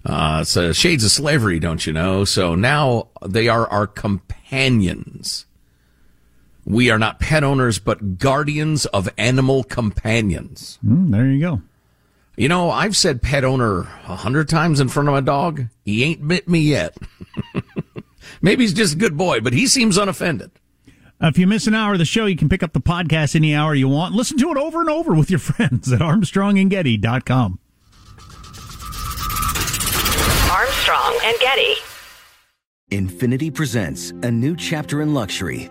uh, 0.05 0.39
it's 0.43 0.77
shades 0.77 1.05
of 1.05 1.13
slavery, 1.13 1.61
don't 1.61 1.87
you 1.87 1.93
know? 1.93 2.25
So 2.25 2.57
now 2.57 3.11
they 3.25 3.47
are 3.47 3.69
our 3.69 3.87
companions. 3.87 5.46
We 6.67 6.91
are 6.91 6.99
not 6.99 7.21
pet 7.21 7.45
owners, 7.45 7.79
but 7.79 8.19
guardians 8.19 8.87
of 8.87 9.09
animal 9.17 9.63
companions. 9.63 10.81
Mm, 10.85 11.13
there 11.13 11.27
you 11.27 11.41
go. 11.41 11.63
You 12.37 12.49
know, 12.49 12.71
I've 12.71 12.97
said 12.97 13.23
pet 13.23 13.45
owner 13.45 13.83
a 13.83 14.17
hundred 14.17 14.49
times 14.49 14.81
in 14.81 14.89
front 14.89 15.09
of 15.09 15.15
my 15.15 15.21
dog. 15.21 15.67
He 15.85 16.03
ain't 16.03 16.27
bit 16.27 16.49
me 16.49 16.59
yet. 16.59 16.97
Maybe 18.43 18.65
he's 18.65 18.75
just 18.75 18.95
a 18.95 18.99
good 18.99 19.17
boy, 19.17 19.41
but 19.41 19.53
he 19.53 19.69
seems 19.69 19.97
unoffended. 19.97 20.51
If 21.21 21.39
you 21.39 21.47
miss 21.47 21.69
an 21.69 21.75
hour 21.75 21.93
of 21.93 21.99
the 21.99 22.05
show, 22.05 22.27
you 22.27 22.37
can 22.37 22.49
pick 22.49 22.65
up 22.65 22.73
the 22.73 22.81
podcast 22.81 23.37
any 23.37 23.55
hour 23.55 23.75
you 23.75 23.89
want. 23.89 24.15
Listen 24.15 24.37
to 24.39 24.51
it 24.51 24.59
over 24.59 24.81
and 24.81 24.91
over 24.91 25.15
with 25.15 25.31
your 25.31 25.39
friends 25.41 25.91
at 25.93 26.01
armstrongandgetty.com. 26.01 27.61
Armstrong 30.51 31.19
and 31.25 31.37
Getty. 31.41 31.75
Infiniti 32.91 33.55
presents 33.55 34.11
a 34.23 34.31
new 34.31 34.55
chapter 34.57 35.01
in 35.01 35.15
luxury, 35.15 35.71